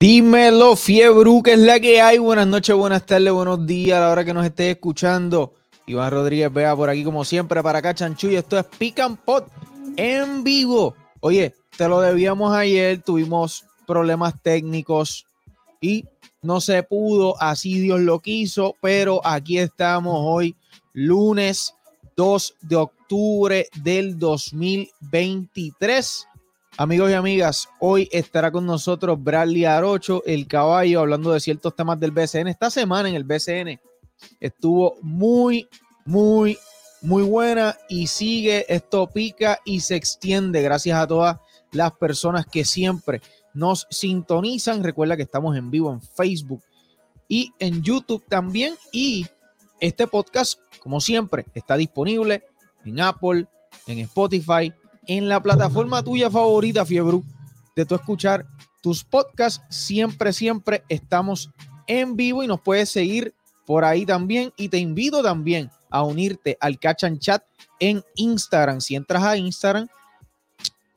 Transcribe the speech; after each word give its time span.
Dímelo, 0.00 0.76
Fiebru, 0.76 1.42
que 1.42 1.54
es 1.54 1.58
la 1.58 1.80
que 1.80 2.00
hay. 2.00 2.18
Buenas 2.18 2.46
noches, 2.46 2.76
buenas 2.76 3.04
tardes, 3.04 3.32
buenos 3.32 3.66
días 3.66 3.96
a 3.96 4.02
la 4.02 4.10
hora 4.10 4.24
que 4.24 4.32
nos 4.32 4.46
estés 4.46 4.76
escuchando. 4.76 5.54
Iván 5.86 6.12
Rodríguez 6.12 6.52
vea 6.52 6.76
por 6.76 6.88
aquí, 6.88 7.02
como 7.02 7.24
siempre, 7.24 7.60
para 7.64 7.80
acá, 7.80 7.92
Chanchuy. 7.92 8.36
Esto 8.36 8.56
es 8.56 8.64
Pick 8.78 9.00
Pot 9.24 9.50
en 9.96 10.44
vivo. 10.44 10.94
Oye, 11.18 11.52
te 11.76 11.88
lo 11.88 12.00
debíamos 12.00 12.54
ayer, 12.54 13.02
tuvimos 13.02 13.64
problemas 13.88 14.40
técnicos 14.40 15.26
y 15.80 16.04
no 16.42 16.60
se 16.60 16.84
pudo, 16.84 17.34
así 17.42 17.80
Dios 17.80 17.98
lo 17.98 18.20
quiso, 18.20 18.76
pero 18.80 19.20
aquí 19.26 19.58
estamos 19.58 20.14
hoy, 20.16 20.54
lunes 20.92 21.74
2 22.14 22.54
de 22.62 22.76
octubre 22.76 23.66
del 23.82 24.16
2023 24.16 26.28
Amigos 26.80 27.10
y 27.10 27.14
amigas, 27.14 27.68
hoy 27.80 28.08
estará 28.12 28.52
con 28.52 28.64
nosotros 28.64 29.20
Bradley 29.20 29.64
Arocho, 29.64 30.22
el 30.24 30.46
caballo, 30.46 31.00
hablando 31.00 31.32
de 31.32 31.40
ciertos 31.40 31.74
temas 31.74 31.98
del 31.98 32.12
BCN. 32.12 32.46
Esta 32.46 32.70
semana 32.70 33.08
en 33.08 33.16
el 33.16 33.24
BCN 33.24 33.80
estuvo 34.38 34.94
muy, 35.02 35.66
muy, 36.04 36.56
muy 37.02 37.24
buena 37.24 37.76
y 37.88 38.06
sigue, 38.06 38.64
esto 38.72 39.08
pica 39.08 39.58
y 39.64 39.80
se 39.80 39.96
extiende 39.96 40.62
gracias 40.62 40.96
a 41.00 41.08
todas 41.08 41.38
las 41.72 41.90
personas 41.94 42.46
que 42.46 42.64
siempre 42.64 43.22
nos 43.54 43.88
sintonizan. 43.90 44.84
Recuerda 44.84 45.16
que 45.16 45.24
estamos 45.24 45.56
en 45.56 45.72
vivo 45.72 45.92
en 45.92 46.00
Facebook 46.00 46.62
y 47.26 47.52
en 47.58 47.82
YouTube 47.82 48.24
también. 48.28 48.76
Y 48.92 49.26
este 49.80 50.06
podcast, 50.06 50.60
como 50.78 51.00
siempre, 51.00 51.44
está 51.54 51.76
disponible 51.76 52.44
en 52.84 53.00
Apple, 53.00 53.48
en 53.88 53.98
Spotify, 53.98 54.72
en 55.08 55.28
la 55.28 55.42
plataforma 55.42 56.02
tuya 56.02 56.30
favorita, 56.30 56.84
Fiebru, 56.84 57.24
de 57.74 57.84
tu 57.84 57.96
escuchar 57.96 58.46
tus 58.82 59.02
podcasts. 59.02 59.64
Siempre, 59.70 60.32
siempre 60.32 60.84
estamos 60.88 61.50
en 61.86 62.14
vivo 62.14 62.44
y 62.44 62.46
nos 62.46 62.60
puedes 62.60 62.90
seguir 62.90 63.34
por 63.66 63.84
ahí 63.84 64.06
también. 64.06 64.52
Y 64.56 64.68
te 64.68 64.78
invito 64.78 65.22
también 65.22 65.70
a 65.90 66.02
unirte 66.02 66.56
al 66.60 66.78
Catch 66.78 67.04
Chat 67.18 67.42
en 67.80 68.04
Instagram. 68.16 68.80
Si 68.80 68.94
entras 68.94 69.24
a 69.24 69.36
Instagram, 69.36 69.88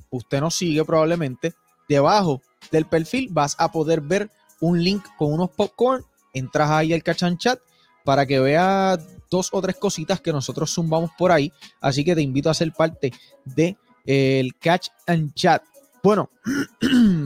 usted 0.09 0.41
nos 0.41 0.55
sigue 0.55 0.83
probablemente. 0.83 1.53
Debajo 1.87 2.41
del 2.69 2.85
perfil 2.85 3.29
vas 3.31 3.55
a 3.57 3.71
poder 3.71 4.01
ver 4.01 4.29
un 4.59 4.83
link 4.83 5.03
con 5.17 5.33
unos 5.33 5.49
popcorn. 5.51 6.03
Entras 6.33 6.69
ahí 6.69 6.93
al 6.93 7.01
Catch 7.01 7.23
Chat 7.37 7.59
para 8.03 8.25
que 8.25 8.39
veas 8.39 8.99
dos 9.29 9.49
o 9.53 9.61
tres 9.61 9.77
cositas 9.77 10.19
que 10.19 10.33
nosotros 10.33 10.73
zumbamos 10.73 11.11
por 11.17 11.31
ahí. 11.31 11.53
Así 11.79 12.03
que 12.03 12.13
te 12.13 12.21
invito 12.21 12.49
a 12.49 12.53
ser 12.53 12.73
parte 12.73 13.13
de 13.45 13.77
el 14.05 14.55
Catch 14.55 14.87
and 15.07 15.33
Chat. 15.33 15.63
Bueno, 16.03 16.29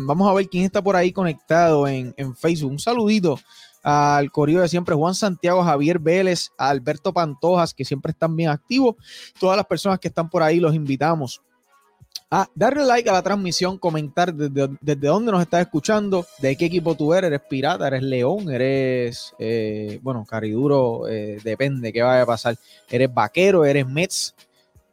vamos 0.05 0.29
a 0.29 0.33
ver 0.33 0.47
quién 0.49 0.65
está 0.65 0.81
por 0.81 0.95
ahí 0.95 1.11
conectado 1.11 1.87
en, 1.87 2.13
Facebook. 2.35 2.71
Un 2.71 2.79
saludito 2.79 3.39
al 3.83 4.31
corrido 4.31 4.61
de 4.61 4.67
siempre, 4.67 4.95
Juan 4.95 5.15
Santiago, 5.15 5.63
Javier 5.63 5.99
Vélez, 5.99 6.49
Alberto 6.57 7.13
Pantojas, 7.13 7.73
que 7.73 7.85
siempre 7.85 8.11
están 8.11 8.35
bien 8.35 8.49
activos. 8.49 8.95
Todas 9.39 9.55
las 9.55 9.65
personas 9.65 9.99
que 9.99 10.07
están 10.07 10.29
por 10.29 10.43
ahí 10.43 10.59
los 10.59 10.75
invitamos 10.75 11.41
a 12.29 12.49
darle 12.55 12.83
like 12.83 13.09
a 13.09 13.13
la 13.13 13.21
transmisión, 13.21 13.77
comentar 13.77 14.33
desde, 14.33 15.07
dónde 15.07 15.31
nos 15.31 15.41
estás 15.41 15.61
escuchando, 15.61 16.25
de 16.39 16.57
qué 16.57 16.65
equipo 16.65 16.95
tú 16.95 17.13
eres, 17.13 17.27
eres 17.27 17.41
pirata, 17.47 17.87
eres 17.87 18.03
león, 18.03 18.49
eres, 18.51 19.33
eh, 19.37 19.99
bueno, 20.01 20.25
cariduro, 20.25 21.07
eh, 21.07 21.39
depende 21.43 21.93
qué 21.93 22.01
vaya 22.01 22.23
a 22.23 22.25
pasar, 22.25 22.57
eres 22.89 23.13
vaquero, 23.13 23.63
eres 23.63 23.87
Mets, 23.87 24.33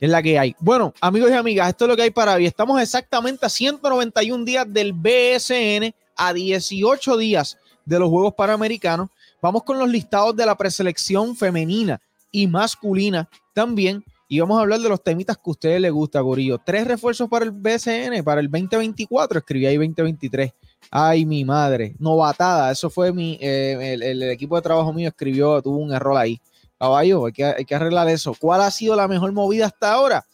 es 0.02 0.10
la 0.10 0.20
que 0.20 0.36
hay. 0.36 0.56
Bueno, 0.58 0.92
amigos 1.00 1.30
y 1.30 1.34
amigas, 1.34 1.68
esto 1.68 1.84
es 1.84 1.88
lo 1.88 1.94
que 1.94 2.02
hay 2.02 2.10
para 2.10 2.34
hoy. 2.34 2.44
Estamos 2.44 2.82
exactamente 2.82 3.46
a 3.46 3.48
191 3.48 4.44
días 4.44 4.66
del 4.68 4.92
BSN, 4.92 5.94
a 6.16 6.32
18 6.32 7.16
días 7.18 7.56
de 7.84 8.00
los 8.00 8.08
Juegos 8.10 8.34
Panamericanos. 8.34 9.10
Vamos 9.40 9.62
con 9.62 9.78
los 9.78 9.88
listados 9.88 10.34
de 10.34 10.44
la 10.44 10.56
preselección 10.56 11.36
femenina 11.36 12.00
y 12.32 12.48
masculina 12.48 13.28
también. 13.54 14.02
Y 14.26 14.40
vamos 14.40 14.58
a 14.58 14.62
hablar 14.62 14.80
de 14.80 14.88
los 14.88 15.00
temitas 15.00 15.36
que 15.36 15.42
a 15.46 15.50
ustedes 15.52 15.80
les 15.80 15.92
gusta, 15.92 16.18
Gorillo. 16.18 16.58
Tres 16.58 16.84
refuerzos 16.84 17.28
para 17.28 17.44
el 17.44 17.52
BSN, 17.52 18.24
para 18.24 18.40
el 18.40 18.50
2024. 18.50 19.38
Escribí 19.38 19.66
ahí 19.66 19.76
2023. 19.76 20.52
Ay, 20.90 21.24
mi 21.24 21.44
madre. 21.44 21.94
Novatada. 22.00 22.72
Eso 22.72 22.90
fue 22.90 23.12
mi. 23.12 23.38
Eh, 23.40 23.92
el, 23.94 24.02
el, 24.02 24.22
equipo 24.24 24.56
de 24.56 24.62
trabajo 24.62 24.92
mío 24.92 25.10
escribió, 25.10 25.62
tuvo 25.62 25.76
un 25.76 25.92
error 25.92 26.16
ahí. 26.16 26.40
Caballo, 26.82 27.26
hay 27.26 27.32
que, 27.32 27.74
arreglar 27.76 28.08
eso. 28.08 28.34
¿Cuál 28.40 28.60
ha 28.60 28.70
sido 28.72 28.96
la 28.96 29.06
mejor 29.06 29.30
movida 29.30 29.66
hasta 29.66 29.92
ahora? 29.92 30.24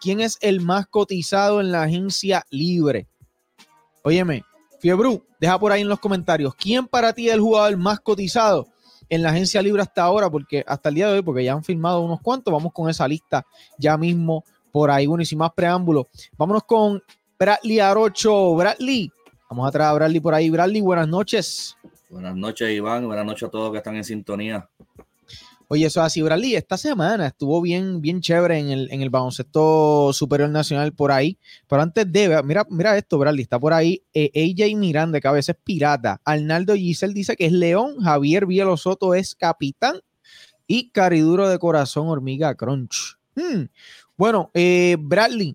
¿Quién 0.00 0.20
es 0.20 0.38
el 0.40 0.62
más 0.62 0.86
cotizado 0.86 1.60
en 1.60 1.70
la 1.70 1.82
agencia 1.82 2.46
libre? 2.48 3.06
Óyeme, 4.02 4.42
Fiebru, 4.80 5.22
deja 5.38 5.58
por 5.58 5.70
ahí 5.70 5.82
en 5.82 5.88
los 5.88 6.00
comentarios. 6.00 6.54
¿Quién 6.54 6.86
para 6.86 7.12
ti 7.12 7.28
es 7.28 7.34
el 7.34 7.42
jugador 7.42 7.76
más 7.76 8.00
cotizado 8.00 8.68
en 9.10 9.22
la 9.22 9.28
agencia 9.28 9.60
libre 9.60 9.82
hasta 9.82 10.02
ahora? 10.02 10.30
Porque 10.30 10.64
hasta 10.66 10.88
el 10.88 10.94
día 10.94 11.08
de 11.08 11.16
hoy, 11.16 11.22
porque 11.22 11.44
ya 11.44 11.52
han 11.52 11.62
firmado 11.62 12.00
unos 12.00 12.22
cuantos, 12.22 12.54
vamos 12.54 12.72
con 12.72 12.88
esa 12.88 13.06
lista 13.06 13.44
ya 13.76 13.98
mismo 13.98 14.44
por 14.72 14.90
ahí. 14.90 15.06
Bueno, 15.06 15.20
y 15.20 15.26
sin 15.26 15.36
más 15.36 15.52
preámbulos, 15.52 16.06
vámonos 16.38 16.64
con 16.64 17.02
Bradley 17.38 17.80
Arocho. 17.80 18.54
Bradley, 18.54 19.12
vamos 19.50 19.68
a 19.68 19.70
traer 19.72 19.90
a 19.90 19.92
Bradley 19.92 20.20
por 20.20 20.32
ahí. 20.32 20.48
Bradley, 20.48 20.80
buenas 20.80 21.06
noches. 21.06 21.76
Buenas 22.08 22.34
noches, 22.34 22.70
Iván. 22.70 23.06
Buenas 23.06 23.26
noches 23.26 23.46
a 23.46 23.50
todos 23.50 23.70
que 23.72 23.76
están 23.76 23.96
en 23.96 24.04
sintonía. 24.04 24.66
Oye, 25.70 25.84
eso 25.84 26.00
es 26.00 26.06
así, 26.06 26.22
Bradley. 26.22 26.54
Esta 26.54 26.78
semana 26.78 27.26
estuvo 27.26 27.60
bien, 27.60 28.00
bien 28.00 28.22
chévere 28.22 28.58
en 28.58 28.70
el, 28.70 28.88
en 28.90 29.02
el 29.02 29.10
baloncesto 29.10 30.14
superior 30.14 30.48
nacional 30.48 30.94
por 30.94 31.12
ahí. 31.12 31.38
Pero 31.68 31.82
antes 31.82 32.10
de, 32.10 32.42
mira, 32.42 32.66
mira 32.70 32.96
esto, 32.96 33.18
Bradley, 33.18 33.42
está 33.42 33.60
por 33.60 33.74
ahí 33.74 34.02
eh, 34.14 34.30
AJ 34.34 34.74
Miranda, 34.78 35.20
que 35.20 35.28
a 35.28 35.32
veces 35.32 35.56
es 35.56 35.62
pirata. 35.62 36.22
Arnaldo 36.24 36.74
Gisel 36.74 37.12
dice 37.12 37.36
que 37.36 37.44
es 37.44 37.52
León. 37.52 37.96
Javier 38.02 38.46
Soto 38.78 39.12
es 39.12 39.34
capitán. 39.34 40.00
Y 40.66 40.90
Cariduro 40.90 41.48
de 41.48 41.58
Corazón, 41.58 42.08
Hormiga 42.08 42.54
Crunch. 42.54 43.18
Hmm. 43.34 43.64
Bueno, 44.16 44.50
eh, 44.54 44.96
Bradley, 44.98 45.54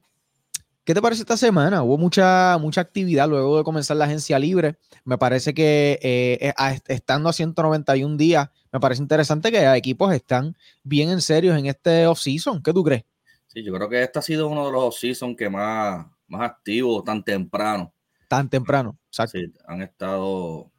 ¿Qué 0.85 0.93
te 0.93 1.01
parece 1.01 1.21
esta 1.21 1.37
semana? 1.37 1.81
Hubo 1.81 1.97
mucha, 1.97 2.57
mucha 2.59 2.81
actividad 2.81 3.29
luego 3.29 3.57
de 3.57 3.63
comenzar 3.63 3.95
la 3.95 4.03
agencia 4.03 4.37
libre. 4.37 4.75
Me 5.05 5.17
parece 5.17 5.53
que 5.53 5.97
eh, 6.01 6.53
estando 6.87 7.29
a 7.29 7.33
191 7.33 8.17
días, 8.17 8.49
me 8.69 8.81
parece 8.81 9.01
interesante 9.01 9.49
que 9.49 9.65
equipos 9.75 10.13
están 10.13 10.57
bien 10.83 11.09
en 11.09 11.21
serio 11.21 11.55
en 11.55 11.67
este 11.67 12.05
off-season. 12.05 12.61
¿Qué 12.61 12.73
tú 12.73 12.83
crees? 12.83 13.05
Sí, 13.47 13.63
yo 13.63 13.73
creo 13.73 13.87
que 13.87 14.03
este 14.03 14.19
ha 14.19 14.21
sido 14.21 14.49
uno 14.49 14.65
de 14.65 14.73
los 14.73 14.83
off-season 14.83 15.37
que 15.37 15.49
más, 15.49 16.05
más 16.27 16.41
activos 16.41 17.01
tan 17.05 17.23
temprano. 17.23 17.93
Tan 18.27 18.49
temprano, 18.49 18.97
exacto. 19.07 19.37
Sí, 19.37 19.53
han 19.65 19.83
estado 19.83 20.69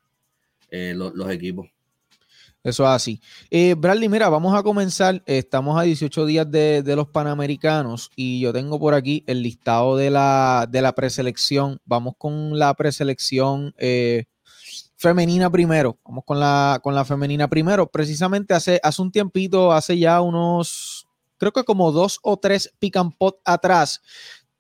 eh, 0.70 0.92
los, 0.94 1.30
equipos. 1.30 1.66
Eso 2.64 2.84
es 2.84 2.88
así. 2.88 3.20
Eh, 3.50 3.74
Bradley, 3.76 4.08
mira, 4.08 4.30
vamos 4.30 4.54
a 4.54 4.62
comenzar. 4.62 5.22
Estamos 5.26 5.78
a 5.78 5.82
18 5.82 6.24
días 6.24 6.50
de, 6.50 6.82
los 6.96 7.08
Panamericanos 7.08 8.10
y 8.16 8.40
yo 8.40 8.54
tengo 8.54 8.80
por 8.80 8.94
aquí 8.94 9.22
el 9.26 9.42
listado 9.42 9.98
de 9.98 10.08
la, 10.08 10.66
de 10.70 10.80
la 10.80 10.94
preselección. 10.94 11.78
Vamos 11.84 12.14
con 12.16 12.58
la 12.58 12.72
preselección 12.72 13.74
eh, 13.76 14.24
femenina 14.96 15.50
primero. 15.50 15.98
Vamos 16.06 16.24
con 16.24 16.40
la, 16.40 16.80
con 16.82 16.94
la 16.94 17.04
femenina 17.04 17.48
primero. 17.48 17.86
Precisamente 17.86 18.54
hace, 18.54 18.80
hace 18.82 19.02
un 19.02 19.12
tiempito, 19.12 19.70
hace 19.70 19.98
ya 19.98 20.22
unos, 20.22 21.06
creo 21.36 21.52
que 21.52 21.64
como 21.64 21.92
dos 21.92 22.18
o 22.22 22.38
tres 22.38 22.72
pick 22.78 22.96
and 22.96 23.12
pot 23.18 23.36
atrás, 23.44 24.00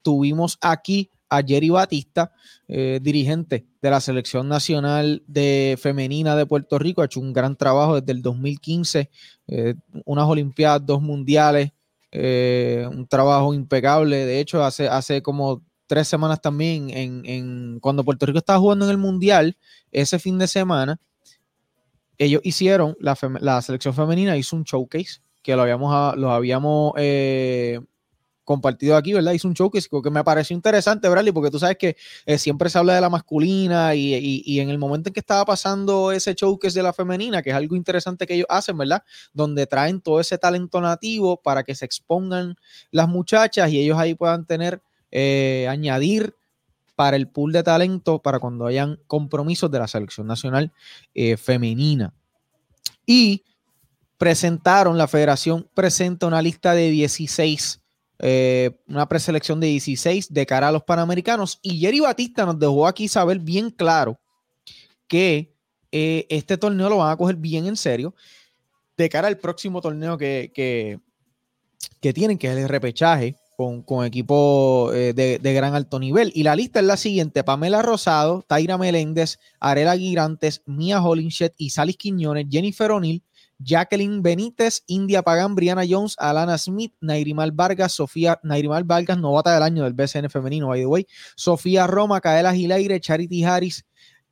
tuvimos 0.02 0.58
aquí 0.60 1.10
a 1.36 1.42
Jerry 1.42 1.70
Batista, 1.70 2.32
eh, 2.68 2.98
dirigente 3.02 3.66
de 3.80 3.90
la 3.90 4.00
selección 4.00 4.48
nacional 4.48 5.22
de 5.26 5.78
femenina 5.80 6.36
de 6.36 6.46
Puerto 6.46 6.78
Rico. 6.78 7.02
Ha 7.02 7.06
hecho 7.06 7.20
un 7.20 7.32
gran 7.32 7.56
trabajo 7.56 8.00
desde 8.00 8.12
el 8.12 8.22
2015, 8.22 9.10
eh, 9.48 9.74
unas 10.04 10.26
Olimpiadas, 10.26 10.84
dos 10.84 11.02
mundiales, 11.02 11.72
eh, 12.10 12.86
un 12.90 13.06
trabajo 13.06 13.54
impecable. 13.54 14.24
De 14.24 14.40
hecho, 14.40 14.64
hace, 14.64 14.88
hace 14.88 15.22
como 15.22 15.62
tres 15.86 16.08
semanas 16.08 16.40
también, 16.40 17.78
cuando 17.80 18.04
Puerto 18.04 18.26
Rico 18.26 18.38
estaba 18.38 18.58
jugando 18.58 18.86
en 18.86 18.90
el 18.90 18.98
Mundial, 18.98 19.56
ese 19.92 20.18
fin 20.18 20.38
de 20.38 20.46
semana, 20.46 20.98
ellos 22.16 22.40
hicieron, 22.44 22.96
la, 23.00 23.60
selección 23.60 23.94
femenina 23.94 24.36
hizo 24.36 24.56
un 24.56 24.64
showcase, 24.64 25.20
que 25.42 25.54
lo 25.54 25.62
habíamos, 25.62 25.92
habíamos 25.92 26.94
compartido 28.44 28.96
aquí, 28.96 29.12
¿verdad? 29.12 29.32
Hizo 29.32 29.48
un 29.48 29.54
showcase 29.54 29.88
que 29.88 30.10
me 30.10 30.22
pareció 30.22 30.54
interesante, 30.54 31.08
Bradley, 31.08 31.32
porque 31.32 31.50
tú 31.50 31.58
sabes 31.58 31.76
que 31.76 31.96
eh, 32.26 32.38
siempre 32.38 32.68
se 32.70 32.78
habla 32.78 32.94
de 32.94 33.00
la 33.00 33.10
masculina 33.10 33.94
y, 33.94 34.60
en 34.60 34.70
el 34.70 34.78
momento 34.78 35.08
en 35.08 35.14
que 35.14 35.20
estaba 35.20 35.44
pasando 35.44 36.12
ese 36.12 36.34
showcase 36.34 36.78
de 36.78 36.82
la 36.82 36.92
femenina, 36.92 37.42
que 37.42 37.50
es 37.50 37.56
algo 37.56 37.74
interesante 37.74 38.26
que 38.26 38.34
ellos 38.34 38.46
hacen, 38.48 38.76
¿verdad? 38.76 39.02
Donde 39.32 39.66
traen 39.66 40.00
todo 40.00 40.20
ese 40.20 40.38
talento 40.38 40.80
nativo 40.80 41.40
para 41.40 41.62
que 41.62 41.74
se 41.74 41.84
expongan 41.84 42.56
las 42.90 43.08
muchachas 43.08 43.70
y 43.70 43.80
ellos 43.80 43.98
ahí 43.98 44.14
puedan 44.14 44.44
tener 44.46 44.82
eh, 45.10 45.66
añadir 45.68 46.34
para 46.96 47.16
el 47.16 47.28
pool 47.28 47.52
de 47.52 47.62
talento 47.62 48.20
para 48.20 48.38
cuando 48.38 48.66
hayan 48.66 49.00
compromisos 49.06 49.70
de 49.70 49.78
la 49.78 49.88
selección 49.88 50.26
nacional 50.26 50.72
eh, 51.14 51.36
femenina. 51.36 52.12
Y 53.06 53.44
presentaron, 54.18 54.96
la 54.96 55.08
federación 55.08 55.68
presenta 55.74 56.26
una 56.26 56.40
lista 56.40 56.74
de 56.74 56.90
16, 56.90 57.80
eh, 58.18 58.70
una 58.86 59.08
preselección 59.08 59.60
de 59.60 59.66
16 59.68 60.32
de 60.32 60.46
cara 60.46 60.68
a 60.68 60.72
los 60.72 60.84
panamericanos. 60.84 61.58
Y 61.62 61.78
Jerry 61.78 62.00
Batista 62.00 62.46
nos 62.46 62.58
dejó 62.58 62.86
aquí 62.86 63.08
saber 63.08 63.38
bien 63.38 63.70
claro 63.70 64.18
que 65.08 65.54
eh, 65.92 66.26
este 66.28 66.56
torneo 66.56 66.88
lo 66.88 66.98
van 66.98 67.12
a 67.12 67.16
coger 67.16 67.36
bien 67.36 67.66
en 67.66 67.76
serio 67.76 68.14
de 68.96 69.08
cara 69.08 69.28
al 69.28 69.38
próximo 69.38 69.80
torneo 69.80 70.16
que, 70.16 70.52
que, 70.54 71.00
que 72.00 72.12
tienen, 72.12 72.38
que 72.38 72.50
es 72.50 72.56
el 72.56 72.68
repechaje 72.68 73.36
con, 73.56 73.82
con 73.82 74.04
equipos 74.04 74.94
eh, 74.94 75.12
de, 75.12 75.38
de, 75.38 75.54
gran 75.54 75.74
alto 75.74 75.98
nivel. 75.98 76.32
Y 76.34 76.42
la 76.42 76.56
lista 76.56 76.80
es 76.80 76.86
la 76.86 76.96
siguiente: 76.96 77.44
Pamela 77.44 77.82
Rosado, 77.82 78.44
Taira 78.46 78.78
Meléndez, 78.78 79.38
Arela 79.60 79.96
Girantes, 79.96 80.62
Mia 80.66 81.02
Holinshed, 81.02 81.52
Salis 81.68 81.96
Quiñones, 81.96 82.46
Jennifer 82.50 82.90
O'Neill, 82.90 83.22
Jacqueline 83.58 84.22
Benítez, 84.22 84.82
India 84.86 85.22
Pagan, 85.22 85.54
Brianna 85.54 85.84
Jones, 85.88 86.16
Alana 86.18 86.58
Smith, 86.58 86.94
Nairimal 87.00 87.52
Vargas, 87.52 87.92
Sofía, 87.92 88.40
Nairimal 88.42 88.84
Vargas, 88.84 89.18
novata 89.18 89.54
del 89.54 89.62
año 89.62 89.84
del 89.84 89.94
BCN 89.94 90.30
femenino, 90.30 90.68
by 90.68 90.80
the 90.80 90.86
way, 90.86 91.06
Sofía 91.36 91.86
Roma, 91.86 92.20
Kaela 92.20 92.52
Gileire, 92.52 93.00
Charity 93.00 93.44
Harris, 93.44 93.84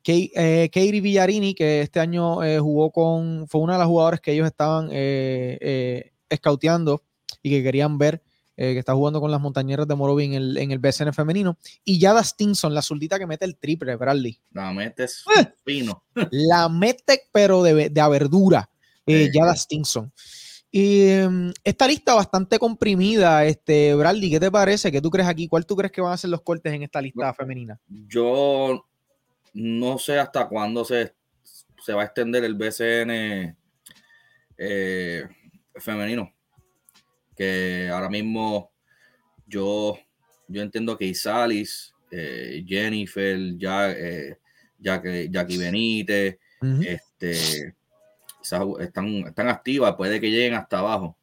eh, 0.05 0.69
Katie 0.71 1.01
Villarini, 1.01 1.53
que 1.53 1.81
este 1.81 1.99
año 1.99 2.43
eh, 2.43 2.59
jugó 2.59 2.91
con, 2.91 3.47
fue 3.47 3.61
una 3.61 3.73
de 3.73 3.79
las 3.79 3.87
jugadoras 3.87 4.19
que 4.19 4.33
ellos 4.33 4.47
estaban 4.47 4.89
eh, 4.91 5.57
eh 5.61 6.09
scouteando 6.35 7.03
y 7.43 7.51
que 7.51 7.63
querían 7.63 7.97
ver, 7.99 8.23
que 8.55 8.79
está 8.79 8.95
jugando 8.95 9.21
con 9.21 9.29
las 9.29 9.39
montañeras 9.39 9.87
de 9.87 9.95
Morovi 9.95 10.25
en 10.25 10.33
el, 10.33 10.57
en 10.57 10.71
el 10.71 10.79
BCN 10.79 11.13
femenino. 11.13 11.57
Y 11.83 11.99
Yada 11.99 12.23
Stinson, 12.23 12.73
la 12.73 12.81
zurdita 12.81 13.19
que 13.19 13.27
mete 13.27 13.45
el 13.45 13.55
triple, 13.57 13.95
Bradley. 13.95 14.39
La 14.51 14.71
metes 14.71 15.23
fino. 15.63 16.03
La 16.31 16.69
mete, 16.69 17.21
pero 17.31 17.61
de, 17.61 17.89
de 17.89 18.01
a 18.01 18.07
verdura 18.07 18.69
eh, 19.05 19.29
Yada 19.33 19.55
Stinson. 19.55 20.11
Y 20.75 21.21
um, 21.21 21.53
esta 21.63 21.87
lista 21.87 22.15
bastante 22.15 22.57
comprimida, 22.57 23.45
este, 23.45 23.93
Bradley, 23.93 24.31
¿qué 24.31 24.39
te 24.39 24.49
parece? 24.49 24.91
¿Qué 24.91 25.01
tú 25.01 25.11
crees 25.11 25.29
aquí? 25.29 25.47
¿Cuál 25.47 25.67
tú 25.67 25.75
crees 25.75 25.91
que 25.91 26.01
van 26.01 26.13
a 26.13 26.17
ser 26.17 26.31
los 26.31 26.41
cortes 26.41 26.73
en 26.73 26.81
esta 26.81 26.99
lista 26.99 27.31
femenina? 27.35 27.79
Yo 27.87 28.83
no 29.53 29.99
sé 29.99 30.17
hasta 30.17 30.47
cuándo 30.47 30.83
se, 30.83 31.13
se 31.77 31.93
va 31.93 32.01
a 32.01 32.05
extender 32.05 32.43
el 32.43 32.55
BCN 32.55 33.55
eh, 34.57 35.23
femenino. 35.75 36.33
Que 37.35 37.89
ahora 37.93 38.09
mismo 38.09 38.71
yo, 39.45 39.95
yo 40.47 40.61
entiendo 40.63 40.97
que 40.97 41.05
Isalis, 41.05 41.93
eh, 42.09 42.63
Jennifer, 42.67 43.37
ya, 43.57 43.91
eh, 43.91 44.39
Jackie 44.79 45.57
Benítez, 45.57 46.39
uh 46.63 46.65
-huh. 46.65 46.87
este 46.87 47.75
están, 48.43 49.07
están 49.27 49.49
activas, 49.49 49.95
puede 49.95 50.19
que 50.19 50.29
lleguen 50.29 50.53
hasta 50.53 50.79
abajo. 50.79 51.17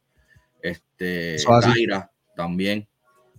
Este, 0.61 1.37
Zaira 1.39 2.11
también. 2.35 2.87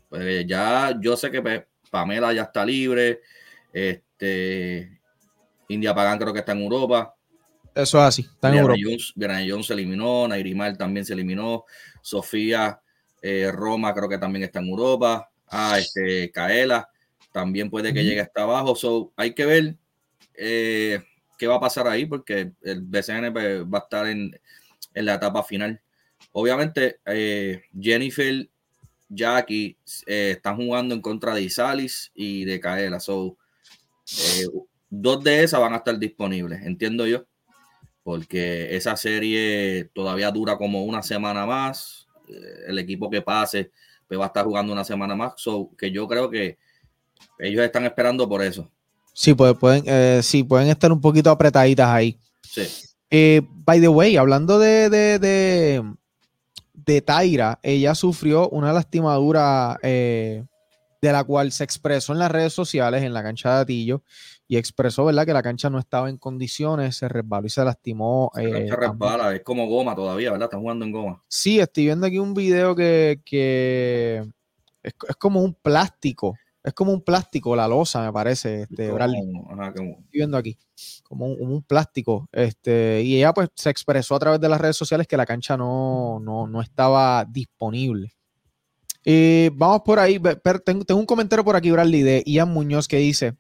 Pues 0.08 0.46
ya 0.46 0.96
yo 1.00 1.17
sé 1.17 1.31
que 1.31 1.67
Pamela 1.90 2.32
ya 2.32 2.43
está 2.43 2.64
libre. 2.64 3.20
Este, 3.73 5.00
India 5.69 5.94
Pagan 5.94 6.19
creo 6.19 6.32
que 6.32 6.40
está 6.40 6.52
en 6.52 6.62
Europa. 6.62 7.14
Eso 7.75 7.99
es 7.99 8.05
así, 8.05 8.23
está 8.23 8.50
en 8.50 8.58
Europa. 8.58 8.81
Jones, 8.82 9.14
Jones 9.17 9.67
se 9.67 9.73
eliminó, 9.73 10.28
Nairimar 10.28 10.76
también 10.76 11.06
se 11.06 11.14
eliminó, 11.14 11.64
Sofía 12.02 12.82
eh, 13.23 13.50
Roma 13.52 13.94
creo 13.94 14.08
que 14.08 14.19
también 14.19 14.43
está 14.43 14.58
en 14.58 14.69
Europa. 14.69 15.31
Ah, 15.49 15.78
este, 15.78 16.31
Kaela 16.31 16.88
también 17.31 17.70
puede 17.70 17.94
que 17.94 18.05
llegue 18.05 18.20
hasta 18.20 18.43
abajo. 18.43 18.75
So, 18.75 19.12
hay 19.17 19.32
que 19.32 19.46
ver. 19.46 19.76
Eh, 20.35 21.00
qué 21.43 21.49
va 21.49 21.56
a 21.56 21.61
pasar 21.61 21.89
ahí, 21.89 22.06
porque 22.06 22.53
el 22.62 22.83
BCN 22.83 23.33
pues, 23.33 23.65
va 23.65 23.79
a 23.79 23.83
estar 23.83 24.06
en, 24.06 24.41
en, 24.94 25.05
la 25.05 25.15
etapa 25.15 25.43
final. 25.43 25.81
Obviamente, 26.31 27.00
eh, 27.05 27.62
Jennifer, 27.77 28.49
Jackie 29.09 29.77
eh, 30.06 30.35
están 30.37 30.55
jugando 30.55 30.94
en 30.94 31.00
contra 31.00 31.35
de 31.35 31.43
Isalis 31.43 32.12
y 32.15 32.44
de 32.44 32.61
Kaela. 32.61 33.00
So, 33.00 33.37
eh, 34.37 34.47
dos 34.89 35.25
de 35.25 35.43
esas 35.43 35.59
van 35.59 35.73
a 35.73 35.79
estar 35.79 35.99
disponibles, 35.99 36.62
entiendo 36.62 37.09
yo, 37.09 37.27
porque 38.05 38.77
esa 38.77 38.95
serie 38.97 39.91
todavía 39.93 40.31
dura 40.31 40.56
como 40.56 40.85
una 40.85 41.03
semana 41.03 41.45
más. 41.45 42.06
Eh, 42.29 42.67
el 42.69 42.79
equipo 42.79 43.11
que 43.11 43.21
pase 43.21 43.73
pues, 44.06 44.21
va 44.21 44.27
a 44.27 44.29
estar 44.29 44.45
jugando 44.45 44.73
una 44.73 44.85
semana 44.85 45.17
más. 45.17 45.33
So, 45.38 45.73
que 45.77 45.91
yo 45.91 46.06
creo 46.06 46.31
que 46.31 46.59
ellos 47.41 47.65
están 47.65 47.85
esperando 47.85 48.29
por 48.29 48.45
eso. 48.45 48.71
Sí, 49.12 49.35
pues, 49.35 49.55
pueden, 49.55 49.85
eh, 49.87 50.20
sí, 50.23 50.43
pueden 50.43 50.69
estar 50.69 50.91
un 50.91 51.00
poquito 51.00 51.31
apretaditas 51.31 51.88
ahí. 51.88 52.19
Sí. 52.43 52.62
Eh, 53.11 53.43
by 53.47 53.81
the 53.81 53.88
way, 53.88 54.17
hablando 54.17 54.59
de, 54.59 54.88
de, 54.88 55.19
de, 55.19 55.94
de, 56.73 57.03
Taira, 57.03 57.59
ella 57.62 57.94
sufrió 57.94 58.49
una 58.49 58.73
lastimadura 58.73 59.79
eh, 59.82 60.44
de 61.03 61.12
la 61.12 61.23
cual 61.25 61.53
se 61.53 61.64
expresó 61.64 62.14
en 62.14 62.20
las 62.20 62.31
redes 62.31 62.55
sociales, 62.55 63.03
en 63.03 63.12
la 63.12 63.23
cancha 63.23 63.56
de 63.56 63.61
Atillo, 63.61 64.03
y 64.49 64.56
expresó, 64.56 65.05
¿verdad?, 65.05 65.26
que 65.26 65.35
la 65.35 65.43
cancha 65.43 65.69
no 65.69 65.79
estaba 65.79 66.09
en 66.09 66.17
condiciones, 66.17 66.97
se 66.97 67.09
resbaló 67.09 67.47
y 67.47 67.50
se 67.50 67.64
lastimó. 67.64 68.31
La 68.35 68.50
cancha 68.50 68.76
resbala, 68.76 69.35
es 69.35 69.43
como 69.43 69.67
goma 69.67 69.94
todavía, 69.94 70.31
¿verdad? 70.31 70.47
Están 70.47 70.61
jugando 70.61 70.87
en 70.87 70.93
goma. 70.93 71.23
Sí, 71.29 71.61
estoy 71.61 71.85
viendo 71.85 72.06
aquí 72.06 72.19
un 72.19 72.32
video 72.32 72.75
que, 72.75 73.20
que 73.26 74.25
es, 74.82 74.94
es 75.06 75.17
como 75.17 75.43
un 75.43 75.53
plástico 75.53 76.35
es 76.64 76.73
como 76.75 76.93
un 76.93 77.03
plástico, 77.03 77.56
la 77.56 77.67
losa, 77.67 78.03
me 78.03 78.12
parece, 78.12 78.62
este, 78.62 78.85
como, 78.85 78.94
Bradley. 78.94 79.23
Ajá, 79.50 79.73
como... 79.75 79.91
Estoy 79.91 80.11
viendo 80.12 80.37
aquí, 80.37 80.56
como 81.03 81.26
un, 81.26 81.62
plástico. 81.62 82.29
Este, 82.32 83.03
y 83.03 83.17
ella 83.17 83.32
pues 83.32 83.49
se 83.55 83.70
expresó 83.70 84.14
a 84.14 84.20
través 84.20 84.41
de 84.41 84.49
las 84.49 84.61
redes 84.61 84.76
sociales 84.76 85.06
que 85.06 85.17
la 85.17 85.26
cancha 85.26 85.56
no, 85.56 86.20
no, 86.20 86.47
no 86.47 86.61
estaba 86.61 87.25
disponible. 87.25 88.14
Eh, 89.05 89.50
vamos 89.55 89.82
por 89.85 89.99
ahí, 89.99 90.20
tengo, 90.64 90.85
tengo, 90.85 91.00
un 91.00 91.06
comentario 91.06 91.44
por 91.44 91.56
aquí, 91.56 91.70
Bradley, 91.73 92.03
de 92.03 92.23
Ian 92.25 92.50
Muñoz 92.50 92.87
que 92.87 92.99
dice, 92.99 93.35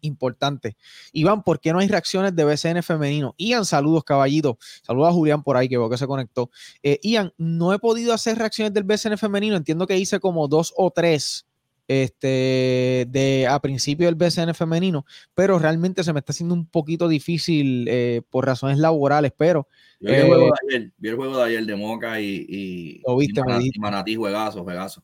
importante, 0.00 0.78
Iván, 1.12 1.42
¿por 1.42 1.60
qué 1.60 1.72
no 1.72 1.80
hay 1.80 1.88
reacciones 1.88 2.34
de 2.34 2.44
BCN 2.44 2.82
femenino? 2.82 3.34
Ian, 3.36 3.66
saludos, 3.66 4.04
caballito. 4.04 4.58
Saludos 4.82 5.10
a 5.10 5.12
Julián 5.12 5.42
por 5.42 5.58
ahí, 5.58 5.68
que 5.68 5.76
veo 5.76 5.90
que 5.90 5.98
se 5.98 6.06
conectó. 6.06 6.50
Eh, 6.82 6.98
Ian, 7.02 7.34
no 7.36 7.74
he 7.74 7.78
podido 7.78 8.14
hacer 8.14 8.38
reacciones 8.38 8.72
del 8.72 8.84
BCN 8.84 9.18
femenino, 9.18 9.56
entiendo 9.56 9.86
que 9.86 9.98
hice 9.98 10.20
como 10.20 10.48
dos 10.48 10.72
o 10.76 10.90
tres 10.90 11.47
este, 11.88 13.06
de 13.08 13.46
a 13.48 13.58
principio 13.60 14.06
del 14.06 14.14
BCN 14.14 14.54
femenino, 14.54 15.06
pero 15.34 15.58
realmente 15.58 16.04
se 16.04 16.12
me 16.12 16.20
está 16.20 16.32
haciendo 16.32 16.54
un 16.54 16.66
poquito 16.66 17.08
difícil 17.08 17.86
eh, 17.88 18.22
por 18.30 18.46
razones 18.46 18.78
laborales, 18.78 19.32
pero... 19.36 19.66
Yo 19.98 20.10
vi, 20.10 20.14
eh, 20.14 20.20
el 20.20 20.26
juego 20.28 20.44
de 20.44 20.76
ayer, 20.76 20.92
vi 20.98 21.08
el 21.08 21.16
juego 21.16 21.36
de 21.38 21.44
ayer 21.44 21.66
de 21.66 21.76
Moca 21.76 22.20
y, 22.20 22.46
y, 22.48 23.02
lo 23.06 23.16
viste, 23.16 23.40
y 23.40 23.42
Manatí, 23.42 23.70
y 23.74 23.78
Manatí 23.80 24.14
juegazo, 24.14 24.62
juegazo. 24.62 25.02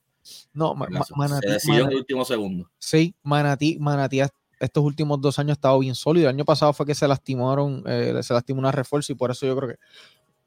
No, 0.53 0.77
juegazo. 0.77 1.17
Manatí, 1.17 1.49
se 1.49 1.53
decidió 1.55 1.75
Manatí, 1.75 1.87
en 1.87 1.93
el 1.93 1.99
último 1.99 2.25
segundo. 2.25 2.71
Sí, 2.79 3.15
Manatí, 3.23 3.79
Manatí 3.81 4.21
estos 4.61 4.85
últimos 4.85 5.21
dos 5.21 5.39
años 5.39 5.51
ha 5.51 5.55
estado 5.55 5.79
bien 5.79 5.95
sólido. 5.95 6.29
El 6.29 6.37
año 6.37 6.45
pasado 6.45 6.73
fue 6.73 6.87
que 6.87 6.95
se 6.95 7.09
lastimaron, 7.09 7.83
eh, 7.87 8.21
se 8.23 8.35
lastimó 8.35 8.61
una 8.61 8.73
refuerzo 8.73 9.13
y 9.13 9.17
por 9.17 9.31
eso 9.31 9.47
yo 9.47 9.57
creo 9.57 9.71
que 9.71 9.79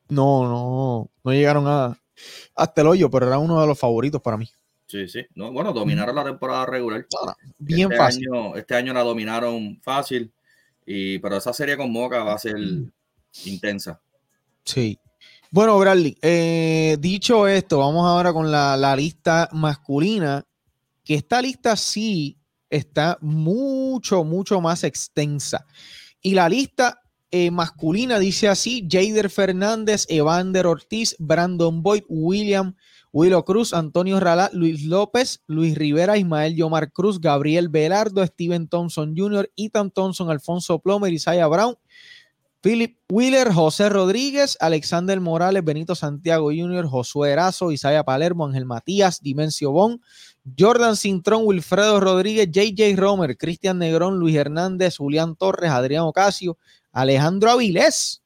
no, 0.10 0.48
no, 0.48 1.10
no 1.24 1.32
llegaron 1.32 1.68
a, 1.68 2.00
hasta 2.56 2.82
el 2.82 2.88
hoyo, 2.88 3.10
pero 3.10 3.28
era 3.28 3.38
uno 3.38 3.60
de 3.60 3.68
los 3.68 3.78
favoritos 3.78 4.22
para 4.22 4.38
mí. 4.38 4.50
Sí, 4.88 5.08
sí. 5.08 5.26
No, 5.36 5.52
bueno, 5.52 5.74
dominaron 5.74 6.16
la 6.16 6.24
temporada 6.24 6.66
regular. 6.66 7.06
Bien 7.58 7.92
este 7.92 7.98
fácil. 7.98 8.28
Año, 8.34 8.56
este 8.56 8.76
año 8.76 8.94
la 8.94 9.04
dominaron 9.04 9.80
fácil, 9.82 10.32
y, 10.86 11.20
pero 11.20 11.38
esa 11.38 11.52
serie 11.54 11.76
con 11.76 11.92
Moca 11.92 12.24
va 12.24 12.34
a 12.34 12.40
ser 12.40 12.56
intensa. 13.46 14.00
Sí. 14.64 14.98
Bueno, 15.52 15.78
Bradley, 15.78 16.18
eh, 16.22 16.98
dicho 17.00 17.48
esto, 17.48 17.80
vamos 17.80 18.06
ahora 18.08 18.34
con 18.34 18.50
la, 18.50 18.76
la, 18.78 18.96
lista 18.96 19.50
masculina, 19.52 20.46
que 21.04 21.16
esta 21.16 21.42
lista 21.42 21.76
sí 21.76 22.38
está 22.70 23.18
mucho, 23.22 24.24
mucho 24.24 24.62
más 24.62 24.84
extensa. 24.84 25.66
Y 26.22 26.34
la 26.34 26.50
lista 26.50 27.02
eh, 27.30 27.52
masculina 27.52 28.20
dice 28.20 28.48
así, 28.48 28.88
Jader 28.90 29.30
Fernández, 29.30 30.06
Evander 30.10 30.66
Ortiz, 30.66 31.16
Brandon 31.20 31.82
Boyd, 31.84 32.04
William 32.08 32.76
Willow 33.18 33.44
Cruz, 33.44 33.74
Antonio 33.74 34.20
Ralá, 34.20 34.52
Luis 34.54 34.84
López, 34.84 35.42
Luis 35.48 35.76
Rivera, 35.76 36.20
Ismael 36.20 36.54
Yomar 36.54 36.92
Cruz, 36.92 37.20
Gabriel 37.20 37.68
Velardo, 37.68 38.24
Steven 38.24 38.68
Thompson 38.68 39.16
Jr., 39.18 39.50
Ethan 39.56 39.90
Thompson, 39.90 40.30
Alfonso 40.30 40.78
Plomer, 40.78 41.12
Isaiah 41.12 41.48
Brown, 41.48 41.76
Philip 42.62 42.96
Wheeler, 43.10 43.52
José 43.52 43.90
Rodríguez, 43.90 44.56
Alexander 44.60 45.20
Morales, 45.20 45.66
Benito 45.66 45.96
Santiago 45.96 46.52
Jr., 46.52 46.86
Josué 46.86 47.32
Erazo, 47.32 47.72
Isaiah 47.72 48.04
Palermo, 48.04 48.46
Ángel 48.46 48.66
Matías, 48.66 49.20
Dimensio 49.24 49.72
Bon, 49.72 50.00
Jordan 50.56 50.96
Cintrón, 50.96 51.42
Wilfredo 51.44 52.00
Rodríguez, 52.00 52.52
JJ 52.52 52.96
Romer, 52.98 53.36
Cristian 53.36 53.80
Negrón, 53.80 54.20
Luis 54.20 54.36
Hernández, 54.36 54.98
Julián 54.98 55.36
Torres, 55.36 55.72
Adrián 55.72 56.04
Ocasio, 56.04 56.60
Alejandro 56.92 57.50
Avilés, 57.50 58.22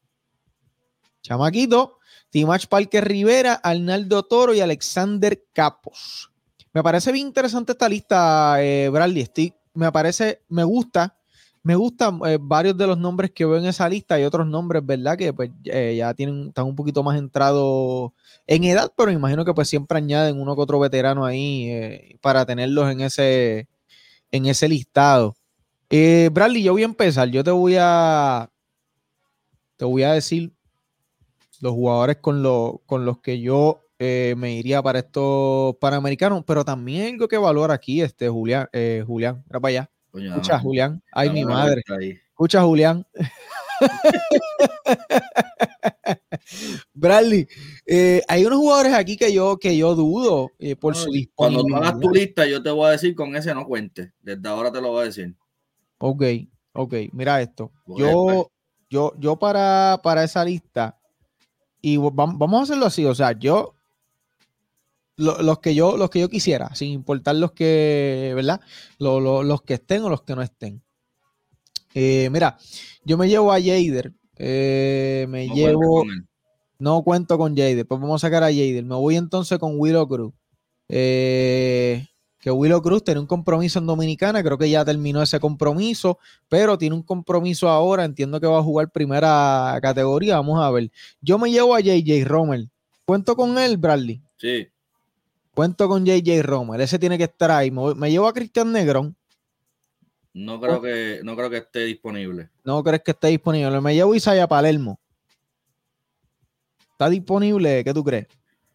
Chamaquito, 1.21 2.00
Timach 2.31 2.65
Parker 2.67 3.05
Rivera, 3.05 3.55
Arnaldo 3.55 4.23
Toro 4.23 4.53
y 4.53 4.61
Alexander 4.61 5.43
Capos. 5.53 6.31
Me 6.73 6.81
parece 6.81 7.11
bien 7.11 7.27
interesante 7.27 7.73
esta 7.73 7.89
lista, 7.89 8.55
eh, 8.63 8.89
Bradley. 8.89 9.29
Me 9.73 9.91
parece, 9.91 10.41
me 10.47 10.63
gusta, 10.63 11.17
me 11.61 11.75
gustan 11.75 12.21
eh, 12.25 12.37
varios 12.39 12.77
de 12.77 12.87
los 12.87 12.97
nombres 12.97 13.31
que 13.31 13.45
veo 13.45 13.57
en 13.57 13.65
esa 13.65 13.89
lista 13.89 14.17
y 14.17 14.23
otros 14.23 14.47
nombres, 14.47 14.85
¿verdad? 14.85 15.17
Que 15.17 15.33
pues 15.33 15.51
eh, 15.65 15.95
ya 15.97 16.13
tienen, 16.13 16.47
están 16.47 16.65
un 16.65 16.75
poquito 16.75 17.03
más 17.03 17.17
entrados 17.17 18.11
en 18.47 18.63
edad, 18.63 18.91
pero 18.95 19.07
me 19.07 19.17
imagino 19.17 19.43
que 19.43 19.53
pues 19.53 19.67
siempre 19.67 19.97
añaden 19.97 20.39
uno 20.39 20.55
que 20.55 20.61
otro 20.61 20.79
veterano 20.79 21.25
ahí 21.25 22.17
para 22.21 22.45
tenerlos 22.45 22.89
en 22.89 23.01
ese, 23.01 23.67
en 24.31 24.45
ese 24.45 24.69
listado. 24.69 25.35
Bradley, 25.89 26.63
yo 26.63 26.71
voy 26.71 26.83
a 26.83 26.85
empezar. 26.85 27.27
Yo 27.29 27.43
te 27.43 27.51
voy 27.51 27.75
a. 27.77 28.49
Te 29.75 29.83
voy 29.83 30.03
a 30.03 30.13
decir 30.13 30.53
los 31.61 31.73
jugadores 31.73 32.17
con, 32.17 32.43
con 32.85 33.05
los 33.05 33.19
que 33.19 33.39
yo 33.39 33.81
eh, 33.99 34.33
me 34.37 34.53
iría 34.53 34.81
para 34.81 34.99
estos 34.99 35.75
panamericanos, 35.77 36.43
pero 36.45 36.65
también 36.65 37.13
algo 37.13 37.27
que 37.27 37.37
valora 37.37 37.75
aquí, 37.75 38.01
este 38.01 38.27
Julián, 38.29 38.67
eh, 38.73 39.03
Julián, 39.05 39.43
era 39.49 39.59
para 39.59 39.69
allá. 39.69 39.91
Escucha, 40.13 40.59
Julián. 40.59 41.01
Ay, 41.11 41.29
mi 41.29 41.45
madre. 41.45 41.83
Escucha, 42.29 42.63
Julián. 42.63 43.05
Bradley, 46.93 47.47
eh, 47.85 48.21
hay 48.27 48.45
unos 48.45 48.59
jugadores 48.59 48.93
aquí 48.93 49.15
que 49.17 49.31
yo, 49.31 49.57
que 49.57 49.77
yo 49.77 49.95
dudo 49.95 50.51
eh, 50.59 50.75
por 50.75 50.95
su 50.95 51.11
disponibilidad. 51.11 51.63
Cuando 51.63 51.63
tú 51.63 51.75
hagas 51.75 51.99
tu 51.99 52.09
lista, 52.09 52.45
yo 52.45 52.61
te 52.61 52.69
voy 52.71 52.87
a 52.87 52.91
decir 52.91 53.15
con 53.15 53.35
ese 53.35 53.53
no 53.53 53.65
cuente. 53.65 54.13
Desde 54.21 54.47
ahora 54.49 54.71
te 54.71 54.81
lo 54.81 54.89
voy 54.89 55.03
a 55.03 55.05
decir. 55.05 55.35
Ok, 55.99 56.23
ok, 56.73 56.93
mira 57.13 57.41
esto. 57.41 57.71
Yo, 57.87 58.51
yo, 58.89 59.13
yo 59.17 59.37
para, 59.37 59.99
para 60.03 60.23
esa 60.23 60.43
lista, 60.43 60.99
y 61.81 61.97
vamos 61.97 62.59
a 62.59 62.63
hacerlo 62.63 62.85
así, 62.85 63.05
o 63.05 63.15
sea, 63.15 63.31
yo 63.33 63.75
los 65.17 65.59
que 65.59 65.75
yo 65.75 65.97
los 65.97 66.09
que 66.09 66.19
yo 66.19 66.29
quisiera, 66.29 66.73
sin 66.75 66.91
importar 66.91 67.35
los 67.35 67.51
que, 67.51 68.33
¿verdad? 68.35 68.61
los 68.97 69.61
que 69.63 69.75
estén 69.75 70.03
o 70.03 70.09
los 70.09 70.23
que 70.23 70.35
no 70.35 70.41
estén. 70.41 70.81
Eh, 71.93 72.29
mira, 72.31 72.57
yo 73.03 73.17
me 73.17 73.27
llevo 73.27 73.51
a 73.51 73.59
Jader, 73.59 74.13
eh, 74.37 75.25
me 75.29 75.49
llevo, 75.49 76.05
no 76.79 77.03
cuento 77.03 77.37
con 77.37 77.55
Jader, 77.55 77.85
pues 77.85 77.99
vamos 77.99 78.23
a 78.23 78.27
sacar 78.27 78.43
a 78.43 78.47
Jader. 78.47 78.85
Me 78.85 78.95
voy 78.95 79.17
entonces 79.17 79.59
con 79.59 79.79
Willow 79.79 80.07
Cruz. 80.07 80.33
Eh, 80.87 82.07
que 82.41 82.49
Willow 82.49 82.81
Cruz 82.81 83.03
tiene 83.03 83.19
un 83.19 83.27
compromiso 83.27 83.77
en 83.77 83.85
Dominicana, 83.85 84.43
creo 84.43 84.57
que 84.57 84.69
ya 84.69 84.83
terminó 84.83 85.21
ese 85.21 85.39
compromiso, 85.39 86.17
pero 86.49 86.75
tiene 86.75 86.95
un 86.95 87.03
compromiso 87.03 87.69
ahora, 87.69 88.03
entiendo 88.03 88.41
que 88.41 88.47
va 88.47 88.57
a 88.57 88.63
jugar 88.63 88.89
primera 88.89 89.77
categoría, 89.79 90.37
vamos 90.37 90.59
a 90.59 90.71
ver. 90.71 90.91
Yo 91.21 91.37
me 91.37 91.51
llevo 91.51 91.75
a 91.75 91.79
JJ 91.79 92.25
Romer. 92.25 92.67
¿Cuento 93.05 93.35
con 93.35 93.57
él, 93.59 93.77
Bradley? 93.77 94.21
Sí. 94.37 94.67
Cuento 95.53 95.87
con 95.87 96.03
JJ 96.03 96.41
Romer, 96.41 96.81
ese 96.81 96.97
tiene 96.97 97.17
que 97.17 97.25
estar 97.25 97.51
ahí. 97.51 97.69
Me, 97.69 98.09
llevo 98.09 98.27
a 98.27 98.33
Cristian 98.33 98.71
Negrón. 98.71 99.15
No 100.33 100.59
creo, 100.59 100.81
que, 100.81 101.19
no 101.23 101.35
creo 101.35 101.49
que 101.49 101.57
esté 101.57 101.85
disponible. 101.85 102.49
No 102.63 102.83
crees 102.83 103.03
que 103.03 103.11
esté 103.11 103.27
disponible. 103.27 103.81
Me 103.81 103.93
llevo 103.93 104.13
a 104.13 104.17
Isaiah 104.17 104.47
Palermo. 104.47 104.97
¿Está 106.93 107.09
disponible? 107.09 107.83
¿Qué 107.83 107.93
tú 107.93 108.03
crees? 108.03 108.27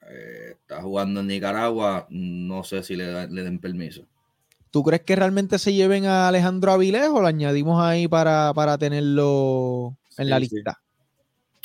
Eh, 0.08 0.55
está 0.66 0.82
jugando 0.82 1.20
en 1.20 1.28
Nicaragua. 1.28 2.06
No 2.10 2.64
sé 2.64 2.82
si 2.82 2.96
le, 2.96 3.04
den 3.28 3.60
permiso. 3.60 4.02
¿Tú 4.70 4.82
crees 4.82 5.02
que 5.02 5.16
realmente 5.16 5.58
se 5.58 5.72
lleven 5.72 6.06
a 6.06 6.28
Alejandro 6.28 6.72
Avilés 6.72 7.08
o 7.08 7.20
lo 7.20 7.26
añadimos 7.28 7.80
ahí 7.80 8.08
para, 8.08 8.76
tenerlo 8.78 9.96
en 10.18 10.28
la 10.28 10.40
lista? 10.40 10.80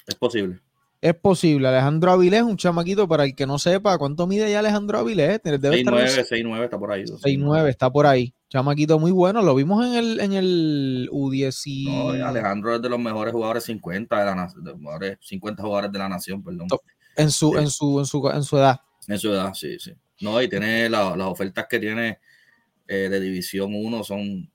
Es 0.07 0.15
posible. 0.15 0.59
Es 1.01 1.15
posible. 1.15 1.67
Alejandro 1.67 2.11
Avilés, 2.11 2.43
un 2.43 2.57
chamaquito, 2.57 3.07
para 3.07 3.23
el 3.25 3.35
que 3.35 3.47
no 3.47 3.57
sepa, 3.57 3.97
¿cuánto 3.97 4.27
mide 4.27 4.51
ya 4.51 4.59
Alejandro 4.59 4.99
Avilés? 4.99 5.41
6'9, 5.41 6.27
6'9 6.29 6.63
está 6.63 6.77
por 6.77 6.91
ahí. 6.91 7.03
6'9 7.03 7.69
está 7.69 7.91
por 7.91 8.05
ahí. 8.05 8.35
Chamaquito 8.49 8.99
muy 8.99 9.11
bueno. 9.11 9.41
Lo 9.41 9.55
vimos 9.55 9.83
en 9.83 9.95
el, 9.95 10.19
en 10.19 10.33
el 10.33 11.09
U10. 11.11 12.19
No, 12.19 12.27
Alejandro 12.27 12.75
es 12.75 12.81
de 12.83 12.89
los 12.89 12.99
mejores 12.99 13.33
jugadores 13.33 13.63
50 13.63 14.19
de 14.19 14.25
la 14.25 14.47
de 14.55 14.71
los 14.71 14.79
mejores 14.79 15.17
50 15.21 15.63
jugadores 15.63 15.91
de 15.91 15.97
la 15.97 16.07
nación, 16.07 16.43
perdón. 16.43 16.67
En 17.17 17.31
su, 17.31 17.57
en 17.57 17.67
su, 17.69 17.99
en 17.99 18.05
su, 18.05 18.29
en 18.29 18.43
su 18.43 18.57
edad. 18.57 18.79
En 19.07 19.17
su 19.17 19.31
edad, 19.31 19.53
sí, 19.53 19.77
sí. 19.79 19.93
No, 20.21 20.41
y 20.41 20.47
tiene 20.47 20.89
las 20.89 21.17
ofertas 21.19 21.65
que 21.69 21.79
tiene 21.79 22.19
eh, 22.87 23.09
de 23.09 23.19
División 23.19 23.73
1 23.73 24.03
son 24.03 24.51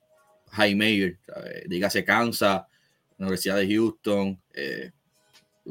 high 0.50 0.74
major. 0.74 1.18
Dígase 1.66 2.04
Kansas, 2.04 2.62
Universidad 3.18 3.56
de 3.56 3.66
Houston, 3.66 4.40
eh, 4.54 4.92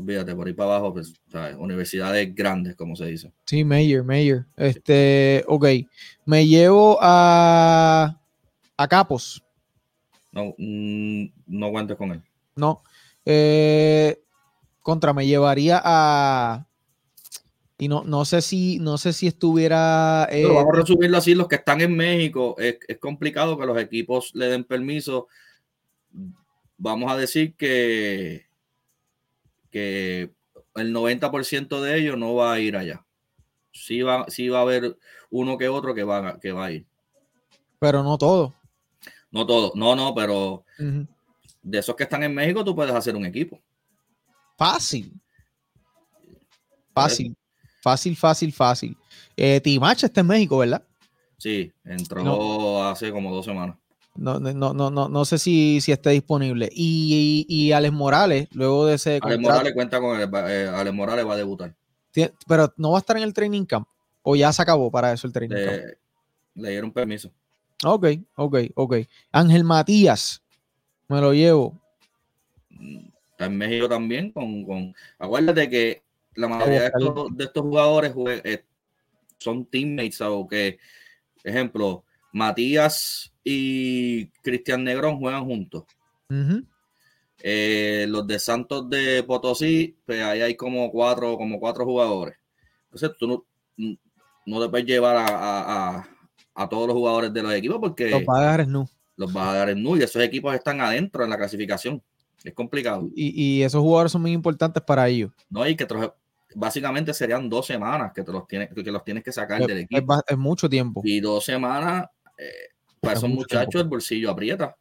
fíjate, 0.06 0.36
por 0.36 0.48
ahí 0.48 0.54
para 0.54 0.76
abajo, 0.76 0.94
pues, 0.94 1.14
universidades 1.58 2.34
grandes, 2.34 2.76
como 2.76 2.96
se 2.96 3.06
dice. 3.06 3.32
Sí, 3.46 3.64
Mayor, 3.64 4.04
Mayor. 4.04 4.46
Este, 4.58 5.44
ok. 5.48 5.66
Me 6.26 6.48
llevo 6.48 6.98
a, 7.02 8.20
a 8.78 8.88
Capos. 8.88 9.44
No, 10.32 10.54
mm, 10.58 11.26
no 11.48 11.72
cuentes 11.72 11.98
con 11.98 12.12
él. 12.12 12.22
No. 12.56 12.84
Eh, 13.26 14.22
contra, 14.82 15.14
me 15.14 15.26
llevaría 15.26 15.82
a. 15.84 16.68
Y 17.78 17.88
no, 17.88 18.04
no 18.04 18.24
sé 18.24 18.42
si, 18.42 18.80
no 18.80 18.98
sé 18.98 19.12
si 19.12 19.28
estuviera. 19.28 20.28
Eh, 20.32 20.46
vamos 20.46 20.74
a 20.74 20.78
resumirlo 20.80 21.18
así: 21.18 21.36
los 21.36 21.48
que 21.48 21.56
están 21.56 21.82
en 21.82 21.96
México, 21.96 22.56
es, 22.58 22.78
es 22.88 22.98
complicado 22.98 23.58
que 23.58 23.66
los 23.66 23.78
equipos 23.78 24.32
le 24.34 24.48
den 24.48 24.64
permiso. 24.64 25.28
Vamos 26.78 27.12
a 27.12 27.18
decir 27.18 27.56
que 27.56 28.46
que 29.76 30.32
el 30.76 30.96
90% 30.96 31.82
de 31.82 31.98
ellos 31.98 32.18
no 32.18 32.34
va 32.34 32.54
a 32.54 32.60
ir 32.62 32.78
allá. 32.78 33.06
Sí 33.74 34.04
va, 34.04 34.26
sí 34.30 34.48
va 34.48 34.60
a 34.60 34.62
haber 34.62 34.98
uno 35.30 35.58
que 35.58 35.68
otro 35.68 35.94
que 35.94 36.06
va, 36.06 36.40
que 36.40 36.54
va 36.54 36.68
a 36.68 36.72
ir. 36.72 36.86
Pero 37.78 38.02
no 38.02 38.18
todo. 38.18 38.54
No 39.32 39.46
todo, 39.46 39.74
no, 39.76 39.98
no, 39.98 40.16
pero 40.16 40.64
de 41.62 41.78
esos 41.78 41.94
que 41.98 42.04
están 42.04 42.24
en 42.24 42.34
México 42.34 42.64
tú 42.64 42.74
puedes 42.74 42.96
hacer 42.96 43.18
un 43.18 43.26
equipo. 43.26 43.60
Fácil. 44.58 45.12
Fácil. 46.94 47.36
Fácil, 47.86 48.18
fácil, 48.18 48.52
fácil. 48.52 48.98
Eh, 49.38 49.62
Timacha 49.62 50.08
está 50.08 50.22
en 50.22 50.28
México, 50.28 50.58
¿verdad? 50.58 50.82
Sí, 51.38 51.72
entró 51.84 52.84
hace 52.84 53.12
como 53.12 53.32
dos 53.32 53.46
semanas. 53.46 53.78
No, 54.16 54.40
no, 54.40 54.74
no, 54.74 54.90
no, 54.90 55.08
no 55.08 55.26
sé 55.26 55.38
si, 55.38 55.80
si 55.82 55.92
esté 55.92 56.10
disponible. 56.10 56.68
Y, 56.72 57.46
y, 57.48 57.74
Alex 57.74 57.94
Morales, 57.94 58.48
luego 58.54 58.88
de 58.88 58.96
ese. 58.96 59.20
Alex 59.22 59.40
Morales 59.40 59.74
cuenta 59.74 60.00
con 60.00 60.20
él, 60.20 60.28
eh, 60.48 60.68
Alex 60.74 60.96
Morales 60.96 61.28
va 61.28 61.34
a 61.34 61.38
debutar. 61.38 61.76
Pero 62.48 62.74
no 62.76 62.90
va 62.90 62.98
a 62.98 63.02
estar 63.02 63.18
en 63.18 63.24
el 63.24 63.36
training 63.36 63.66
camp. 63.66 63.88
O 64.24 64.36
ya 64.36 64.52
se 64.52 64.64
acabó 64.64 64.90
para 64.90 65.14
eso 65.14 65.28
el 65.28 65.34
training 65.34 65.56
camp. 65.56 65.84
Le 66.56 66.70
dieron 66.72 66.92
permiso. 66.92 67.30
Ok, 67.84 68.08
ok, 68.36 68.58
ok. 68.74 68.96
Ángel 69.32 69.64
Matías, 69.64 70.42
me 71.08 71.22
lo 71.22 71.36
llevo. 71.36 71.80
Está 73.30 73.46
en 73.46 73.58
México 73.60 73.88
también. 73.88 74.32
Con, 74.32 74.66
con... 74.66 74.96
Acuérdate 75.20 75.70
que 75.70 76.05
la 76.36 76.48
mayoría 76.48 76.82
de 76.82 76.88
estos, 76.88 77.38
de 77.38 77.44
estos 77.44 77.64
jugadores 77.64 78.14
eh, 78.44 78.64
son 79.38 79.66
teammates 79.66 80.22
o 80.22 80.48
que, 80.48 80.78
ejemplo, 81.44 82.04
Matías 82.34 83.34
y 83.44 84.28
Cristian 84.42 84.84
Negrón 84.84 85.20
juegan 85.20 85.46
juntos. 85.46 85.84
Eh, 87.40 88.06
los 88.10 88.26
de 88.26 88.40
Santos 88.40 88.90
de 88.90 89.24
Potosí, 89.24 89.96
pues 90.06 90.22
ahí 90.24 90.42
hay 90.42 90.56
como 90.56 90.92
cuatro, 90.92 91.38
como 91.38 91.60
cuatro 91.60 91.86
jugadores. 91.86 92.38
Entonces 92.86 93.12
tú 93.20 93.28
no, 93.28 93.46
no 94.46 94.62
te 94.62 94.70
puedes 94.70 94.86
llevar 94.86 95.16
a, 95.18 96.70
todos 96.70 96.88
los 96.88 96.96
jugadores 96.96 97.34
de 97.34 97.44
los 97.44 97.54
equipos 97.54 97.80
porque 97.80 98.10
los 98.10 98.26
vas 98.26 98.40
a 98.40 98.62
en 98.62 98.72
nu. 98.72 98.90
Los 99.18 99.32
vas 99.32 99.48
a 99.48 99.54
dar 99.54 99.70
en 99.70 99.84
nu 99.84 99.96
y 99.98 100.04
esos 100.04 100.22
equipos 100.22 100.54
están 100.56 100.82
adentro 100.82 101.24
en 101.24 101.30
la 101.30 101.38
clasificación. 101.38 102.02
Es 102.44 102.54
complicado. 102.54 103.10
Y, 103.16 103.62
esos 103.64 103.82
jugadores 103.82 104.12
son 104.12 104.22
muy 104.22 104.32
importantes 104.32 104.84
para 104.84 105.08
ellos. 105.08 105.32
No, 105.50 105.68
y 105.68 105.76
que 105.76 105.88
básicamente 106.56 107.14
serían 107.14 107.50
dos 107.50 107.68
semanas 107.68 108.12
que, 108.14 108.24
te 108.24 108.32
los, 108.32 108.48
tienes, 108.48 108.70
que 108.74 108.92
los 108.92 109.04
tienes 109.04 109.24
que 109.24 109.32
sacar 109.32 109.66
del 109.66 109.80
equipo. 109.80 110.24
es 110.26 110.38
mucho 110.38 110.70
tiempo. 110.70 111.02
Y 111.04 111.20
dos 111.20 111.46
semanas 111.46 112.08
eh, 112.38 112.70
para 113.00 113.18
esos 113.18 113.30
muchachos 113.30 113.82
el 113.82 113.88
bolsillo 113.88 114.32
aprieta. 114.32 114.76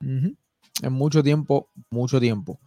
En 0.00 0.92
mucho 0.92 1.22
tiempo, 1.22 1.70
mucho 1.90 2.20
tiempo. 2.20 2.58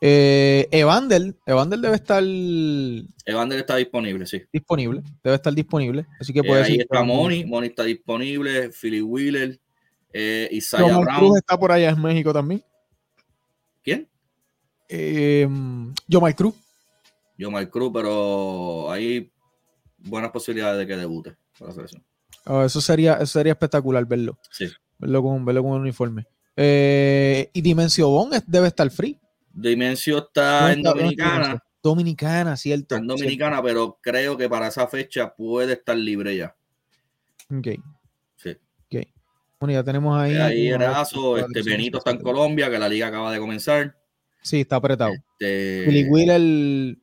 Eh, 0.00 0.68
Evander, 0.70 1.34
Evander 1.46 1.78
debe 1.78 1.96
estar. 1.96 2.22
Evander 2.22 3.58
está 3.58 3.76
disponible, 3.76 4.26
sí. 4.26 4.42
Disponible, 4.52 5.02
debe 5.22 5.36
estar 5.36 5.52
disponible. 5.52 6.06
Así 6.20 6.32
que 6.32 6.40
eh, 6.40 6.44
puede 6.44 6.62
Ahí 6.62 6.76
está 6.80 7.02
Moni, 7.02 7.44
Moni 7.44 7.68
está 7.68 7.84
disponible, 7.84 8.70
Philly 8.70 9.00
Wheeler, 9.00 9.58
eh, 10.12 10.48
Isaiah 10.52 10.98
Brown. 10.98 11.18
Cruz 11.18 11.38
está 11.38 11.58
por 11.58 11.72
allá 11.72 11.90
en 11.90 12.02
México 12.02 12.32
también. 12.32 12.62
¿Quién? 13.82 14.08
Eh, 14.88 15.48
Yomar 16.06 16.34
Cruz. 16.36 16.54
Yomar 17.36 17.68
Cruz, 17.70 17.90
pero 17.92 18.90
hay 18.90 19.30
buenas 19.98 20.30
posibilidades 20.30 20.78
de 20.78 20.86
que 20.86 20.96
debute 20.96 21.36
por 21.58 21.68
la 21.68 21.74
selección. 21.74 22.04
Oh, 22.46 22.62
eso, 22.62 22.80
sería, 22.80 23.24
sería 23.26 23.52
espectacular 23.52 24.04
verlo. 24.06 24.38
Sí. 24.50 24.68
Verlo 24.98 25.22
con, 25.22 25.44
verlo 25.44 25.62
con 25.62 25.72
un 25.72 25.80
uniforme. 25.82 26.26
Eh, 26.56 27.50
y 27.52 27.60
Dimensio 27.60 28.08
Bon 28.08 28.30
debe 28.46 28.68
estar 28.68 28.90
free. 28.90 29.18
Dimensio 29.52 30.18
está 30.18 30.72
en 30.72 30.82
Dominicana. 30.82 31.62
Dominicana, 31.82 32.56
cierto. 32.56 32.94
en 32.94 33.06
Dominicana, 33.06 33.60
pero 33.62 33.98
creo 34.00 34.36
que 34.36 34.48
para 34.48 34.68
esa 34.68 34.86
fecha 34.86 35.34
puede 35.34 35.74
estar 35.74 35.96
libre 35.96 36.36
ya. 36.36 36.54
Ok. 37.50 37.68
Sí. 38.36 38.50
Ok. 38.86 39.06
Bueno, 39.58 39.72
ya 39.74 39.82
tenemos 39.82 40.16
ahí. 40.18 40.36
Ahí 40.36 40.68
Erazo, 40.68 41.38
este 41.38 41.62
Benito 41.62 41.98
está 41.98 42.12
en 42.12 42.20
Colombia, 42.20 42.70
que 42.70 42.78
la 42.78 42.88
liga 42.88 43.08
acaba 43.08 43.32
de 43.32 43.40
comenzar. 43.40 43.96
Sí, 44.42 44.60
está 44.60 44.76
apretado. 44.76 45.12
Este, 45.38 45.84
Billy 45.86 46.08
Wheeler 46.08 46.98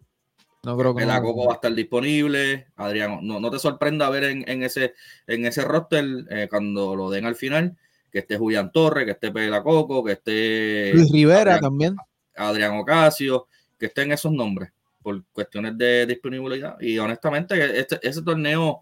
no 0.64 0.78
creo 0.78 0.96
que. 0.96 1.04
El 1.04 1.12
Acoco 1.12 1.46
va 1.46 1.54
a 1.54 1.56
estar 1.56 1.74
disponible. 1.74 2.68
Adrián, 2.76 3.20
no, 3.22 3.52
te 3.52 3.60
sorprenda 3.60 4.10
ver 4.10 4.24
en, 4.26 4.64
ese, 4.64 4.94
en 5.28 5.46
ese 5.46 5.64
roster 5.64 6.06
eh, 6.30 6.48
cuando 6.50 6.96
lo 6.96 7.10
den 7.10 7.26
al 7.26 7.36
final. 7.36 7.78
que 8.12 8.20
esté 8.20 8.38
Julián 8.38 8.72
Torres, 8.72 9.06
que 9.06 9.12
esté 9.12 9.32
Pela 9.32 9.64
Coco, 9.64 10.04
que 10.04 10.14
esté 10.14 10.92
Luis 10.94 11.12
Rivera 11.12 11.60
también. 11.60 11.96
Adrián 12.36 12.78
Ocasio, 12.78 13.48
que 13.78 13.88
estén 13.88 14.12
esos 14.12 14.32
nombres 14.32 14.72
por 15.02 15.24
cuestiones 15.32 15.78
de 15.78 16.06
disponibilidad. 16.06 16.80
Y 16.82 16.98
honestamente, 16.98 17.80
este, 17.80 18.00
ese 18.02 18.22
torneo 18.22 18.82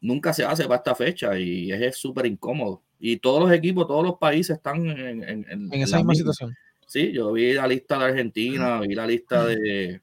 nunca 0.00 0.32
se 0.32 0.44
hace 0.44 0.64
para 0.64 0.76
esta 0.76 0.94
fecha 0.94 1.38
y 1.38 1.72
es 1.72 1.96
súper 1.96 2.26
incómodo. 2.26 2.82
Y 2.98 3.16
todos 3.16 3.40
los 3.42 3.52
equipos, 3.52 3.86
todos 3.86 4.04
los 4.04 4.18
países 4.18 4.56
están 4.56 4.86
en, 4.86 5.24
en, 5.24 5.72
esa 5.72 5.98
misma 5.98 6.14
situación. 6.14 6.54
Sí, 6.86 7.12
yo 7.12 7.32
vi 7.32 7.52
la 7.54 7.66
lista 7.66 7.98
de 7.98 8.04
Argentina, 8.04 8.80
vi 8.80 8.94
la 8.94 9.06
lista 9.06 9.46
de, 9.46 10.00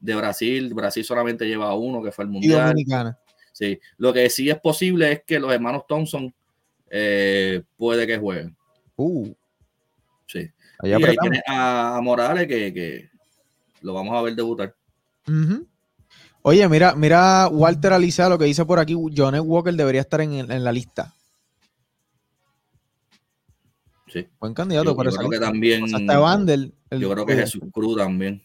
de 0.00 0.14
Brasil. 0.14 0.72
Brasil 0.74 1.04
solamente 1.04 1.46
lleva 1.46 1.74
uno, 1.74 2.02
que 2.02 2.12
fue 2.12 2.24
el 2.24 2.30
Mundial. 2.30 2.74
Sí, 3.52 3.78
lo 3.96 4.12
que 4.12 4.30
sí 4.30 4.48
es 4.48 4.60
posible 4.60 5.10
es 5.10 5.22
que 5.26 5.40
los 5.40 5.52
hermanos 5.52 5.82
Thompson 5.88 6.32
eh, 6.90 7.62
puede 7.76 8.06
que 8.06 8.18
jueguen. 8.18 8.56
Uh. 8.96 9.32
Sí. 10.26 10.48
y 10.82 10.92
ahí 10.92 11.16
tienes 11.20 11.42
a, 11.46 11.98
Morales 12.02 12.46
que, 12.46 13.10
lo 13.80 13.94
vamos 13.94 14.16
a 14.16 14.22
ver 14.22 14.34
debutar. 14.34 14.74
Oye, 16.42 16.68
mira, 16.68 16.94
mira 16.94 17.48
Walter 17.48 17.92
Aliza 17.92 18.28
lo 18.28 18.38
que 18.38 18.44
dice 18.44 18.64
por 18.64 18.78
aquí, 18.78 18.94
John 19.16 19.34
Walker 19.40 19.74
debería 19.74 20.02
estar 20.02 20.20
en, 20.20 20.64
la 20.64 20.72
lista. 20.72 21.14
Sí. 24.06 24.26
Buen 24.38 24.54
candidato 24.54 24.90
yo, 24.90 24.96
creo 24.96 25.28
que 25.28 25.38
también. 25.38 25.84
yo 25.86 27.10
creo 27.10 27.26
que 27.26 27.34
Jesús 27.34 27.62
Cruz 27.72 27.96
también. 27.96 28.42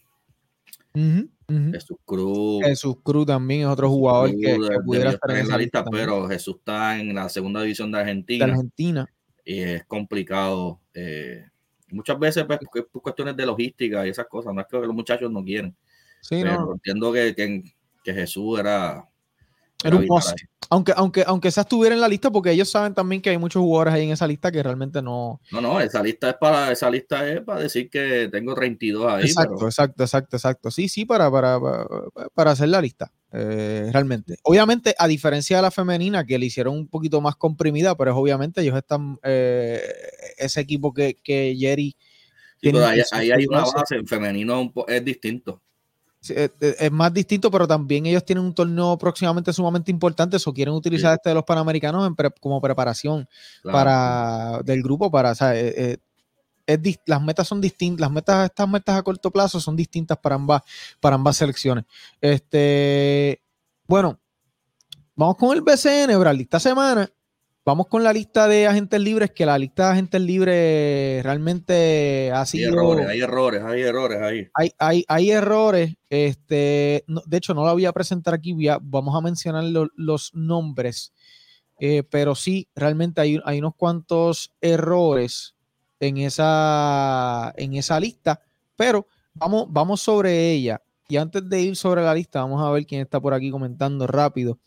Jesús 1.47 1.97
Cruz. 2.05 2.63
Jesús 2.63 2.95
Cruz 3.03 3.25
también 3.25 3.61
es 3.61 3.67
otro 3.67 3.89
jugador 3.89 4.31
que, 4.31 4.57
pudiera 4.85 5.11
estar 5.11 5.35
en 5.35 5.47
la 5.47 5.57
lista, 5.57 5.83
pero 5.85 6.27
Jesús 6.27 6.55
está 6.57 6.99
en 6.99 7.13
la 7.13 7.29
segunda 7.29 7.61
división 7.61 7.91
de 7.91 7.99
Argentina. 7.99 8.45
Argentina. 8.45 9.07
Y 9.45 9.59
es 9.59 9.85
complicado. 9.85 10.79
Eh, 10.93 11.45
muchas 11.89 12.17
veces, 12.17 12.45
pues, 12.45 12.59
por 12.91 13.01
cuestiones 13.01 13.35
de 13.35 13.45
logística 13.45 14.05
y 14.05 14.09
esas 14.09 14.27
cosas, 14.27 14.53
no 14.53 14.61
es 14.61 14.67
que 14.67 14.77
los 14.77 14.95
muchachos 14.95 15.31
no 15.31 15.43
quieren. 15.43 15.75
Sí, 16.21 16.39
pero 16.41 16.73
entiendo 16.73 17.11
que, 17.11 17.35
que, 18.03 18.13
Jesús 18.13 18.59
era. 18.59 19.07
Era 19.83 19.95
un 19.95 20.07
post. 20.07 20.37
Aunque, 20.69 20.93
aunque, 20.95 21.23
aunque 21.27 21.49
esa 21.49 21.61
estuviera 21.61 21.93
en 21.93 22.01
la 22.01 22.07
lista, 22.07 22.31
porque 22.31 22.49
ellos 22.49 22.69
saben 22.69 22.93
también 22.93 23.21
que 23.21 23.29
hay 23.29 23.37
muchos 23.37 23.61
jugadores 23.61 23.93
ahí 23.93 24.05
en 24.05 24.11
esa 24.11 24.25
lista 24.25 24.51
que 24.51 24.63
realmente 24.63 25.01
no. 25.01 25.39
No, 25.51 25.61
no, 25.61 25.79
esa 25.79 26.01
lista 26.01 26.31
es 26.31 26.35
para, 26.35 26.71
esa 26.71 26.89
lista 26.89 27.29
es 27.29 27.41
para 27.41 27.61
decir 27.61 27.89
que 27.89 28.27
tengo 28.31 28.55
32 28.55 29.11
ahí. 29.11 29.25
Exacto, 29.25 29.65
exacto, 29.65 30.03
exacto, 30.03 30.37
exacto. 30.37 30.71
Sí, 30.71 30.89
sí, 30.89 31.05
para, 31.05 31.29
para, 31.29 31.59
para, 32.33 32.51
hacer 32.51 32.69
la 32.69 32.81
lista. 32.81 33.11
Eh, 33.31 33.89
realmente. 33.91 34.37
Obviamente, 34.43 34.95
a 34.97 35.07
diferencia 35.07 35.57
de 35.57 35.61
la 35.61 35.71
femenina, 35.71 36.25
que 36.25 36.39
le 36.39 36.47
hicieron 36.47 36.75
un 36.75 36.87
poquito 36.87 37.21
más 37.21 37.35
comprimida, 37.35 37.95
pero 37.95 38.11
es 38.11 38.17
obviamente 38.17 38.61
ellos 38.61 38.77
están. 38.77 39.17
Eh, 39.21 39.79
ese 40.37 40.61
equipo 40.61 40.93
que, 40.93 41.19
que 41.23 41.55
Jerry. 41.57 41.95
ahí, 43.11 43.31
hay 43.31 43.45
una 43.45 43.65
base, 43.65 43.95
en 43.95 44.07
femenino 44.07 44.73
es 44.87 45.05
distinto. 45.05 45.61
Eh, 46.29 46.49
eh, 46.61 46.75
es 46.79 46.91
más 46.91 47.13
distinto, 47.13 47.51
pero 47.51 47.67
también 47.67 48.05
ellos 48.05 48.23
tienen 48.23 48.45
un 48.45 48.53
torneo 48.53 48.97
próximamente 48.97 49.51
sumamente 49.51 49.91
importante, 49.91 50.37
o 50.43 50.53
quieren 50.53 50.73
utilizar 50.73 51.13
este 51.13 51.29
de 51.29 51.35
los 51.35 51.43
Panamericanos 51.43 52.13
como 52.39 52.61
preparación 52.61 53.27
para 53.63 54.61
del 54.63 54.81
grupo 54.81 55.11
para, 55.11 55.33
eh, 55.53 55.97
las 57.05 57.21
metas 57.21 57.47
son 57.47 57.59
distintas, 57.59 58.01
las 58.01 58.11
metas, 58.11 58.45
estas 58.45 58.69
metas 58.69 58.97
a 58.97 59.03
corto 59.03 59.31
plazo 59.31 59.59
son 59.59 59.75
distintas 59.75 60.17
para 60.17 60.35
ambas, 60.35 60.61
para 60.99 61.15
ambas 61.15 61.35
selecciones. 61.35 61.85
Este, 62.21 63.41
bueno, 63.85 64.19
vamos 65.15 65.35
con 65.37 65.55
el 65.55 65.61
BCN, 65.61 66.17
Bradley. 66.17 66.43
Esta 66.43 66.59
semana 66.59 67.09
Vamos 67.65 67.87
con 67.87 68.03
la 68.03 68.11
lista 68.11 68.49
de 68.49 68.67
agentes 68.67 68.99
libres, 68.99 69.31
que 69.31 69.45
la 69.45 69.57
lista 69.57 69.85
de 69.85 69.91
agentes 69.93 70.19
libres 70.19 71.23
realmente 71.23 72.29
ha 72.33 72.45
sido... 72.45 72.67
Hay 72.67 72.73
errores, 72.73 73.07
hay 73.07 73.21
errores, 73.21 73.63
hay 73.63 73.81
errores 73.81 74.21
ahí. 74.21 74.47
Hay, 74.53 74.71
hay, 74.77 75.05
hay 75.07 75.31
errores, 75.31 75.95
este, 76.09 77.05
de 77.07 77.37
hecho 77.37 77.53
no 77.53 77.65
la 77.65 77.71
voy 77.71 77.85
a 77.85 77.93
presentar 77.93 78.33
aquí, 78.33 78.53
vamos 78.81 79.15
a 79.15 79.21
mencionar 79.21 79.63
los 79.95 80.33
nombres, 80.33 81.13
eh, 81.79 82.03
pero 82.03 82.35
sí, 82.35 82.67
realmente 82.75 83.21
hay, 83.21 83.39
hay, 83.45 83.59
unos 83.59 83.75
cuantos 83.75 84.51
errores 84.59 85.55
en 86.01 86.17
esa, 86.17 87.53
en 87.55 87.75
esa 87.75 87.97
lista, 87.97 88.41
pero 88.75 89.07
vamos, 89.35 89.67
vamos 89.69 90.01
sobre 90.01 90.51
ella. 90.51 90.81
Y 91.07 91.15
antes 91.15 91.47
de 91.47 91.61
ir 91.61 91.75
sobre 91.77 92.01
la 92.01 92.13
lista, 92.13 92.41
vamos 92.41 92.61
a 92.61 92.71
ver 92.71 92.85
quién 92.85 92.99
está 92.99 93.21
por 93.21 93.33
aquí 93.33 93.51
comentando 93.51 94.05
rápido. 94.05 94.59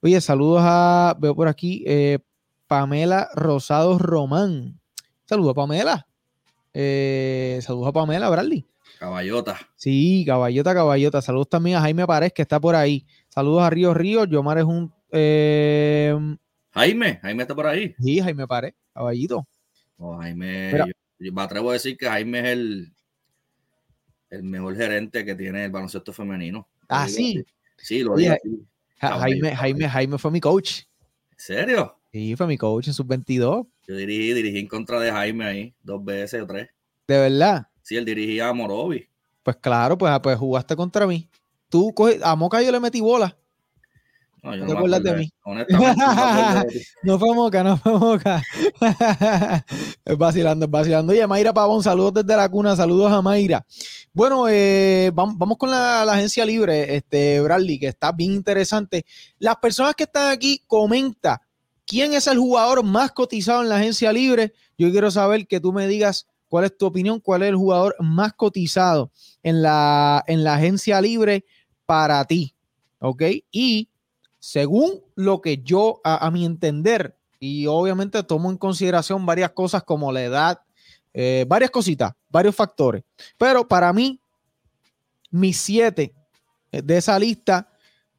Oye, 0.00 0.20
saludos 0.20 0.60
a, 0.64 1.16
veo 1.18 1.34
por 1.34 1.48
aquí, 1.48 1.82
eh, 1.86 2.18
Pamela 2.72 3.28
Rosado 3.34 3.98
Román. 3.98 4.80
Saludos, 5.26 5.52
Pamela. 5.52 6.08
Eh, 6.72 7.60
saludos 7.60 7.88
a 7.88 7.92
Pamela, 7.92 8.30
Bradley. 8.30 8.66
Caballota. 8.98 9.60
Sí, 9.76 10.24
caballota, 10.26 10.72
caballota. 10.72 11.20
Saludos 11.20 11.50
también 11.50 11.76
a 11.76 11.82
Jaime 11.82 12.06
Párez, 12.06 12.32
que 12.32 12.40
está 12.40 12.58
por 12.58 12.74
ahí. 12.74 13.04
Saludos 13.28 13.62
a 13.64 13.68
Río 13.68 13.92
Río. 13.92 14.24
Yomar 14.24 14.56
es 14.56 14.64
un. 14.64 14.90
Eh, 15.10 16.16
Jaime, 16.70 17.18
Jaime 17.20 17.42
está 17.42 17.54
por 17.54 17.66
ahí. 17.66 17.94
Sí, 17.98 18.20
Jaime 18.20 18.48
Párez, 18.48 18.72
caballito. 18.94 19.46
Oh, 19.98 20.16
Jaime, 20.16 20.72
yo, 21.18 21.30
me 21.30 21.42
atrevo 21.42 21.68
a 21.68 21.74
decir 21.74 21.98
que 21.98 22.08
Jaime 22.08 22.38
es 22.38 22.46
el, 22.46 22.92
el 24.30 24.44
mejor 24.44 24.74
gerente 24.76 25.26
que 25.26 25.34
tiene 25.34 25.66
el 25.66 25.70
baloncesto 25.70 26.14
femenino. 26.14 26.66
Ah, 26.88 27.06
sí. 27.06 27.44
Sí, 27.76 28.02
lo 28.02 28.16
dije. 28.16 28.38
Jaime, 28.98 29.54
Jaime, 29.54 29.88
Jaime 29.90 30.16
fue 30.16 30.30
mi 30.30 30.40
coach. 30.40 30.84
¿En 31.32 31.38
serio? 31.38 31.98
Sí, 32.12 32.36
fue 32.36 32.46
mi 32.46 32.58
coach 32.58 32.88
en 32.88 32.94
sub-22. 32.94 33.66
Yo 33.88 33.96
dirigí, 33.96 34.34
dirigí 34.34 34.58
en 34.58 34.66
contra 34.66 35.00
de 35.00 35.10
Jaime 35.10 35.46
ahí, 35.46 35.74
dos 35.82 36.04
veces 36.04 36.42
o 36.42 36.46
tres. 36.46 36.68
¿De 37.08 37.18
verdad? 37.18 37.68
Sí, 37.80 37.96
él 37.96 38.04
dirigía 38.04 38.48
a 38.48 38.52
Morovi. 38.52 39.08
Pues 39.42 39.56
claro, 39.56 39.96
pues, 39.96 40.12
pues 40.22 40.38
jugaste 40.38 40.76
contra 40.76 41.06
mí. 41.06 41.26
Tú 41.70 41.94
a 42.22 42.36
Moca 42.36 42.60
yo 42.60 42.70
le 42.70 42.80
metí 42.80 43.00
bola. 43.00 43.34
No, 44.42 44.54
yo 44.54 44.66
no, 44.66 44.74
no 44.74 45.00
de 45.00 45.14
mí. 45.14 45.30
Honestamente, 45.44 46.84
no, 47.02 47.18
fue 47.18 47.34
Moca, 47.34 47.64
no 47.64 47.78
fue 47.78 47.98
Moca. 47.98 48.42
es 50.04 50.18
vacilando, 50.18 50.66
es 50.66 50.70
vacilando. 50.70 51.12
Oye, 51.12 51.26
Mayra 51.26 51.54
Pavón, 51.54 51.82
saludos 51.82 52.14
desde 52.14 52.36
la 52.36 52.48
cuna, 52.50 52.76
saludos 52.76 53.10
a 53.10 53.22
Mayra. 53.22 53.64
Bueno, 54.12 54.48
eh, 54.50 55.10
vamos, 55.14 55.56
con 55.56 55.70
la, 55.70 56.02
agencia 56.02 56.44
libre, 56.44 56.94
este, 56.94 57.40
Bradley, 57.40 57.78
que 57.78 57.88
está 57.88 58.12
bien 58.12 58.32
interesante. 58.32 59.06
Las 59.38 59.56
personas 59.56 59.94
que 59.94 60.04
están 60.04 60.30
aquí, 60.30 60.62
comenta 60.66 61.40
¿Quién 61.92 62.14
es 62.14 62.26
el 62.26 62.38
jugador 62.38 62.82
más 62.82 63.12
cotizado 63.12 63.60
en 63.60 63.68
la 63.68 63.76
agencia 63.76 64.14
libre? 64.14 64.54
Yo 64.78 64.90
quiero 64.90 65.10
saber 65.10 65.46
que 65.46 65.60
tú 65.60 65.74
me 65.74 65.86
digas 65.86 66.26
cuál 66.48 66.64
es 66.64 66.74
tu 66.74 66.86
opinión, 66.86 67.20
cuál 67.20 67.42
es 67.42 67.50
el 67.50 67.56
jugador 67.56 67.94
más 68.00 68.32
cotizado 68.32 69.10
en 69.42 69.60
la, 69.60 70.24
en 70.26 70.42
la 70.42 70.54
agencia 70.54 71.02
libre 71.02 71.44
para 71.84 72.24
ti. 72.24 72.54
¿Ok? 72.98 73.24
Y 73.50 73.90
según 74.38 75.02
lo 75.16 75.42
que 75.42 75.58
yo, 75.58 76.00
a, 76.02 76.30
mi 76.30 76.46
entender, 76.46 77.14
y 77.38 77.66
obviamente 77.66 78.22
tomo 78.22 78.50
en 78.50 78.56
consideración 78.56 79.26
varias 79.26 79.50
cosas 79.50 79.82
como 79.82 80.10
la 80.12 80.22
edad, 80.22 80.60
eh, 81.12 81.44
varias 81.46 81.70
cositas, 81.70 82.14
varios 82.30 82.56
factores. 82.56 83.04
Pero 83.36 83.68
para 83.68 83.92
mí, 83.92 84.18
mis 85.30 85.58
siete 85.58 86.14
de 86.70 86.96
esa 86.96 87.18
lista 87.18 87.68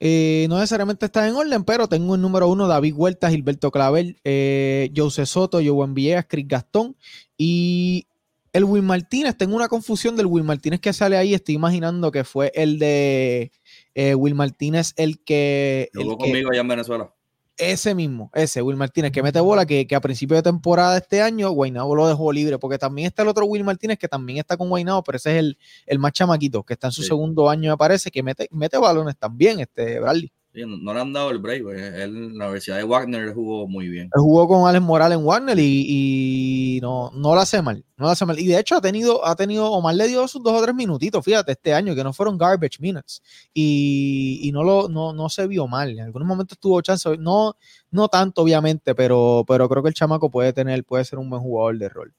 eh, 0.06 0.48
no 0.50 0.56
necesariamente 0.56 1.06
está 1.06 1.26
en 1.30 1.34
orden, 1.34 1.63
pero 1.63 1.88
tengo 1.88 2.16
el 2.16 2.22
número 2.22 2.50
uno 2.50 2.68
David 2.68 2.94
Huerta, 2.94 3.30
Gilberto 3.30 3.72
Clavel, 3.72 4.20
eh, 4.26 4.92
Jose 4.94 5.26
Soto, 5.26 5.62
Joven 5.63 5.94
Villegas, 5.94 6.26
Chris 6.28 6.46
Gastón 6.46 6.98
y 7.38 8.06
el 8.52 8.66
Will 8.66 8.84
Martínez. 8.84 9.38
Tengo 9.38 9.56
una 9.56 9.70
confusión 9.70 10.18
del 10.18 10.26
Will 10.26 10.44
Martínez 10.44 10.82
que 10.82 10.92
sale 10.92 11.16
ahí. 11.16 11.34
Estoy 11.34 11.56
imaginando 11.56 12.12
que 12.12 12.26
fue 12.26 12.52
el 12.54 12.80
de 12.80 13.54
eh, 13.96 14.13
Will 14.13 14.36
Martínez 14.36 14.92
el 14.98 15.24
que... 15.24 15.88
Jugó 15.96 16.18
conmigo 16.18 16.50
allá 16.52 16.60
en 16.60 16.68
Venezuela. 16.68 17.12
Ese 17.58 17.94
mismo, 17.94 18.32
ese 18.34 18.63
Will 18.63 18.78
Martínez 18.78 19.12
que 19.12 19.22
mete 19.22 19.39
bola, 19.39 19.66
que, 19.66 19.88
a 19.96 20.02
principio 20.02 20.36
de 20.36 20.42
temporada 20.42 20.94
de 20.94 21.00
este 21.00 21.22
año, 21.22 21.52
Guaynabo 21.52 21.96
lo 21.96 22.08
dejó 22.08 22.32
libre, 22.32 22.58
porque 22.58 22.80
también 22.80 23.08
está 23.08 23.22
el 23.22 23.28
otro 23.28 23.46
Will 23.46 23.63
Martínez 23.63 24.00
que 24.00 24.08
también 24.08 24.39
está 24.39 24.58
con 24.58 24.70
Guaynabo, 24.70 25.04
pero 25.04 25.18
ese 25.18 25.34
es 25.34 25.38
el, 25.38 25.58
el 25.86 26.00
más 26.00 26.13
chamaquito, 26.13 26.63
que 26.63 26.74
está 26.74 26.88
en 26.88 26.94
su 26.94 27.04
segundo 27.04 27.50
año, 27.50 27.70
me 27.70 27.78
parece, 27.78 28.10
que 28.10 28.24
mete, 28.24 28.48
mete 28.52 28.78
balones 28.78 29.18
también, 29.18 29.60
este 29.60 30.00
Bradley 30.00 30.32
no, 30.56 30.94
le 30.94 31.00
han 31.00 31.13
dado 31.13 31.32
el 31.32 31.39
break, 31.39 31.63
Él, 31.68 32.16
en 32.16 32.38
la 32.38 32.46
Universidad 32.46 32.78
de 32.78 32.84
Wagner 32.84 33.34
jugó 33.34 33.68
muy 33.68 33.88
bien. 33.88 34.06
Él 34.06 34.22
jugó 34.22 34.48
con 34.48 34.68
Alex 34.68 34.84
Morales 34.84 35.18
en 35.18 35.26
Wagner 35.26 35.58
y, 35.60 36.80
no, 36.82 37.12
no 37.13 37.34
lo 37.34 37.42
hace 37.42 37.62
mal. 37.62 37.84
No 37.98 38.06
lo 38.06 38.12
hace 38.12 38.26
mal. 38.26 38.38
Y 38.38 38.46
de 38.46 38.60
hecho 38.60 38.76
ha 38.76 38.82
tenido, 38.82 39.26
ha 39.26 39.36
tenido, 39.36 39.72
Omar 39.72 39.96
le 39.96 40.08
dio 40.08 40.28
sus 40.28 40.44
dos 40.44 40.54
o 40.54 40.62
tres 40.62 40.76
minutitos, 40.76 41.26
fíjate, 41.26 41.54
este 41.54 41.74
año, 41.74 41.96
que 41.96 42.04
no 42.04 42.13
fueron 42.13 42.38
garbage 42.38 42.78
minutes. 42.80 43.22
Y, 43.54 44.52
no 44.54 44.63
lo, 44.63 44.89
no, 44.89 45.30
se 45.30 45.48
vio 45.48 45.68
mal. 45.68 45.89
En 45.89 46.02
algunos 46.02 46.28
momentos 46.28 46.60
tuvo 46.60 46.82
chance, 46.82 47.18
no, 47.18 47.56
no 47.89 48.08
tanto, 48.08 48.44
obviamente, 48.44 48.94
pero, 48.94 49.44
pero 49.48 49.68
creo 49.68 49.82
que 49.82 49.89
el 49.89 49.96
chamaco 49.96 50.30
puede 50.30 50.54
tener, 50.54 50.84
puede 50.84 51.04
ser 51.04 51.18
un 51.18 51.30
buen 51.30 51.42
jugador 51.42 51.80
de 51.80 51.89
rol. 51.89 52.13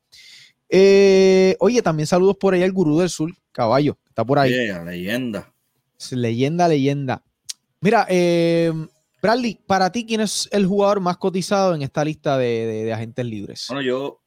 Eh, 0.68 1.56
oye, 1.60 1.82
también 1.82 2.08
saludos 2.08 2.36
por 2.36 2.54
ahí 2.54 2.64
al 2.64 2.72
gurú 2.72 2.98
del 2.98 3.10
sur, 3.10 3.30
caballo, 3.52 3.96
está 4.08 4.24
por 4.24 4.40
ahí. 4.40 4.50
leyenda. 4.84 5.52
Leyenda, 6.10 6.66
leyenda. 6.66 7.22
Mira, 7.84 8.06
eh, 8.08 8.72
Bradley, 9.20 9.60
para 9.66 9.92
ti, 9.92 10.06
¿quién 10.06 10.22
es 10.22 10.48
el 10.52 10.64
jugador 10.64 11.00
más 11.00 11.18
cotizado 11.18 11.74
en 11.74 11.82
esta 11.82 12.02
lista 12.02 12.38
de, 12.38 12.90
agentes 12.90 13.26
libres? 13.26 13.66
Bueno, 13.68 13.82
yo, 13.82 14.22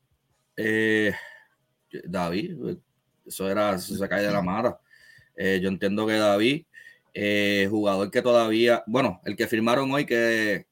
eh, 0.55 1.11
David, 2.03 2.77
eso 3.25 3.49
era, 3.49 3.73
eso 3.73 3.95
se 3.95 4.07
cae 4.07 4.21
de 4.21 4.31
la 4.31 4.43
mara. 4.43 4.79
Eh, 5.35 5.59
yo 5.59 5.69
entiendo 5.69 6.05
que 6.05 6.13
David, 6.13 6.67
eh, 7.15 7.67
jugador 7.67 8.11
que 8.11 8.21
todavía, 8.21 8.83
bueno, 8.85 9.21
el 9.25 9.35
que 9.35 9.47
firmaron 9.47 9.91
hoy 9.91 10.05
que 10.05 10.67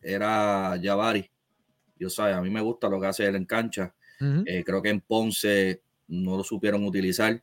era 0.00 0.80
Javari. 0.82 1.30
Yo 1.98 2.08
sé, 2.08 2.22
a 2.22 2.40
mí 2.40 2.48
me 2.48 2.62
gusta 2.62 2.88
lo 2.88 2.98
que 2.98 3.08
hace 3.08 3.26
él 3.26 3.36
en 3.36 3.44
cancha. 3.44 3.94
creo 4.64 4.80
que 4.80 4.88
en 4.88 5.02
Ponce 5.02 5.82
no 6.08 6.38
lo 6.38 6.42
supieron 6.42 6.86
utilizar, 6.86 7.42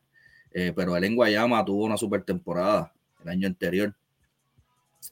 pero 0.50 0.96
él 0.96 1.04
en 1.04 1.14
Guayama 1.14 1.64
tuvo 1.64 1.84
una 1.84 1.96
super 1.96 2.24
temporada 2.24 2.92
el 3.22 3.28
año 3.28 3.46
anterior. 3.46 3.94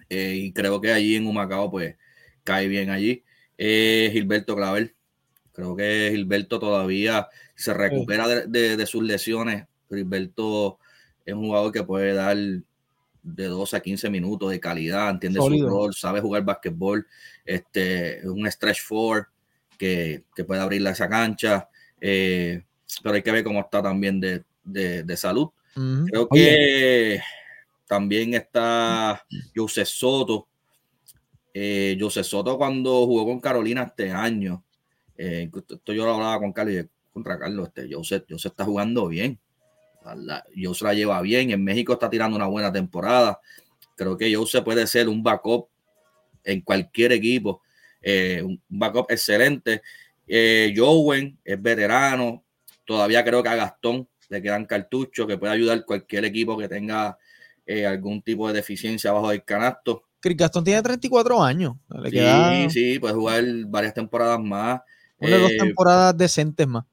Eh, 0.08 0.34
y 0.36 0.52
creo 0.52 0.80
que 0.80 0.92
allí 0.92 1.16
en 1.16 1.26
Humacao, 1.26 1.70
pues 1.70 1.96
cae 2.44 2.68
bien 2.68 2.90
allí. 2.90 3.24
Gilberto 3.58 4.54
Clavel. 4.54 4.94
Creo 5.52 5.74
que 5.74 6.10
Gilberto 6.12 6.58
todavía 6.58 7.28
se 7.54 7.72
recupera 7.72 8.28
de, 8.28 8.86
sus 8.86 9.02
lesiones. 9.02 9.66
Gilberto 9.88 10.78
es 11.24 11.34
un 11.34 11.46
jugador 11.46 11.72
que 11.72 11.82
puede 11.82 12.12
dar 12.12 12.36
de 12.36 13.44
12 13.46 13.76
a 13.76 13.80
15 13.80 14.10
minutos 14.10 14.50
de 14.50 14.60
calidad, 14.60 15.10
entiende 15.10 15.40
su 15.40 15.68
rol, 15.68 15.94
sabe 15.94 16.20
jugar 16.20 16.44
basquetbol, 16.44 17.06
este, 17.44 18.20
un 18.28 18.48
stretch 18.50 18.82
four 18.82 19.28
que, 19.76 20.22
puede 20.46 20.60
abrirle 20.60 20.90
esa 20.90 21.08
cancha, 21.08 21.68
eh, 22.00 22.62
pero 23.02 23.16
hay 23.16 23.22
que 23.22 23.32
ver 23.32 23.42
cómo 23.42 23.60
está 23.60 23.82
también 23.82 24.20
de, 24.20 25.16
salud. 25.16 25.48
Creo 25.74 26.28
que 26.28 27.20
también 27.86 28.34
está 28.34 29.24
José 29.54 29.84
Soto. 29.84 30.48
Eh, 31.54 31.96
José 31.98 32.22
Soto 32.22 32.58
cuando 32.58 33.06
jugó 33.06 33.24
con 33.24 33.40
Carolina 33.40 33.84
este 33.84 34.10
año, 34.10 34.64
eh, 35.16 35.50
yo 35.86 36.04
lo 36.04 36.14
hablaba 36.14 36.38
con 36.38 36.52
Carlos 36.52 36.74
y 36.84 37.12
contra 37.12 37.38
Carlos, 37.38 37.68
este, 37.68 37.94
José, 37.94 38.24
José 38.28 38.48
está 38.48 38.64
jugando 38.64 39.08
bien. 39.08 39.38
La, 40.16 40.44
José 40.62 40.84
la 40.84 40.94
lleva 40.94 41.20
bien. 41.22 41.50
En 41.50 41.64
México 41.64 41.94
está 41.94 42.10
tirando 42.10 42.36
una 42.36 42.46
buena 42.46 42.72
temporada. 42.72 43.40
Creo 43.96 44.16
que 44.16 44.34
José 44.34 44.62
puede 44.62 44.86
ser 44.86 45.08
un 45.08 45.22
backup 45.22 45.68
en 46.44 46.60
cualquier 46.60 47.12
equipo. 47.12 47.62
Eh, 48.02 48.42
un 48.42 48.60
backup 48.68 49.10
excelente. 49.10 49.82
Eh, 50.26 50.74
es 51.44 51.62
veterano. 51.62 52.44
Todavía 52.84 53.24
creo 53.24 53.42
que 53.42 53.48
a 53.48 53.56
Gastón 53.56 54.08
le 54.28 54.42
quedan 54.42 54.66
cartuchos 54.66 55.26
que 55.26 55.38
puede 55.38 55.54
ayudar 55.54 55.84
cualquier 55.84 56.24
equipo 56.26 56.56
que 56.58 56.68
tenga 56.68 57.18
eh, 57.66 57.84
algún 57.84 58.22
tipo 58.22 58.46
de 58.46 58.54
deficiencia 58.54 59.10
abajo 59.10 59.30
del 59.30 59.44
canasto. 59.44 60.04
Gastón 60.22 60.64
tiene 60.64 60.82
34 60.82 61.42
años. 61.42 61.74
sí, 62.10 62.70
sí, 62.70 62.98
puede 62.98 63.14
jugar 63.14 63.44
varias 63.66 63.94
temporadas 63.94 64.40
más. 64.40 64.80
Una 65.18 65.38
dos 65.38 65.50
eh, 65.50 65.56
temporadas 65.58 66.16
decentes 66.16 66.66
más. 66.66 66.84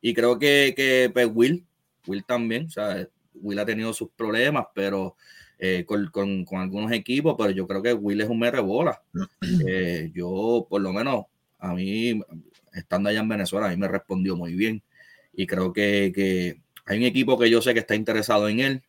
Y 0.00 0.14
creo 0.14 0.38
que, 0.38 0.74
que 0.76 1.10
pues, 1.12 1.28
Will, 1.32 1.64
Will 2.06 2.24
también, 2.24 2.66
o 2.66 2.70
sea, 2.70 3.06
Will 3.34 3.58
ha 3.58 3.66
tenido 3.66 3.92
sus 3.92 4.10
problemas, 4.10 4.66
pero 4.74 5.16
eh, 5.58 5.84
con, 5.86 6.44
algunos 6.52 6.92
equipos, 6.92 7.36
pero 7.38 7.50
yo 7.50 7.66
creo 7.66 7.82
que 7.82 7.92
Will 7.92 8.20
es 8.20 8.28
un 8.28 8.38
merrebola. 8.38 9.02
yo, 10.14 10.66
por 10.68 10.80
lo 10.80 10.92
menos, 10.92 11.26
a 11.58 11.74
mí, 11.74 12.20
estando 12.72 13.08
allá 13.08 13.20
en 13.20 13.28
Venezuela, 13.28 13.66
a 13.66 13.70
mí 13.70 13.76
me 13.76 13.88
respondió 13.88 14.36
muy 14.36 14.54
bien. 14.54 14.82
Y 15.34 15.46
creo 15.46 15.72
que, 15.72 16.12
que 16.14 16.60
hay 16.84 16.98
un 16.98 17.04
equipo 17.04 17.38
que 17.38 17.48
yo 17.48 17.62
sé 17.62 17.74
que 17.74 17.80
está 17.80 17.94
interesado 17.94 18.48
en 18.48 18.60
él, 18.60 18.82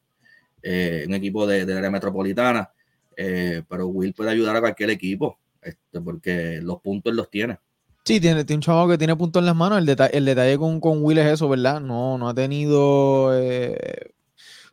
eh, 0.63 1.03
un 1.05 1.13
equipo 1.13 1.45
de, 1.45 1.65
de 1.65 1.77
área 1.77 1.91
metropolitana, 1.91 2.71
eh, 3.17 3.61
pero 3.67 3.87
Will 3.87 4.13
puede 4.13 4.31
ayudar 4.31 4.55
a 4.55 4.61
cualquier 4.61 4.89
equipo, 4.89 5.37
este, 5.61 6.01
porque 6.01 6.59
los 6.61 6.79
puntos 6.81 7.13
los 7.13 7.29
tiene. 7.29 7.59
Sí, 8.05 8.19
tiene, 8.19 8.43
tiene 8.43 8.57
un 8.57 8.61
chavo 8.61 8.87
que 8.89 8.97
tiene 8.97 9.15
puntos 9.15 9.39
en 9.41 9.45
las 9.45 9.55
manos. 9.55 9.79
El, 9.79 9.85
detalle, 9.85 10.17
el 10.17 10.25
detalle 10.25 10.57
con, 10.57 10.79
con, 10.81 11.03
Will 11.03 11.19
es 11.19 11.33
eso, 11.33 11.47
¿verdad? 11.47 11.79
No, 11.79 12.17
no 12.17 12.29
ha 12.29 12.33
tenido 12.33 13.31
eh, 13.33 14.11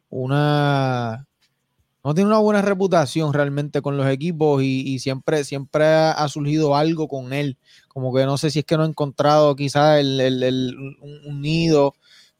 una. 0.08 1.26
No 2.02 2.14
tiene 2.14 2.28
una 2.28 2.38
buena 2.38 2.62
reputación 2.62 3.32
realmente 3.34 3.82
con 3.82 3.98
los 3.98 4.06
equipos 4.08 4.62
y, 4.62 4.98
siempre, 5.00 5.44
siempre 5.44 5.84
ha, 5.84 6.26
surgido 6.28 6.74
algo 6.74 7.08
con 7.08 7.34
él. 7.34 7.58
Como 7.88 8.14
que 8.14 8.24
no 8.24 8.38
sé 8.38 8.50
si 8.50 8.60
es 8.60 8.64
que 8.64 8.78
no 8.78 8.84
ha 8.84 8.86
encontrado 8.86 9.54
quizás 9.54 10.00
el, 10.00 10.96
un 11.02 11.42
nido 11.42 11.94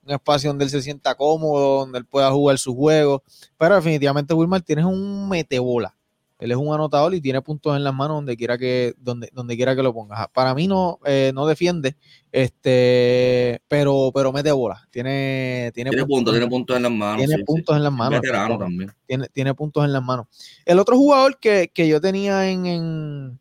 un 0.05 0.13
espacio 0.13 0.51
donde 0.51 0.65
él 0.65 0.71
se 0.71 0.83
sienta 0.83 1.15
cómodo, 1.15 1.81
donde 1.81 1.99
él 1.99 2.05
pueda 2.05 2.31
jugar 2.31 2.59
su 2.59 2.75
juego. 2.75 3.23
Pero 3.57 3.77
definitivamente 3.77 4.35
Wilmar 4.35 4.63
tiene 4.63 4.85
un 4.85 5.29
metebola. 5.29 5.95
Él 6.41 6.51
es 6.53 6.57
un 6.57 6.73
anotador 6.73 7.15
y 7.15 7.21
tiene 7.21 7.43
puntos 7.43 7.77
en 7.77 7.85
las 7.85 7.95
manos 7.95 8.17
donde 8.17 8.35
quiera 8.35 8.57
que, 8.57 8.95
donde, 8.97 9.29
donde 9.35 9.57
quiera 9.57 9.77
que 9.77 9.83
lo 9.83 9.93
ponga. 9.93 10.27
Para 10.33 10.55
mí 10.55 10.67
no, 10.67 10.99
eh, 11.05 11.33
no 11.35 11.47
defiende, 11.47 11.97
este, 12.33 13.61
pero, 13.69 14.11
pero 14.15 14.33
mete 14.33 14.51
bola. 14.51 14.89
Tiene, 14.91 15.71
tiene, 15.75 15.91
puntos, 16.07 16.33
tiene 16.33 16.49
puntos 16.49 16.77
en 16.79 16.83
las 16.83 16.93
manos. 16.93 17.27
Tiene 17.27 17.45
puntos 17.45 17.77
en 17.77 17.83
las 17.85 17.93
manos. 17.93 18.21
Veterano 18.23 18.59
también. 18.59 18.91
Tiene, 19.07 19.29
tiene 19.29 19.55
puntos 19.55 19.85
en 19.85 19.93
las 19.93 20.03
manos. 20.03 20.29
El 20.65 20.79
otro 20.79 20.97
jugador 20.97 21.39
que, 21.39 21.71
yo 21.77 22.01
tenía 22.01 22.49
en, 22.49 23.39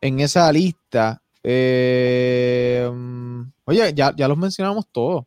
en, 0.00 0.20
esa 0.20 0.52
lista, 0.52 1.22
eh, 1.44 2.90
oye, 3.64 3.94
ya, 3.94 4.12
ya 4.16 4.26
los 4.26 4.36
mencionamos 4.36 4.88
todos 4.90 5.24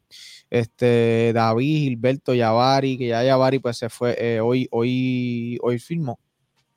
este 0.50 1.32
David, 1.34 1.90
Gilberto, 1.90 2.34
Yavari, 2.34 2.98
que 2.98 3.08
ya 3.08 3.24
Yavari 3.24 3.60
pues 3.60 3.78
se 3.78 3.90
fue, 3.90 4.16
eh, 4.20 4.40
hoy, 4.40 4.68
hoy, 4.72 5.58
hoy 5.62 5.80
firmó. 5.80 6.20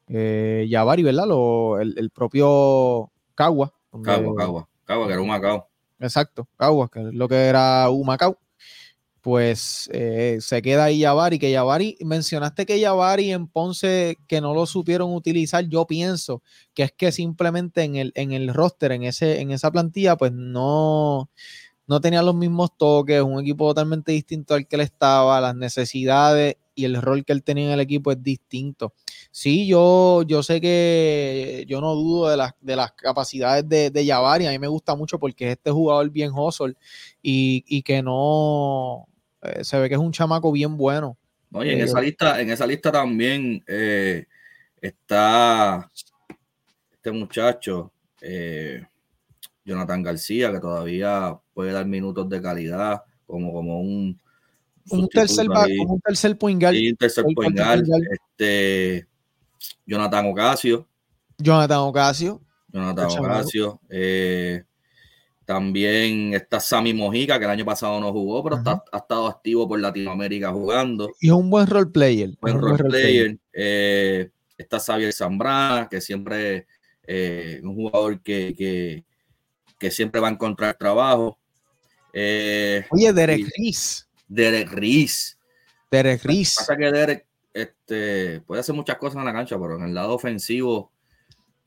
Eh, 0.08 0.66
Yavari, 0.68 1.02
¿verdad? 1.02 1.26
Lo, 1.26 1.80
el, 1.80 2.10
propio 2.10 3.10
Cagua. 3.34 3.72
Cagua, 4.02 4.34
Cagua, 4.36 4.68
Cagua, 4.84 5.06
que 5.06 5.12
era 5.12 5.22
un 5.22 5.28
Macao. 5.28 5.68
Exacto, 6.00 6.48
Cagua, 6.56 6.90
que 6.90 7.00
es 7.00 7.14
lo 7.14 7.28
que 7.28 7.36
era 7.36 7.88
un 7.90 8.06
Macao. 8.06 8.38
Pues 9.20 9.90
eh, 9.92 10.38
se 10.40 10.62
queda 10.62 10.84
ahí 10.84 11.00
Yavari, 11.00 11.38
que 11.38 11.50
Yavari, 11.50 11.98
mencionaste 12.00 12.64
que 12.64 12.80
Yavari 12.80 13.32
en 13.32 13.48
Ponce 13.48 14.16
que 14.26 14.40
no 14.40 14.54
lo 14.54 14.64
supieron 14.64 15.14
utilizar, 15.14 15.68
yo 15.68 15.86
pienso 15.86 16.42
que 16.72 16.84
es 16.84 16.92
que 16.92 17.12
simplemente 17.12 17.82
en 17.82 17.96
el, 17.96 18.12
en 18.14 18.32
el 18.32 18.52
roster, 18.54 18.92
en, 18.92 19.02
ese, 19.02 19.42
en 19.42 19.50
esa 19.50 19.70
plantilla, 19.70 20.16
pues 20.16 20.32
no, 20.32 21.28
no 21.90 22.00
tenía 22.00 22.22
los 22.22 22.36
mismos 22.36 22.70
toques, 22.76 23.20
un 23.20 23.40
equipo 23.40 23.66
totalmente 23.66 24.12
distinto 24.12 24.54
al 24.54 24.68
que 24.68 24.76
él 24.76 24.82
estaba, 24.82 25.40
las 25.40 25.56
necesidades 25.56 26.54
y 26.76 26.84
el 26.84 27.02
rol 27.02 27.24
que 27.24 27.32
él 27.32 27.42
tenía 27.42 27.64
en 27.66 27.72
el 27.72 27.80
equipo 27.80 28.12
es 28.12 28.22
distinto. 28.22 28.94
Sí, 29.32 29.66
yo, 29.66 30.22
yo 30.22 30.44
sé 30.44 30.60
que 30.60 31.64
yo 31.66 31.80
no 31.80 31.96
dudo 31.96 32.28
de 32.28 32.36
las, 32.36 32.52
de 32.60 32.76
las 32.76 32.92
capacidades 32.92 33.68
de, 33.68 33.90
de 33.90 34.04
Yavari, 34.04 34.46
a 34.46 34.52
mí 34.52 34.58
me 34.60 34.68
gusta 34.68 34.94
mucho 34.94 35.18
porque 35.18 35.46
es 35.46 35.52
este 35.56 35.72
jugador 35.72 36.08
bien 36.10 36.30
hustle 36.32 36.74
y, 37.20 37.82
que 37.82 38.04
no 38.04 39.08
eh, 39.42 39.64
se 39.64 39.76
ve 39.80 39.88
que 39.88 39.96
es 39.96 40.00
un 40.00 40.12
chamaco 40.12 40.52
bien 40.52 40.76
bueno. 40.76 41.18
Oye, 41.52 41.72
en 41.72 41.80
eh, 41.80 41.84
esa 41.86 42.00
lista, 42.00 42.40
en 42.40 42.50
esa 42.50 42.68
lista 42.68 42.92
también 42.92 43.64
eh, 43.66 44.26
está 44.80 45.90
este 46.92 47.10
muchacho, 47.10 47.90
Jonathan 49.64 50.02
García, 50.04 50.52
que 50.52 50.60
todavía 50.60 51.36
puede 51.60 51.72
dar 51.72 51.84
minutos 51.84 52.26
de 52.26 52.40
calidad, 52.40 53.02
como, 53.26 53.52
como 53.52 53.82
un. 53.82 54.18
Un 54.88 55.08
tercer, 55.08 55.46
como 55.46 55.92
un 55.92 56.00
tercer 56.00 56.38
point 56.38 56.60
guard. 56.60 56.74
un 56.74 56.96
tercer 56.96 57.24
point 57.34 57.54
guard. 57.54 57.84
Este, 58.10 59.06
Jonathan 59.84 60.30
Ocasio. 60.30 60.88
Jonathan 61.36 61.80
Ocasio. 61.80 62.40
Jonathan 62.72 63.10
Ocasio. 63.10 63.80
Eh, 63.90 64.64
también 65.44 66.32
está 66.32 66.60
Sammy 66.60 66.94
Mojica, 66.94 67.38
que 67.38 67.44
el 67.44 67.50
año 67.50 67.64
pasado 67.66 68.00
no 68.00 68.10
jugó, 68.10 68.42
pero 68.42 68.56
está, 68.56 68.82
ha 68.90 68.96
estado 68.96 69.26
activo 69.26 69.68
por 69.68 69.78
Latinoamérica 69.80 70.50
jugando. 70.50 71.10
Y 71.20 71.26
es 71.26 71.32
un 71.32 71.50
buen 71.50 71.66
role 71.66 71.90
player. 71.90 72.30
Buen 72.40 72.58
role, 72.58 72.84
player. 72.84 73.38
Eh, 73.52 74.30
está 74.56 74.80
Xavier 74.80 75.12
Zambrana, 75.12 75.88
que 75.90 76.00
siempre 76.00 76.56
es 76.56 76.64
eh, 77.02 77.60
un 77.62 77.74
jugador 77.74 78.22
que, 78.22 78.54
que, 78.56 79.04
que, 79.78 79.90
siempre 79.90 80.22
va 80.22 80.28
a 80.28 80.32
encontrar 80.32 80.74
trabajo. 80.78 81.39
Eh, 82.12 82.84
Oye, 82.90 83.12
Derek 83.12 83.48
Riz. 83.56 84.06
Derek 84.28 84.72
Riz. 84.72 85.38
Derek 85.90 86.22
Riz. 86.24 86.54
Pasa 86.56 86.76
que 86.76 86.90
Derek 86.90 87.26
este, 87.52 88.40
puede 88.42 88.60
hacer 88.60 88.74
muchas 88.74 88.96
cosas 88.96 89.18
en 89.18 89.24
la 89.24 89.32
cancha, 89.32 89.58
pero 89.58 89.76
en 89.76 89.84
el 89.84 89.94
lado 89.94 90.14
ofensivo. 90.14 90.92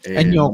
Eh, 0.03 0.23
no, 0.25 0.53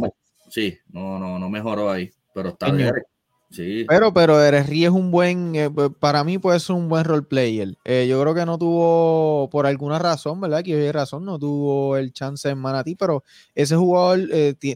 sí, 0.49 0.77
no, 0.91 1.19
no, 1.19 1.39
no 1.39 1.49
mejoró 1.49 1.91
ahí. 1.91 2.11
Pero 2.33 2.49
está 2.49 2.71
Derek. 2.71 3.05
Sí. 3.51 3.83
Pero, 3.87 4.13
pero 4.13 4.37
Derek 4.37 4.67
Riz 4.67 4.85
es 4.85 4.91
un 4.91 5.09
buen, 5.09 5.55
eh, 5.55 5.71
para 5.99 6.23
mí 6.23 6.37
puede 6.37 6.59
ser 6.59 6.75
un 6.75 6.87
buen 6.87 7.03
role 7.03 7.23
player. 7.23 7.69
Yo 7.83 8.21
creo 8.21 8.35
que 8.35 8.45
no 8.45 8.59
tuvo, 8.59 9.49
por 9.49 9.65
alguna 9.65 9.97
razón, 9.97 10.39
¿verdad? 10.39 10.63
Que 10.63 10.75
hay 10.75 10.91
razón, 10.91 11.25
no 11.25 11.39
tuvo 11.39 11.97
el 11.97 12.13
chance 12.13 12.47
en 12.47 12.59
Manatí, 12.59 12.93
pero 12.93 13.23
ese 13.55 13.75
jugador 13.75 14.19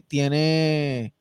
tiene, 0.08 1.14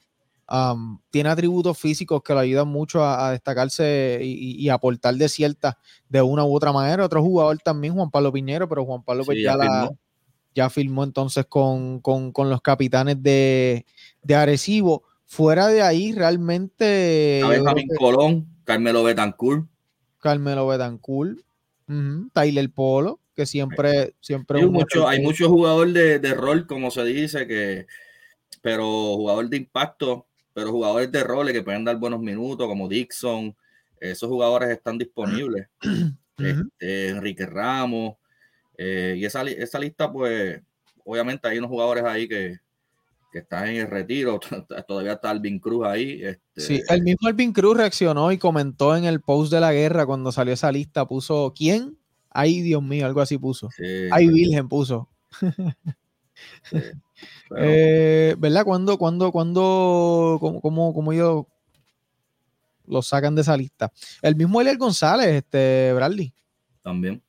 tiene 1.10 1.30
atributos 1.30 1.78
físicos 1.80 2.22
que 2.22 2.34
lo 2.34 2.40
ayudan 2.40 2.68
mucho 2.68 3.04
a, 3.04 3.32
destacarse 3.32 4.20
y, 4.22 4.70
aportar 4.70 5.16
de 5.16 5.28
cierta, 5.28 5.80
de 6.10 6.22
una 6.22 6.44
u 6.44 6.56
otra 6.56 6.72
manera. 6.72 7.06
Otro 7.06 7.24
jugador 7.24 7.58
también, 7.60 7.94
Juan 7.96 8.12
Pablo 8.12 8.32
Piñero, 8.32 8.70
pero 8.70 8.86
Juan 8.86 9.04
Pablo 9.04 9.24
pues 9.26 9.40
ya, 9.42 9.56
la, 9.56 9.90
ya 10.54 10.70
firmó 10.70 11.04
entonces 11.04 11.46
con, 11.48 12.02
los 12.04 12.62
capitanes 12.62 13.22
de, 13.24 13.86
de, 14.22 14.36
Arecibo. 14.36 15.04
Fuera 15.26 15.68
de 15.68 15.82
ahí, 15.82 16.12
realmente. 16.12 17.42
Javín 17.44 17.88
Colón, 17.98 18.48
Carmelo 18.64 19.04
Betancourt. 19.04 19.68
Carmelo 20.20 20.68
Betancourt, 20.68 21.40
Tyler 22.32 22.72
Polo, 22.72 23.20
que 23.36 23.48
siempre. 23.48 24.14
siempre 24.22 24.60
hay, 24.60 24.68
mucho, 24.68 25.08
hay 25.08 25.22
muchos 25.22 25.48
jugadores 25.48 25.94
de, 25.96 26.20
de, 26.20 26.34
rol, 26.36 26.68
como 26.68 26.92
se 26.92 27.04
dice, 27.04 27.48
que 27.48 27.88
pero 28.62 28.86
jugador 29.16 29.50
de 29.50 29.58
impacto, 29.58 30.28
pero 30.54 30.72
jugadores 30.72 31.12
de 31.12 31.24
roles 31.24 31.54
que 31.54 31.64
pueden 31.64 31.84
dar 31.84 31.98
buenos 31.98 32.20
minutos, 32.20 32.68
como 32.68 32.88
Dixon, 32.88 33.56
esos 34.00 34.30
jugadores 34.30 34.70
están 34.70 34.98
disponibles. 34.98 35.68
Este, 36.36 37.10
Enrique 37.10 37.46
Ramos, 37.46 38.16
eh, 38.76 39.14
y 39.18 39.24
esa, 39.24 39.44
esa 39.44 39.78
lista, 39.78 40.12
pues, 40.12 40.60
obviamente 41.06 41.48
hay 41.48 41.60
unos 41.60 41.70
jugadores 41.70 42.04
ahí 42.04 42.28
que, 42.28 42.58
que 43.32 43.40
están 43.40 43.68
en 43.68 43.78
el 43.78 43.88
retiro. 43.88 44.40
Todavía 44.88 45.14
está 45.14 45.30
Alvin 45.30 45.60
Cruz 45.60 45.86
ahí. 45.86 46.24
Este... 46.24 46.62
Sí, 46.62 46.82
el 46.90 47.04
mismo 47.04 47.28
Alvin 47.28 47.54
Cruz 47.54 47.78
reaccionó 47.78 48.32
y 48.32 48.38
comentó 48.38 48.96
en 48.96 49.06
el 49.06 49.22
post 49.22 49.52
de 49.52 49.60
la 49.60 49.74
guerra 49.74 50.06
cuando 50.06 50.32
salió 50.32 50.54
esa 50.54 50.72
lista. 50.72 51.08
Puso, 51.08 51.54
¿quién? 51.56 51.98
Ay, 52.30 52.62
Dios 52.62 52.82
mío, 52.82 53.06
algo 53.06 53.22
así 53.22 53.38
puso. 53.38 53.70
Ay, 54.12 54.28
Virgen 54.28 54.68
puso. 54.68 55.10
Eh, 57.58 58.36
¿Verdad? 58.38 58.66
¿Cuándo, 58.66 58.98
cuándo, 58.98 59.32
cuándo, 59.32 60.38
cómo, 60.40 60.94
cómo, 60.94 61.14
ellos 61.14 61.46
lo 62.86 63.02
sacan 63.02 63.36
de 63.36 63.42
esa 63.42 63.58
lista? 63.58 63.92
El 64.22 64.36
mismo 64.36 64.62
Eliel 64.62 64.78
González, 64.78 65.28
este, 65.28 65.94
Bradley. 65.94 66.34
También. 66.82 67.22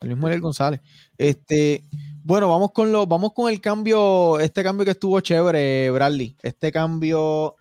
El 0.00 0.08
mismo 0.10 0.26
Eliel 0.26 0.40
González. 0.40 0.80
Este, 1.16 1.82
bueno, 2.22 2.48
vamos 2.48 2.72
con 2.72 2.92
lo, 2.92 3.06
vamos 3.06 3.32
con 3.32 3.50
el 3.50 3.60
cambio, 3.60 4.38
este 4.40 4.62
cambio 4.62 4.84
que 4.84 4.92
estuvo 4.92 5.20
chévere, 5.20 5.90
Bradley. 5.90 6.36
Este 6.42 6.70
cambio. 6.72 7.56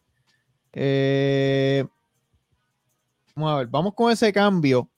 Eh, 0.73 1.85
vamos 3.35 3.53
a 3.53 3.57
ver, 3.57 3.67
vamos 3.67 3.93
con 3.93 4.11
ese 4.11 4.31
cambio 4.31 4.89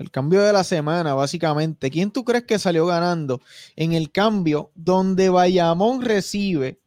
el 0.00 0.10
cambio 0.10 0.40
de 0.40 0.52
la 0.52 0.64
semana, 0.64 1.14
básicamente. 1.14 1.90
¿Quién 1.90 2.10
tú 2.10 2.24
crees 2.24 2.44
que 2.44 2.58
salió 2.58 2.86
ganando 2.86 3.42
en 3.76 3.92
el 3.92 4.10
cambio 4.10 4.70
donde 4.74 5.28
Bayamón 5.28 6.02
recibe 6.02 6.80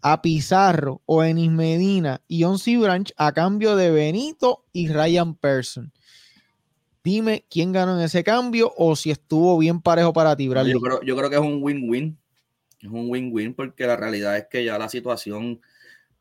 a 0.00 0.22
Pizarro 0.22 1.02
o 1.06 1.24
Enis 1.24 1.50
Medina 1.50 2.22
y 2.28 2.44
Onsi 2.44 2.76
Branch 2.76 3.12
a 3.16 3.32
cambio 3.32 3.74
de 3.74 3.90
Benito 3.90 4.64
y 4.72 4.86
Ryan 4.86 5.34
Person? 5.34 5.92
Dime 7.02 7.44
quién 7.50 7.72
ganó 7.72 7.98
en 7.98 8.04
ese 8.04 8.22
cambio 8.22 8.72
o 8.76 8.94
si 8.94 9.10
estuvo 9.10 9.58
bien 9.58 9.80
parejo 9.80 10.12
para 10.12 10.36
ti, 10.36 10.46
Bradley. 10.46 10.72
Yo 10.72 10.80
creo, 10.80 11.02
yo 11.02 11.16
creo 11.16 11.30
que 11.30 11.36
es 11.36 11.42
un 11.42 11.60
win-win. 11.60 12.16
Es 12.80 12.88
un 12.88 13.10
win-win 13.10 13.54
porque 13.54 13.88
la 13.88 13.96
realidad 13.96 14.36
es 14.36 14.46
que 14.48 14.64
ya 14.64 14.78
la 14.78 14.88
situación 14.88 15.60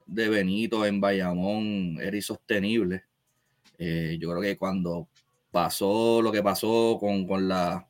de 0.08 0.30
Benito 0.30 0.88
en 0.88 1.00
Bayamón 1.00 2.00
era 2.02 2.16
insostenible. 2.16 3.04
Eh, 3.78 4.18
yo 4.20 4.30
creo 4.30 4.42
que 4.42 4.58
cuando 4.58 5.08
pasó 5.56 6.22
lo 6.22 6.34
que 6.34 6.44
pasó 6.44 6.98
con, 7.00 7.48
la, 7.48 7.88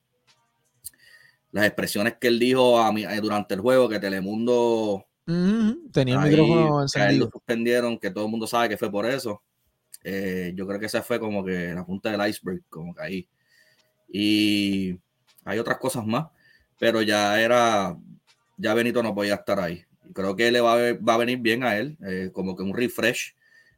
las 1.52 1.66
expresiones 1.66 2.18
que 2.22 2.28
él 2.28 2.38
dijo 2.38 2.80
a 2.80 2.92
eh, 2.92 3.20
durante 3.20 3.56
el 3.56 3.62
juego, 3.62 3.90
que 3.90 4.00
Telemundo 4.00 5.08
tenía 5.92 6.22
el 6.22 6.30
micrófono 6.30 6.84
encendido. 6.84 7.26
lo 7.26 7.32
suspendieron, 7.32 7.98
que 7.98 8.12
todo 8.12 8.26
el 8.26 8.30
mundo 8.30 8.46
sabe 8.46 8.70
que 8.70 8.78
fue 8.78 8.92
por 8.92 9.08
eso. 9.08 9.42
Eh, 10.04 10.54
yo 10.56 10.68
creo 10.68 10.80
que 10.80 10.86
esa 10.86 11.02
fue 11.02 11.20
como 11.20 11.44
que 11.44 11.74
la 11.74 11.84
punta 11.84 12.12
del 12.12 12.30
iceberg, 12.30 12.62
como 12.70 12.94
que 12.94 13.02
ahí. 13.02 13.28
Y 14.14 15.00
hay 15.44 15.58
otras 15.58 15.80
cosas 15.80 16.06
más, 16.06 16.28
pero 16.78 17.02
ya 17.02 17.42
era, 17.42 17.98
ya 18.58 18.76
Benito 18.76 19.02
no 19.02 19.16
podía 19.16 19.34
estar 19.34 19.60
ahí. 19.60 19.84
Creo 20.14 20.36
que 20.36 20.52
le 20.52 20.62
va 20.62 20.74
a, 20.74 20.94
va 20.94 21.16
a 21.16 21.18
venir 21.18 21.40
bien 21.40 21.64
a 21.64 21.78
él, 21.78 21.98
eh, 22.06 22.30
como 22.32 22.56
que 22.56 22.62
un 22.62 22.76
refresh 22.76 23.34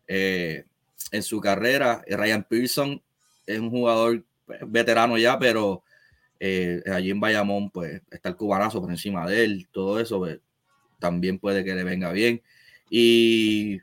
en 0.09 1.23
su 1.23 1.39
carrera. 1.39 2.03
Ryan 2.05 2.43
Pearson 2.43 3.01
es 3.47 3.59
un 3.59 3.71
jugador 3.71 4.23
pues, 4.45 4.59
veterano 4.67 5.17
ya, 5.17 5.39
pero 5.39 5.83
eh, 6.39 6.83
allí 6.93 7.09
en 7.09 7.19
Bayamón, 7.19 7.71
pues 7.71 8.01
está 8.11 8.29
el 8.29 8.35
cubanazo 8.35 8.81
por 8.81 8.91
encima 8.91 9.27
de 9.27 9.43
él, 9.43 9.67
todo 9.71 9.99
eso 9.99 10.19
pues, 10.19 10.39
también 10.99 11.39
puede 11.39 11.63
que 11.63 11.73
le 11.73 11.83
venga 11.83 12.11
bien. 12.11 12.41
Y 12.89 13.79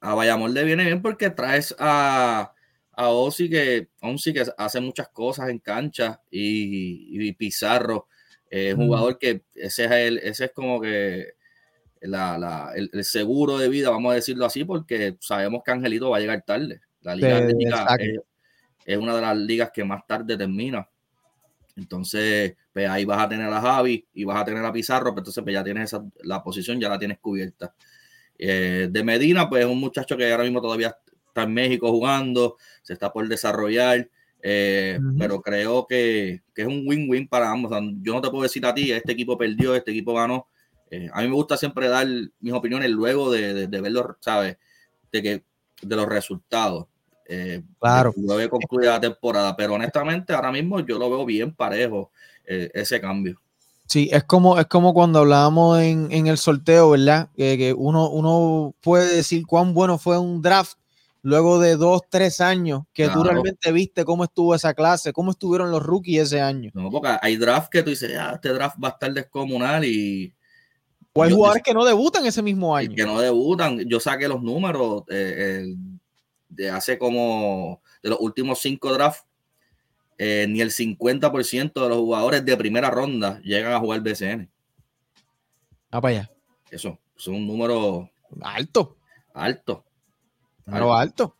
a 0.00 0.14
Bayamón 0.14 0.54
le 0.54 0.64
viene 0.64 0.84
bien 0.84 1.02
porque 1.02 1.30
traes 1.30 1.74
a, 1.78 2.52
a 2.92 3.08
Ozzy 3.08 3.48
que, 3.48 3.88
que 4.00 4.44
hace 4.56 4.80
muchas 4.80 5.08
cosas 5.08 5.48
en 5.50 5.58
cancha 5.58 6.20
y, 6.30 7.32
Pizarro 7.32 8.08
es 8.50 8.74
un 8.74 8.86
jugador 8.86 9.16
que 9.16 9.44
ese 9.54 9.84
es, 9.84 9.90
el, 9.92 10.18
ese 10.18 10.46
es 10.46 10.52
como 10.52 10.80
que 10.80 11.34
la, 12.00 12.72
el, 12.74 13.04
seguro 13.04 13.58
de 13.58 13.68
vida, 13.68 13.90
vamos 13.90 14.12
a 14.12 14.16
decirlo 14.16 14.44
así, 14.44 14.64
porque 14.64 15.16
sabemos 15.20 15.62
que 15.64 15.70
Angelito 15.70 16.10
va 16.10 16.16
a 16.16 16.20
llegar 16.20 16.42
tarde. 16.44 16.80
La 17.02 17.14
liga 17.14 17.46
es 18.90 18.98
una 18.98 19.14
de 19.14 19.20
las 19.20 19.36
ligas 19.36 19.70
que 19.72 19.84
más 19.84 20.04
tarde 20.06 20.36
termina. 20.36 20.88
Entonces, 21.76 22.56
pues 22.72 22.88
ahí 22.88 23.04
vas 23.04 23.20
a 23.22 23.28
tener 23.28 23.46
a 23.46 23.60
Javi 23.60 24.04
y 24.12 24.24
vas 24.24 24.40
a 24.40 24.44
tener 24.44 24.64
a 24.64 24.72
Pizarro, 24.72 25.04
pero 25.04 25.14
pues, 25.14 25.20
entonces 25.22 25.44
pues 25.44 25.54
ya 25.54 25.64
tienes 25.64 25.84
esa, 25.84 26.04
la 26.22 26.42
posición, 26.42 26.80
ya 26.80 26.88
la 26.88 26.98
tienes 26.98 27.18
cubierta. 27.18 27.72
Eh, 28.36 28.88
de 28.90 29.04
Medina, 29.04 29.48
pues 29.48 29.64
es 29.64 29.70
un 29.70 29.78
muchacho 29.78 30.16
que 30.16 30.30
ahora 30.30 30.42
mismo 30.42 30.60
todavía 30.60 30.96
está 31.28 31.44
en 31.44 31.54
México 31.54 31.88
jugando, 31.90 32.56
se 32.82 32.94
está 32.94 33.12
por 33.12 33.28
desarrollar, 33.28 34.08
eh, 34.42 34.98
pero 35.18 35.40
creo 35.40 35.86
que, 35.86 36.42
es 36.56 36.66
un 36.66 36.82
win-win 36.86 37.28
para 37.28 37.50
ambos. 37.50 37.70
yo 38.02 38.12
no 38.12 38.20
te 38.20 38.30
puedo 38.30 38.42
decir 38.42 38.66
a 38.66 38.74
ti, 38.74 38.90
este 38.90 39.12
equipo 39.12 39.38
perdió, 39.38 39.74
este 39.74 39.92
equipo 39.92 40.14
ganó. 40.14 40.48
Eh, 40.90 41.08
a 41.12 41.22
mí 41.22 41.28
me 41.28 41.34
gusta 41.34 41.56
siempre 41.56 41.88
dar 41.88 42.08
mis 42.40 42.52
opiniones 42.52 42.90
luego 42.90 43.30
de, 43.30 43.54
de, 43.54 43.66
de 43.68 43.80
verlo, 43.80 44.16
¿sabes? 44.20 44.56
De, 45.12 45.22
que, 45.22 45.44
de 45.82 45.96
los 45.96 46.06
resultados. 46.06 46.86
Eh, 47.32 47.62
claro. 47.78 48.12
Luego 48.16 48.58
concluida 48.58 48.92
la 48.92 49.00
temporada, 49.00 49.56
pero 49.56 49.74
honestamente 49.74 50.32
ahora 50.32 50.50
mismo 50.50 50.80
yo 50.80 50.98
lo 50.98 51.08
veo 51.08 51.24
bien 51.24 51.54
parejo 51.54 52.10
eh, 52.44 52.70
ese 52.74 53.00
cambio. 53.00 53.40
Sí, 53.86 54.08
es 54.12 54.24
como, 54.24 54.58
es 54.58 54.66
como 54.66 54.92
cuando 54.92 55.20
hablábamos 55.20 55.80
en, 55.80 56.26
el 56.26 56.38
sorteo, 56.38 56.90
¿verdad? 56.90 57.28
que 57.36 57.74
uno, 57.76 58.10
uno 58.10 58.74
puede 58.80 59.16
decir 59.16 59.46
cuán 59.46 59.74
bueno 59.74 59.98
fue 59.98 60.18
un 60.18 60.42
draft 60.42 60.74
luego 61.22 61.60
de 61.60 61.76
dos, 61.76 62.02
tres 62.08 62.40
años 62.40 62.82
que 62.92 63.08
tú 63.08 63.22
realmente 63.22 63.70
viste 63.72 64.04
cómo 64.04 64.24
estuvo 64.24 64.54
esa 64.54 64.74
clase, 64.74 65.12
cómo 65.12 65.32
estuvieron 65.32 65.70
los 65.70 65.82
rookies 65.82 66.22
ese 66.22 66.40
año. 66.40 66.70
No, 66.74 66.90
porque 66.90 67.16
hay 67.20 67.36
draft 67.36 67.68
que 67.70 67.82
tú 67.82 67.90
dices, 67.90 68.16
ah, 68.18 68.32
este 68.34 68.50
draft 68.50 68.76
va 68.82 68.88
a 68.88 68.92
estar 68.92 69.12
descomunal 69.12 69.84
y... 69.84 70.34
O 71.12 71.24
hay 71.24 71.32
jugadores 71.32 71.62
que 71.64 71.74
no 71.74 71.84
debutan 71.84 72.24
ese 72.24 72.40
mismo 72.40 72.74
año. 72.74 72.94
Que 72.94 73.04
no 73.04 73.20
debutan. 73.20 73.80
Yo 73.80 73.98
saqué 73.98 74.28
los 74.28 74.40
números. 74.40 75.02
Eh, 75.10 75.74
de 76.50 76.70
hace 76.70 76.98
como 76.98 77.80
de 78.02 78.10
los 78.10 78.20
últimos 78.20 78.60
cinco 78.60 78.92
drafts, 78.92 79.24
eh, 80.18 80.46
ni 80.48 80.60
el 80.60 80.70
50% 80.70 81.82
de 81.82 81.88
los 81.88 81.98
jugadores 81.98 82.44
de 82.44 82.56
primera 82.56 82.90
ronda 82.90 83.40
llegan 83.40 83.72
a 83.72 83.80
jugar 83.80 84.02
BCN. 84.02 84.50
Ah, 85.90 86.00
para 86.00 86.18
allá. 86.18 86.30
Eso, 86.70 86.98
es 87.16 87.26
un 87.26 87.46
número 87.46 88.10
alto. 88.42 88.98
Alto. 89.32 89.84
Número 90.66 90.94
alto. 90.94 91.36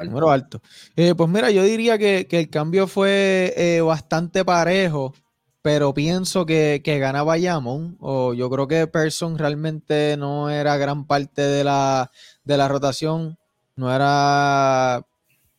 Número 0.00 0.30
alto. 0.30 0.62
Eh, 0.96 1.14
pues 1.14 1.28
mira, 1.28 1.50
yo 1.50 1.62
diría 1.62 1.98
que, 1.98 2.26
el 2.28 2.50
cambio 2.50 2.86
fue 2.86 3.54
eh, 3.56 3.80
bastante 3.80 4.44
parejo, 4.44 5.14
pero 5.62 5.94
pienso 5.94 6.46
que, 6.46 6.82
que 6.84 6.98
gana 6.98 7.22
Bayamón. 7.22 7.96
O 8.00 8.34
yo 8.34 8.50
creo 8.50 8.68
que 8.68 8.86
Person 8.86 9.38
realmente 9.38 10.16
no 10.16 10.50
era 10.50 10.76
gran 10.76 11.06
parte 11.06 11.42
de 11.42 11.64
la, 11.64 12.10
de 12.44 12.56
la 12.56 12.68
rotación 12.68 13.37
no 13.78 13.94
era. 13.94 15.06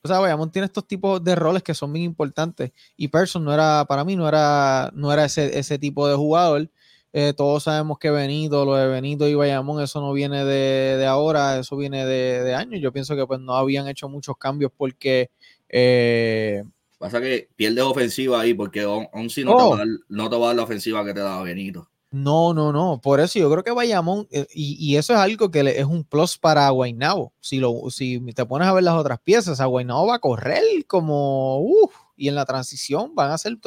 O 0.02 0.08
sea, 0.08 0.20
Bayamón 0.20 0.52
tiene 0.52 0.66
estos 0.66 0.88
tipos 0.88 1.24
de 1.24 1.36
roles 1.36 1.64
que 1.64 1.74
son 1.74 1.92
bien 1.92 2.06
importantes. 2.06 2.72
Y 2.96 3.10
Person 3.10 3.44
no 3.44 3.54
era, 3.54 3.86
para 3.86 4.06
mí, 4.06 4.16
no 4.16 4.28
era, 4.28 4.92
no 4.94 5.12
era 5.12 5.26
ese, 5.26 5.58
ese 5.58 5.78
tipo 5.78 6.08
de 6.08 6.16
jugador. 6.16 6.70
Eh, 7.12 7.34
todos 7.36 7.64
sabemos 7.64 7.98
que 7.98 8.12
Benito, 8.12 8.66
lo 8.66 8.76
de 8.76 8.88
Benito 8.88 9.28
y 9.28 9.34
Bayamón, 9.34 9.82
eso 9.82 10.00
no 10.00 10.14
viene 10.14 10.46
de, 10.46 11.04
ahora, 11.08 11.60
eso 11.60 11.76
viene 11.76 12.06
de, 12.06 12.54
años. 12.54 12.80
Yo 12.82 12.94
pienso 12.94 13.16
que 13.16 13.26
pues 13.26 13.40
no 13.40 13.56
habían 13.56 13.88
hecho 13.88 14.08
muchos 14.08 14.38
cambios 14.38 14.72
porque. 14.76 15.32
Eh, 15.68 16.64
Pasa 16.98 17.22
que 17.22 17.50
pierdes 17.56 17.84
ofensiva 17.84 18.42
ahí 18.42 18.54
porque 18.54 18.82
aún 18.82 19.30
si 19.30 19.46
no, 19.46 19.56
oh. 19.56 19.80
no 20.10 20.30
te 20.30 20.36
va 20.36 20.44
a 20.44 20.48
dar 20.48 20.56
la 20.58 20.64
ofensiva 20.64 21.06
que 21.06 21.14
te 21.14 21.22
daba 21.22 21.44
Benito. 21.44 21.89
No, 22.12 22.56
no, 22.56 22.72
no. 22.74 23.00
Por 23.02 23.20
eso 23.20 23.38
yo 23.38 23.52
creo 23.52 23.64
que 23.64 23.72
Bayamón, 23.72 24.28
eh, 24.32 24.48
y, 24.54 24.96
eso 24.96 25.14
es 25.14 25.20
algo 25.20 25.52
que 25.52 25.60
es 25.60 25.86
un 25.86 26.04
plus 26.04 26.38
para 26.40 26.68
Guaynabo. 26.70 27.34
Si, 27.40 27.58
lo, 27.60 27.90
si 27.92 28.20
te 28.34 28.46
pones 28.46 28.68
a 28.68 28.74
ver 28.74 28.84
las 28.84 28.96
otras 28.96 29.20
piezas, 29.20 29.60
a 29.62 29.66
Guaynabo 29.66 30.08
va 30.08 30.16
a 30.16 30.20
correr 30.20 30.64
como, 30.88 31.60
uff, 31.60 31.94
y 32.16 32.28
en 32.28 32.36
la 32.36 32.46
transición 32.46 33.14
van 33.14 33.32
a 33.32 33.38
ser, 33.38 33.58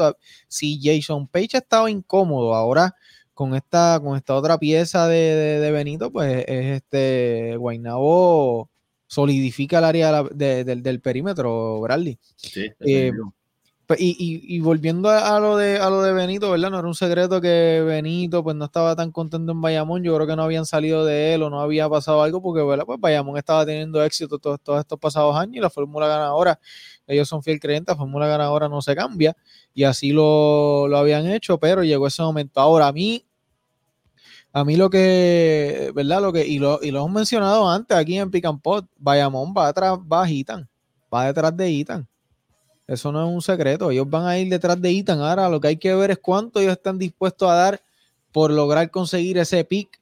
si 0.48 0.80
Jason 0.82 1.28
Page 1.28 1.58
estaba 1.58 1.90
incómodo, 1.90 2.54
ahora 2.54 2.96
con 3.32 3.54
esta, 3.54 4.00
con 4.02 4.16
esta 4.16 4.34
otra 4.34 4.58
pieza 4.58 5.06
de, 5.06 5.70
Benito, 5.72 6.10
pues 6.10 6.44
es 6.48 6.76
este, 6.76 7.56
Guaynabo 7.56 8.68
solidifica 9.06 9.78
el 9.78 9.84
área 9.84 10.22
del 10.24 11.00
perímetro, 11.00 11.80
Bradley. 11.80 12.18
Sí, 12.36 12.66
eh, 12.80 13.12
Pues, 13.86 13.98
y, 14.00 14.60
volviendo 14.60 15.10
a, 15.10 15.40
lo 15.40 15.56
de, 15.56 15.76
a 15.78 15.90
lo 15.90 16.02
de 16.02 16.12
Benito, 16.12 16.50
¿verdad? 16.50 16.70
No 16.70 16.78
era 16.78 16.86
un 16.86 16.94
secreto 16.94 17.40
que 17.40 17.82
Benito 17.84 18.42
pues 18.42 18.54
no 18.54 18.64
estaba 18.66 18.94
tan 18.94 19.10
contento 19.10 19.52
en 19.52 19.60
Bayamón. 19.60 20.02
Yo 20.04 20.14
creo 20.14 20.26
que 20.26 20.36
no 20.36 20.44
habían 20.44 20.64
salido 20.66 21.04
de 21.04 21.34
él 21.34 21.42
o 21.42 21.50
no 21.50 21.60
había 21.60 21.88
pasado 21.88 22.22
algo 22.22 22.40
porque, 22.40 22.62
¿verdad? 22.62 22.84
Pues 22.86 23.00
Bayamón 23.00 23.36
estaba 23.36 23.66
teniendo 23.66 24.02
éxito 24.04 24.38
todos, 24.38 24.60
estos 24.78 24.98
pasados 24.98 25.36
años 25.36 25.56
y 25.56 25.60
la 25.60 25.68
fórmula 25.68 26.06
ganadora, 26.06 26.60
ellos 27.06 27.28
son 27.28 27.42
fiel 27.42 27.58
creyentes, 27.58 27.94
la 27.94 27.98
fórmula 27.98 28.26
ganadora 28.28 28.68
no 28.68 28.80
se 28.80 28.94
cambia 28.94 29.36
y 29.74 29.84
así 29.84 30.12
lo, 30.12 30.86
lo 30.88 30.96
habían 30.98 31.26
hecho, 31.26 31.58
pero 31.58 31.82
llegó 31.82 32.06
ese 32.06 32.22
momento. 32.22 32.60
Ahora, 32.60 32.86
a 32.86 32.92
mí, 32.92 33.26
a 34.52 34.64
mí 34.64 34.76
lo 34.76 34.90
que, 34.90 35.90
¿verdad? 35.94 36.22
Lo 36.22 36.32
que, 36.32 36.46
y 36.46 36.58
lo, 36.58 36.78
y 36.82 36.92
lo 36.92 37.00
hemos 37.00 37.12
mencionado 37.12 37.68
antes 37.68 37.96
aquí 37.96 38.16
en 38.18 38.30
Picampot, 38.30 38.86
Bayamón 38.96 39.52
va 39.56 39.68
atrás, 39.68 39.98
va 39.98 40.24
a 40.24 40.28
va 41.12 41.26
detrás 41.26 41.56
de 41.56 41.70
Itan. 41.70 42.08
Eso 42.86 43.12
no 43.12 43.26
es 43.26 43.34
un 43.34 43.42
secreto. 43.42 43.90
Ellos 43.90 44.08
van 44.08 44.26
a 44.26 44.38
ir 44.38 44.48
detrás 44.48 44.80
de 44.80 44.90
Itan. 44.90 45.20
Ahora 45.20 45.48
lo 45.48 45.60
que 45.60 45.68
hay 45.68 45.76
que 45.76 45.94
ver 45.94 46.10
es 46.10 46.18
cuánto 46.18 46.60
ellos 46.60 46.72
están 46.72 46.98
dispuestos 46.98 47.48
a 47.48 47.54
dar 47.54 47.82
por 48.32 48.50
lograr 48.50 48.90
conseguir 48.90 49.38
ese 49.38 49.64
pick, 49.64 50.00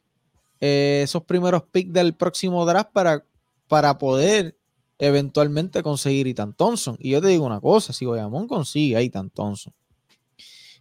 eh, 0.60 1.02
esos 1.04 1.24
primeros 1.24 1.62
picks 1.64 1.92
del 1.92 2.14
próximo 2.14 2.64
draft 2.64 2.90
para, 2.92 3.24
para 3.68 3.98
poder 3.98 4.56
eventualmente 4.98 5.82
conseguir 5.82 6.26
Itan 6.26 6.52
Thompson. 6.52 6.96
Y 7.00 7.10
yo 7.10 7.20
te 7.20 7.28
digo 7.28 7.44
una 7.44 7.60
cosa, 7.60 7.92
si 7.92 8.06
Bayamón 8.06 8.46
consigue 8.46 8.96
a 8.96 9.02
Itan 9.02 9.30
Thompson, 9.30 9.72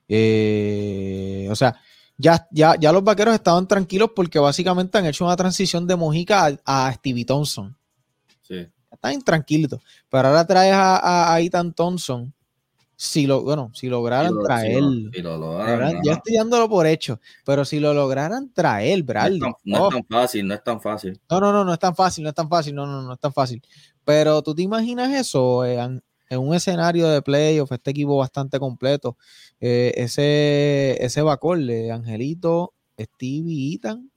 eh, 0.08 1.48
o 1.50 1.56
sea, 1.56 1.80
ya, 2.18 2.48
ya, 2.52 2.76
ya, 2.78 2.92
los 2.92 3.04
vaqueros 3.04 3.34
estaban 3.34 3.68
tranquilos 3.68 4.12
porque 4.16 4.40
básicamente 4.40 4.98
han 4.98 5.06
hecho 5.06 5.24
una 5.24 5.38
transición 5.38 5.88
de 5.88 5.96
Mojica 5.96 6.60
a, 6.66 6.92
Stevie 6.94 7.26
Thompson. 7.26 7.78
Están 8.92 9.22
tranquilitos. 9.22 9.82
Pero 10.10 10.28
ahora 10.28 10.46
traes 10.46 10.74
a, 10.74 11.34
a, 11.34 11.40
Ethan 11.42 11.74
Thompson. 11.74 12.34
Si 12.96 13.26
lo, 13.26 13.44
bueno, 13.44 13.72
si 13.74 13.88
lograran 13.88 14.34
traerlo. 14.44 15.10
ya 16.04 16.14
estoy 16.14 16.36
dándolo 16.36 16.68
por 16.68 16.86
hecho. 16.86 17.22
Pero 17.46 17.64
si 17.64 17.80
lo 17.80 17.94
lograran 17.94 18.52
traer, 18.52 19.04
Bradley. 19.04 19.40
No, 19.64 19.88
es 19.88 19.94
tan, 19.94 20.06
fácil, 20.06 20.48
no 20.48 20.54
es 20.54 20.64
tan 20.64 20.82
fácil. 20.82 21.22
No, 21.30 21.40
no, 21.40 21.54
no, 21.54 21.64
no 21.64 21.72
es 21.72 21.80
tan 21.80 21.96
fácil, 21.96 22.24
no 22.24 22.30
es 22.30 22.36
tan 22.36 22.50
fácil. 22.50 22.76
No, 22.76 22.86
no, 22.86 23.02
no 23.02 23.14
es 23.14 23.20
tan 23.20 23.32
fácil. 23.32 23.62
Pero 24.04 24.42
tú 24.42 24.54
te 24.54 24.64
imaginas 24.64 25.14
eso 25.14 25.64
eh, 25.64 25.80
en, 25.80 26.02
un 26.40 26.54
escenario 26.54 27.08
de 27.08 27.22
playoff, 27.22 27.72
este 27.72 27.92
equipo 27.92 28.18
bastante 28.18 28.60
completo. 28.60 29.16
Eh, 29.62 29.94
ese, 29.96 30.98
ese 31.00 31.22
de 31.22 31.92
Angelito, 31.92 32.74
Stevie, 33.00 33.76
Ethan. 33.76 34.12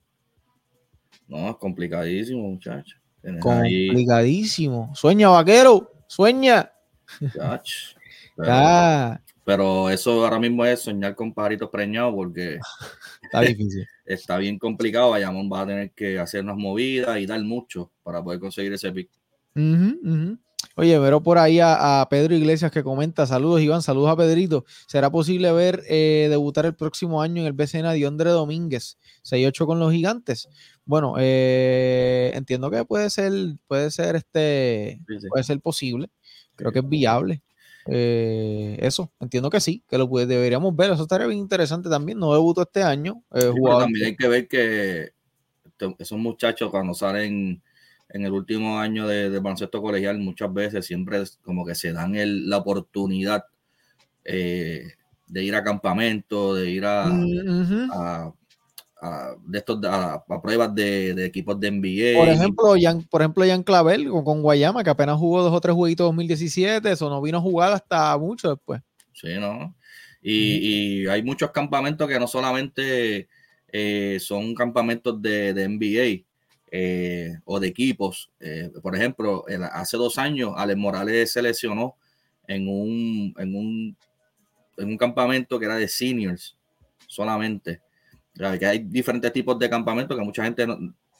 No, 1.29 1.51
es 1.51 1.55
complicadísimo, 1.55 2.41
muchachos. 2.41 3.02
Complicadísimo. 3.39 4.91
Sueña, 4.95 5.29
vaquero. 5.29 5.91
Sueña. 6.07 6.71
Pero, 9.45 9.89
eso 9.89 10.23
ahora 10.23 10.39
mismo 10.39 10.65
es 10.65 10.81
soñar 10.81 11.15
con 11.15 11.33
pajaritos 11.33 11.69
preñados 11.69 12.13
porque 12.13 12.59
está 13.21 13.41
difícil. 13.41 13.87
está 14.05 14.37
bien 14.37 14.57
complicado. 14.57 15.11
Bayamón 15.11 15.49
va 15.51 15.61
a 15.61 15.67
tener 15.67 15.91
que 15.91 16.19
hacer 16.19 16.43
unas 16.43 16.57
movidas 16.57 17.19
y 17.19 17.25
dar 17.25 17.41
mucho 17.41 17.91
para 18.03 18.23
poder 18.23 18.39
conseguir 18.39 18.73
ese 18.73 18.91
pick. 18.91 19.09
Oye, 20.75 20.99
pero 20.99 21.21
por 21.21 21.37
ahí 21.37 21.59
a, 21.61 22.05
Pedro 22.09 22.35
Iglesias 22.35 22.71
que 22.71 22.83
comenta, 22.83 23.27
saludos 23.27 23.61
Iván, 23.61 23.83
saludos 23.83 24.09
a 24.09 24.15
Pedrito. 24.15 24.65
¿Será 24.87 25.11
posible 25.11 25.51
ver 25.51 25.83
eh, 25.87 26.27
debutar 26.29 26.65
el 26.65 26.73
próximo 26.73 27.21
año 27.21 27.41
en 27.41 27.47
el 27.47 27.53
BCN 27.53 27.85
a 27.85 27.93
Diondre 27.93 28.31
Domínguez, 28.31 28.97
6-8 29.23 29.67
con 29.67 29.79
los 29.79 29.91
gigantes? 29.91 30.49
Bueno, 30.85 31.15
eh, 31.19 32.31
entiendo 32.33 32.71
que 32.71 32.83
puede 32.85 33.11
ser, 33.11 33.31
puede 33.67 33.91
ser 33.91 34.15
este, 34.15 34.99
puede 35.29 35.43
ser 35.43 35.59
posible. 35.59 36.09
Creo 36.55 36.71
que 36.71 36.79
es 36.79 36.89
viable. 36.89 37.43
Eh, 37.85 38.77
eso, 38.79 39.11
entiendo 39.19 39.49
que 39.49 39.59
sí, 39.59 39.83
que 39.87 39.97
lo 39.99 40.07
deberíamos 40.07 40.75
ver. 40.75 40.91
Eso 40.91 41.03
estaría 41.03 41.27
bien 41.27 41.39
interesante 41.39 41.89
también. 41.89 42.17
No 42.17 42.33
debutó 42.33 42.63
este 42.63 42.81
año. 42.81 43.23
también 43.29 44.05
hay 44.05 44.15
que 44.15 44.27
ver 44.27 44.47
que 44.47 45.11
esos 45.99 46.17
muchachos 46.17 46.71
cuando 46.71 46.93
salen 46.93 47.61
en 48.13 48.25
el 48.25 48.31
último 48.31 48.79
año 48.79 49.07
de, 49.07 49.29
de 49.31 49.39
baloncesto 49.39 49.81
colegial, 49.81 50.19
muchas 50.19 50.53
veces 50.53 50.85
siempre 50.85 51.23
como 51.41 51.65
que 51.65 51.73
se 51.73 51.91
dan 51.91 52.13
la 52.47 52.57
oportunidad 52.57 53.43
eh, 54.23 54.87
de 55.27 55.43
ir 55.43 55.55
a 55.55 55.63
campamento, 55.63 56.53
de 56.53 56.69
ir 56.69 56.85
a, 56.85 57.09
de 59.45 59.57
estos 59.57 59.83
a, 59.83 60.23
pruebas 60.41 60.75
de, 60.75 61.25
equipos 61.25 61.59
de 61.59 61.71
NBA. 61.71 62.19
Por 62.19 62.29
ejemplo, 62.29 62.75
Jan, 62.79 63.01
por 63.01 63.21
ejemplo, 63.21 63.45
Jan 63.45 63.63
Clavel 63.63 64.07
con, 64.09 64.43
Guayama, 64.43 64.83
que 64.83 64.91
apenas 64.91 65.17
jugó 65.17 65.41
dos 65.41 65.51
o 65.51 65.59
tres 65.59 65.75
jueguitos 65.75 66.05
2017, 66.05 66.91
eso 66.91 67.09
no 67.09 67.19
vino 67.19 67.39
a 67.39 67.41
jugar 67.41 67.73
hasta 67.73 68.15
mucho 68.19 68.51
después. 68.51 68.79
Sí, 69.13 69.39
¿no? 69.39 69.75
Y, 70.21 71.07
hay 71.07 71.23
muchos 71.23 71.49
campamentos 71.49 72.07
que 72.07 72.19
no 72.19 72.27
solamente 72.27 73.27
eh, 73.69 74.17
son 74.21 74.53
campamentos 74.53 75.19
de, 75.19 75.53
de 75.53 75.67
NBA 75.67 76.32
eh, 76.75 77.37
o 77.45 77.59
de 77.59 77.67
equipos. 77.67 78.31
Eh, 78.39 78.71
por 78.81 78.95
ejemplo, 78.95 79.45
hace 79.71 79.97
dos 79.97 80.17
años, 80.17 80.53
Alex 80.55 80.79
Morales 80.79 81.31
se 81.31 81.41
lesionó 81.41 81.97
en 82.47 82.67
un, 82.67 83.35
en 83.37 83.55
un, 83.55 83.97
en 84.77 84.87
un 84.87 84.97
campamento 84.97 85.59
que 85.59 85.65
era 85.65 85.75
de 85.75 85.87
seniors 85.87 86.57
solamente 87.07 87.81
que 88.33 88.65
hay 88.65 88.79
diferentes 88.79 89.31
tipos 89.31 89.57
de 89.59 89.69
campamentos 89.69 90.17
que 90.17 90.23
mucha 90.23 90.43
gente 90.43 90.65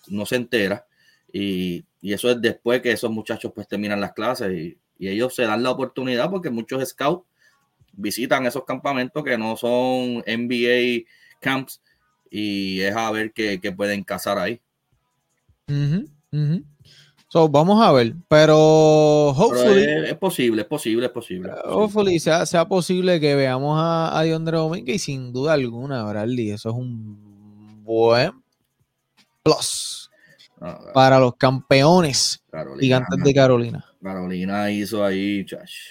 no, 0.07 0.25
se 0.25 0.35
entera 0.35 0.85
y, 1.31 1.85
eso 2.01 2.29
es 2.29 2.41
después 2.41 2.81
que 2.81 2.91
esos 2.91 3.11
muchachos 3.11 3.51
pues 3.55 3.67
terminan 3.67 4.01
las 4.01 4.13
clases 4.13 4.51
y, 4.51 4.77
ellos 4.99 5.35
se 5.35 5.43
dan 5.43 5.63
la 5.63 5.71
oportunidad 5.71 6.29
porque 6.29 6.49
muchos 6.49 6.87
scouts 6.87 7.27
visitan 7.91 8.45
esos 8.45 8.63
campamentos 8.63 9.21
que 9.21 9.37
no 9.37 9.57
son 9.57 10.23
NBA 10.25 11.03
camps 11.41 11.81
y 12.29 12.79
es 12.79 12.95
a 12.95 13.11
ver 13.11 13.33
qué, 13.33 13.59
pueden 13.75 14.05
cazar 14.05 14.37
ahí. 14.37 14.61
So, 17.27 17.49
vamos 17.49 17.83
a 17.83 17.91
ver, 17.91 18.15
pero 18.27 19.29
hopefully. 19.29 19.83
es, 20.05 20.15
posible, 20.15 20.61
es 20.61 20.67
posible, 20.67 21.05
es 21.07 21.11
posible. 21.11 21.51
hopefully 21.65 22.19
sea, 22.19 22.45
sea, 22.45 22.67
posible 22.67 23.19
que 23.19 23.33
veamos 23.33 23.79
a, 23.79 24.17
a 24.17 24.21
Diondre 24.21 24.57
Domínguez 24.57 24.97
y 24.97 24.99
sin 24.99 25.33
duda 25.33 25.53
alguna, 25.53 26.03
Bradley, 26.03 26.51
eso 26.51 26.69
es 26.69 26.75
un 26.75 27.83
buen 27.83 28.33
plus 29.41 30.11
para 30.93 31.19
los 31.19 31.35
campeones 31.35 32.43
gigantes 32.79 33.23
de 33.23 33.33
Carolina. 33.33 33.85
Carolina 34.01 34.71
hizo 34.71 35.03
ahí, 35.03 35.45
chash. 35.45 35.87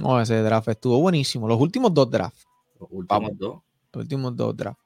No, 0.00 0.20
ese 0.20 0.42
draft 0.42 0.68
estuvo 0.68 0.98
buenísimo. 0.98 1.46
Los 1.46 1.60
últimos 1.60 1.94
dos 1.94 2.10
drafts. 2.10 2.46
Los 2.80 2.88
últimos 2.90 3.38
dos. 3.38 3.62
Los 3.92 4.02
últimos 4.02 4.36
dos 4.36 4.56
drafts. 4.56 4.82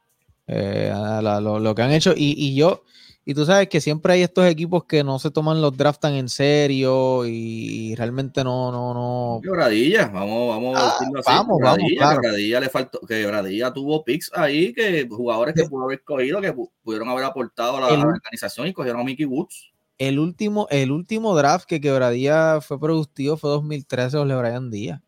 Eh, 0.47 0.93
lo, 1.23 1.59
lo, 1.59 1.75
que 1.75 1.83
han 1.83 1.93
hecho, 1.93 2.13
y, 2.17 2.35
y 2.37 2.55
yo 2.55 2.85
y 3.29 3.35
tú 3.35 3.45
sabes 3.45 3.69
que 3.69 3.83
siempre 3.83 4.15
hay 4.15 4.23
estos 4.23 4.47
equipos 4.47 4.85
que 4.87 5.05
no 5.05 5.19
se 5.19 5.31
toman 5.31 5.61
los 5.61 5.77
drafts 5.77 6.01
tan 6.01 6.15
en 6.15 6.31
serio 6.31 7.27
y 7.27 7.95
realmente 7.95 8.43
no, 8.43 8.73
no, 8.73 8.95
no. 8.95 9.41
Quebradilla, 9.43 10.09
vamos, 10.09 10.49
vamos 10.49 10.75
a 10.75 10.81
ah, 10.81 10.93
decirlo 10.99 11.21
así. 11.21 11.31
Vamos, 11.31 11.59
vamos, 11.63 12.63
le 12.63 12.69
faltó, 12.71 13.01
Quebradilla 13.01 13.71
tuvo 13.71 14.03
picks 14.03 14.31
ahí, 14.35 14.73
que 14.73 15.07
jugadores 15.07 15.55
que 15.55 15.65
pudo 15.65 15.85
haber 15.85 16.03
cogido, 16.05 16.41
que 16.41 16.55
pudieron 16.83 17.07
haber 17.11 17.25
aportado 17.25 17.77
a 17.77 17.81
la, 17.95 18.03
organización 18.03 18.67
y 18.67 18.73
cogieron 18.73 19.03
a 19.03 19.05
Mickey 19.05 19.27
Woods. 19.27 19.73
El 19.99 20.19
último, 20.19 20.67
el 20.71 20.91
último 20.91 21.37
draft 21.37 21.67
que 21.67 21.83
Quebradilla 21.83 22.63
fue 22.63 22.81
productivo 22.81 23.37
fue 23.37 23.51
2013 23.51 24.17
o 24.17 24.25
Brian 24.25 24.71
Díaz. 24.71 25.03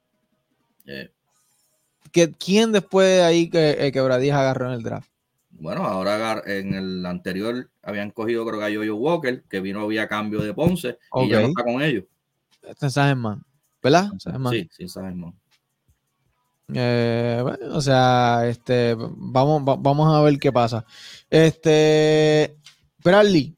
Eh. 0.85 1.11
¿Quién 2.39 2.71
después 2.71 3.07
de 3.09 3.23
ahí 3.23 3.49
que 3.49 3.87
eh, 3.87 3.91
Quebradilla 3.93 4.41
agarró 4.41 4.67
en 4.67 4.73
el 4.73 4.83
draft? 4.83 5.10
Bueno, 5.61 5.85
ahora 5.85 6.43
en 6.47 6.75
el 6.75 7.05
anterior 7.05 7.71
habían 7.83 8.11
cogido 8.11 8.47
creo 8.47 8.59
que 8.59 8.65
a 8.65 8.71
Yoyo 8.71 8.97
Walker, 8.97 9.45
que 9.49 9.61
vino 9.61 9.87
vía 9.87 10.09
cambio 10.09 10.41
de 10.41 10.55
Ponce, 10.55 10.99
y 11.15 11.29
ya 11.29 11.43
no 11.43 11.49
está 11.49 11.63
con 11.63 11.83
ellos. 11.83 12.05
Este 12.63 12.87
es 12.87 12.95
¿verdad? 13.83 14.11
Sí, 14.51 14.69
sí, 14.71 14.89
Sagerman. 14.89 15.39
Eh, 16.73 17.41
bueno, 17.43 17.77
o 17.77 17.81
sea, 17.81 18.47
este, 18.49 18.97
vamos, 18.97 19.63
vamos 19.65 20.15
a 20.15 20.23
ver 20.23 20.39
qué 20.39 20.51
pasa. 20.51 20.85
Este, 21.29 22.57
Bradley, 23.05 23.55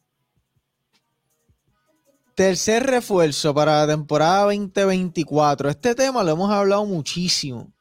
tercer 2.35 2.85
refuerzo 2.85 3.55
para 3.55 3.87
la 3.87 3.95
temporada 3.95 4.45
2024. 4.45 5.71
Este 5.71 5.95
tema 5.95 6.25
lo 6.25 6.33
hemos 6.33 6.51
hablado 6.51 6.85
muchísimo 6.85 7.72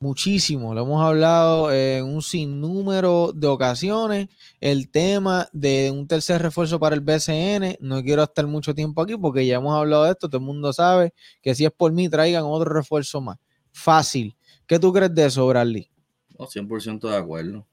muchísimo, 0.00 0.74
lo 0.74 0.82
hemos 0.82 1.02
hablado 1.04 1.72
en 1.72 2.04
un 2.04 2.22
sinnúmero 2.22 3.32
de 3.34 3.46
ocasiones, 3.48 4.28
el 4.60 4.90
tema 4.90 5.48
de 5.52 5.90
un 5.90 6.06
tercer 6.06 6.40
refuerzo 6.40 6.78
para 6.78 6.94
el 6.94 7.00
BCN, 7.00 7.76
no 7.80 8.02
quiero 8.02 8.22
estar 8.22 8.46
mucho 8.46 8.74
tiempo 8.74 9.02
aquí 9.02 9.16
porque 9.16 9.46
ya 9.46 9.56
hemos 9.56 9.76
hablado 9.76 10.04
de 10.04 10.10
esto, 10.10 10.28
todo 10.28 10.40
el 10.40 10.46
mundo 10.46 10.72
sabe 10.72 11.12
que 11.42 11.54
si 11.54 11.64
es 11.64 11.72
por 11.72 11.92
mí 11.92 12.08
traigan 12.08 12.44
otro 12.44 12.72
refuerzo 12.72 13.20
más. 13.20 13.38
Fácil. 13.72 14.36
¿Qué 14.66 14.78
tú 14.78 14.92
crees 14.92 15.14
de 15.14 15.26
eso, 15.26 15.46
Bradley? 15.46 15.90
No, 16.38 16.46
100% 16.46 17.08
de 17.08 17.16
acuerdo. 17.16 17.66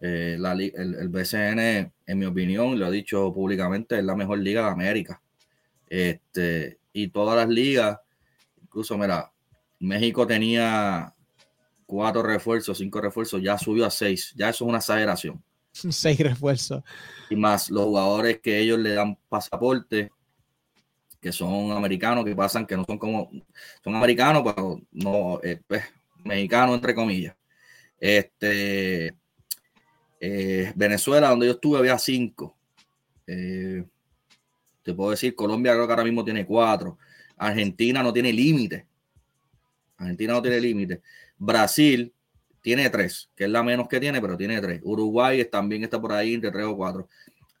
Eh, 0.00 0.38
el, 0.38 0.94
el, 0.94 1.08
BCN, 1.08 1.92
en 2.06 2.18
mi 2.18 2.26
opinión, 2.26 2.78
lo 2.78 2.86
he 2.86 2.90
dicho 2.90 3.32
públicamente, 3.32 3.98
es 3.98 4.04
la 4.04 4.14
mejor 4.14 4.38
liga 4.38 4.62
de 4.62 4.70
América. 4.70 5.20
Este, 5.88 6.78
y 6.92 7.08
todas 7.08 7.36
las 7.36 7.48
ligas, 7.48 7.98
incluso, 8.62 8.96
mira, 8.96 9.32
México 9.80 10.26
tenía 10.26 11.14
cuatro 11.88 12.22
refuerzos, 12.22 12.76
cinco 12.76 13.00
refuerzos, 13.00 13.42
ya 13.42 13.56
subió 13.56 13.86
a 13.86 13.90
seis. 13.90 14.34
Ya 14.36 14.50
eso 14.50 14.64
es 14.64 14.68
una 14.68 14.78
exageración. 14.78 15.42
Seis 15.72 16.18
refuerzos. 16.18 16.82
Y 17.30 17.36
más 17.36 17.70
los 17.70 17.84
jugadores 17.84 18.40
que 18.40 18.58
ellos 18.58 18.78
le 18.78 18.94
dan 18.94 19.16
pasaporte, 19.28 20.10
que 21.20 21.32
son 21.32 21.72
americanos, 21.72 22.24
que 22.24 22.36
pasan, 22.36 22.66
que 22.66 22.76
no 22.76 22.84
son 22.84 22.98
como, 22.98 23.30
son 23.82 23.94
americanos, 23.94 24.42
pero 24.44 24.80
no, 24.92 25.40
eh, 25.42 25.60
pues, 25.66 25.82
mexicanos, 26.24 26.74
entre 26.74 26.94
comillas. 26.94 27.34
Este, 27.98 29.14
eh, 30.20 30.72
Venezuela, 30.76 31.30
donde 31.30 31.46
yo 31.46 31.52
estuve, 31.52 31.78
había 31.78 31.98
cinco. 31.98 32.56
Eh, 33.26 33.82
te 34.82 34.94
puedo 34.94 35.10
decir, 35.10 35.34
Colombia 35.34 35.72
creo 35.72 35.86
que 35.86 35.92
ahora 35.92 36.04
mismo 36.04 36.24
tiene 36.24 36.44
cuatro. 36.44 36.98
Argentina 37.36 38.02
no 38.02 38.12
tiene 38.12 38.32
límite. 38.32 38.86
Argentina 39.96 40.34
no 40.34 40.42
tiene 40.42 40.60
límite. 40.60 41.02
Brasil 41.38 42.12
tiene 42.60 42.90
tres, 42.90 43.30
que 43.34 43.44
es 43.44 43.50
la 43.50 43.62
menos 43.62 43.88
que 43.88 44.00
tiene, 44.00 44.20
pero 44.20 44.36
tiene 44.36 44.60
tres. 44.60 44.80
Uruguay 44.82 45.44
también 45.46 45.84
está 45.84 46.00
por 46.00 46.12
ahí 46.12 46.34
entre 46.34 46.50
tres 46.50 46.66
o 46.66 46.76
cuatro. 46.76 47.08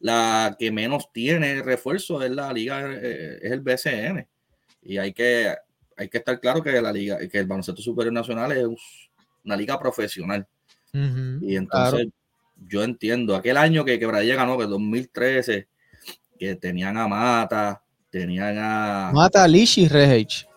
La 0.00 0.56
que 0.58 0.70
menos 0.70 1.10
tiene 1.12 1.62
refuerzo 1.62 2.22
es 2.22 2.30
la 2.30 2.52
liga, 2.52 2.92
eh, 2.92 3.38
es 3.42 3.52
el 3.52 3.60
BCN. 3.60 4.26
Y 4.82 4.98
hay 4.98 5.12
que, 5.12 5.54
hay 5.96 6.08
que 6.08 6.18
estar 6.18 6.40
claro 6.40 6.62
que 6.62 6.80
la 6.80 6.92
liga, 6.92 7.18
que 7.28 7.38
el 7.38 7.46
baloncesto 7.46 7.82
superior 7.82 8.12
nacional 8.12 8.52
es 8.52 8.66
una 9.44 9.56
liga 9.56 9.78
profesional. 9.78 10.46
y 10.92 11.56
entonces 11.56 12.08
yo 12.66 12.82
entiendo, 12.82 13.36
aquel 13.36 13.56
año 13.56 13.84
que 13.84 13.98
Quebradilla 13.98 14.36
ganó, 14.36 14.58
que 14.58 14.66
2013, 14.66 15.68
que 16.38 16.54
tenían 16.56 16.96
a 16.96 17.06
Mata, 17.06 17.82
tenían 18.10 18.56
a... 18.58 19.10
Mata, 19.12 19.46
Lishi, 19.46 19.88
Rehage. 19.88 20.47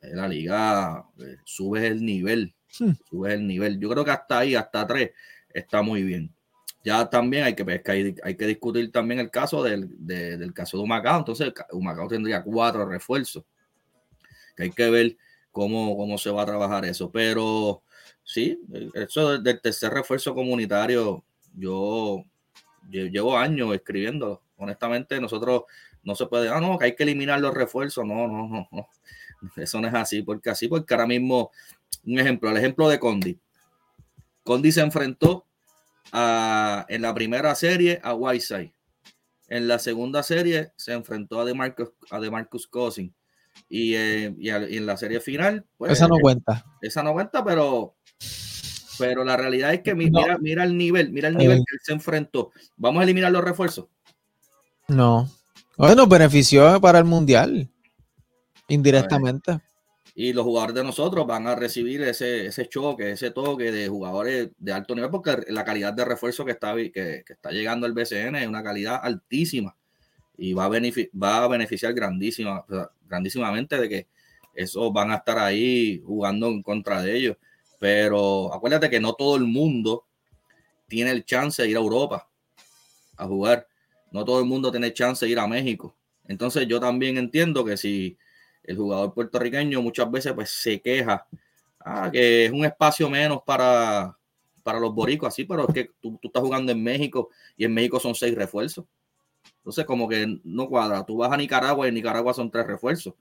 La 0.00 0.28
liga 0.28 1.04
eh, 1.18 1.36
sube 1.44 1.86
el 1.86 2.04
nivel, 2.04 2.54
hmm. 2.78 2.92
sube 3.08 3.34
el 3.34 3.46
nivel. 3.46 3.78
Yo 3.80 3.88
creo 3.88 4.04
que 4.04 4.10
hasta 4.12 4.38
ahí, 4.40 4.54
hasta 4.54 4.86
tres, 4.86 5.10
está 5.52 5.82
muy 5.82 6.02
bien. 6.02 6.32
Ya 6.84 7.08
también 7.10 7.44
hay 7.44 7.54
que, 7.54 7.64
pues, 7.64 7.82
hay, 7.86 8.14
hay 8.22 8.36
que 8.36 8.46
discutir 8.46 8.90
también 8.92 9.20
el 9.20 9.30
caso 9.30 9.62
del, 9.62 9.88
del 9.98 10.54
caso 10.54 10.76
de 10.76 10.84
Humacao. 10.84 11.18
Entonces, 11.18 11.52
Humacao 11.72 12.08
tendría 12.08 12.42
cuatro 12.42 12.88
refuerzos. 12.88 13.44
Que 14.56 14.64
hay 14.64 14.70
que 14.70 14.88
ver 14.88 15.16
cómo, 15.50 15.96
cómo 15.96 16.18
se 16.18 16.30
va 16.30 16.42
a 16.42 16.46
trabajar 16.46 16.84
eso. 16.84 17.10
Pero 17.10 17.82
sí, 18.22 18.60
eso 18.94 19.38
del 19.38 19.60
tercer 19.60 19.92
refuerzo 19.92 20.34
comunitario, 20.34 21.24
yo, 21.54 22.24
llevo 22.88 23.36
años 23.36 23.74
escribiendo. 23.74 24.42
Honestamente, 24.56 25.20
nosotros 25.20 25.64
no 26.02 26.14
se 26.14 26.26
puede, 26.26 26.48
ah, 26.48 26.60
no, 26.60 26.78
que 26.78 26.86
hay 26.86 26.94
que 26.94 27.02
eliminar 27.02 27.40
los 27.40 27.54
refuerzos. 27.54 28.04
No, 28.06 28.28
no, 28.28 28.48
no, 28.48 28.68
no. 28.70 28.88
Eso 29.56 29.80
no 29.80 29.88
es 29.88 29.94
así, 29.94 30.22
porque 30.22 30.50
así, 30.50 30.68
porque 30.68 30.94
ahora 30.94 31.06
mismo, 31.06 31.50
un 32.04 32.18
ejemplo, 32.18 32.50
el 32.50 32.56
ejemplo 32.56 32.88
de 32.88 32.98
Condi. 32.98 33.38
Condi 34.42 34.72
se 34.72 34.80
enfrentó 34.80 35.46
a, 36.12 36.86
en 36.88 37.02
la 37.02 37.14
primera 37.14 37.54
serie 37.54 38.00
a 38.02 38.14
Whiteside. 38.14 38.72
En 39.48 39.68
la 39.68 39.78
segunda 39.78 40.22
serie 40.22 40.72
se 40.76 40.92
enfrentó 40.92 41.40
a 41.40 41.44
DeMarcus, 41.44 41.90
a 42.10 42.20
DeMarcus 42.20 42.66
Cousin. 42.66 43.14
Y, 43.68 43.94
eh, 43.94 44.34
y, 44.38 44.50
en 44.50 44.86
la 44.86 44.96
serie 44.96 45.20
final, 45.20 45.66
pues, 45.76 45.92
esa 45.92 46.06
no 46.06 46.16
cuenta. 46.20 46.64
Esa 46.80 47.02
no 47.02 47.12
cuenta, 47.12 47.44
pero 47.44 47.96
pero 48.98 49.24
la 49.24 49.36
realidad 49.36 49.72
es 49.72 49.82
que 49.82 49.94
mira, 49.94 50.36
mira 50.38 50.64
el 50.64 50.76
nivel, 50.76 51.12
mira 51.12 51.28
el 51.28 51.36
nivel 51.36 51.58
que 51.58 51.74
él 51.74 51.80
se 51.82 51.92
enfrentó. 51.92 52.50
¿Vamos 52.76 53.00
a 53.00 53.04
eliminar 53.04 53.30
los 53.30 53.44
refuerzos? 53.44 53.86
No. 54.88 55.28
Bueno, 55.76 56.06
benefició 56.06 56.80
para 56.80 56.98
el 56.98 57.04
mundial. 57.04 57.70
Indirectamente. 58.68 59.60
Y 60.14 60.32
los 60.32 60.44
jugadores 60.44 60.74
de 60.74 60.84
nosotros 60.84 61.26
van 61.26 61.46
a 61.46 61.54
recibir 61.54 62.02
ese, 62.02 62.46
ese 62.46 62.68
choque, 62.68 63.12
ese 63.12 63.30
toque 63.30 63.70
de 63.70 63.88
jugadores 63.88 64.50
de 64.58 64.72
alto 64.72 64.94
nivel, 64.94 65.10
porque 65.10 65.44
la 65.48 65.64
calidad 65.64 65.92
de 65.92 66.04
refuerzo 66.04 66.44
que 66.44 66.52
está, 66.52 66.74
que, 66.74 67.24
está 67.28 67.50
llegando 67.50 67.86
al 67.86 67.92
BCN 67.92 68.36
es 68.36 68.48
una 68.48 68.62
calidad 68.62 69.00
altísima 69.02 69.76
y 70.36 70.54
va 70.54 70.64
a, 70.64 70.68
va 70.70 71.44
a 71.44 71.48
beneficiar 71.48 71.94
grandísima, 71.94 72.64
grandísimamente 73.06 73.78
de 73.78 73.88
que 73.88 74.06
esos 74.54 74.92
van 74.92 75.12
a 75.12 75.16
estar 75.16 75.38
ahí 75.38 76.02
jugando 76.04 76.48
en 76.48 76.62
contra 76.62 77.00
de 77.00 77.16
ellos. 77.16 77.36
Pero 77.78 78.52
acuérdate 78.52 78.90
que 78.90 79.00
no 79.00 79.12
todo 79.14 79.36
el 79.36 79.44
mundo 79.44 80.04
tiene 80.88 81.12
el 81.12 81.24
chance 81.24 81.62
de 81.62 81.68
ir 81.68 81.76
a 81.76 81.80
Europa 81.80 82.28
a 83.16 83.26
jugar. 83.26 83.68
No 84.10 84.24
todo 84.24 84.40
el 84.40 84.46
mundo 84.46 84.70
tiene 84.70 84.92
chance 84.92 85.24
de 85.24 85.30
ir 85.30 85.38
a 85.38 85.46
México. 85.46 85.94
Entonces 86.26 86.66
yo 86.66 86.80
también 86.80 87.18
entiendo 87.18 87.64
que 87.64 87.76
si 87.76 88.18
el 88.68 88.76
jugador 88.76 89.14
puertorriqueño 89.14 89.80
muchas 89.80 90.10
veces 90.10 90.32
pues 90.34 90.50
se 90.50 90.80
queja 90.80 91.26
ah, 91.80 92.10
que 92.12 92.44
es 92.44 92.52
un 92.52 92.64
espacio 92.66 93.08
menos 93.08 93.40
para, 93.44 94.16
para 94.62 94.78
los 94.78 94.94
boricos, 94.94 95.28
así, 95.28 95.44
pero 95.44 95.66
es 95.66 95.74
que 95.74 95.90
tú, 96.00 96.18
tú, 96.20 96.28
estás 96.28 96.42
jugando 96.42 96.70
en 96.70 96.82
México 96.82 97.30
y 97.56 97.64
en 97.64 97.72
México 97.72 97.98
son 97.98 98.14
seis 98.14 98.34
refuerzos. 98.34 98.84
Entonces 99.56 99.86
como 99.86 100.06
que 100.06 100.38
no 100.44 100.68
cuadra. 100.68 101.04
Tú 101.04 101.16
vas 101.16 101.32
a 101.32 101.36
Nicaragua 101.36 101.86
y 101.86 101.88
en 101.88 101.94
Nicaragua 101.94 102.34
son 102.34 102.50
tres 102.50 102.66
refuerzos. 102.66 103.14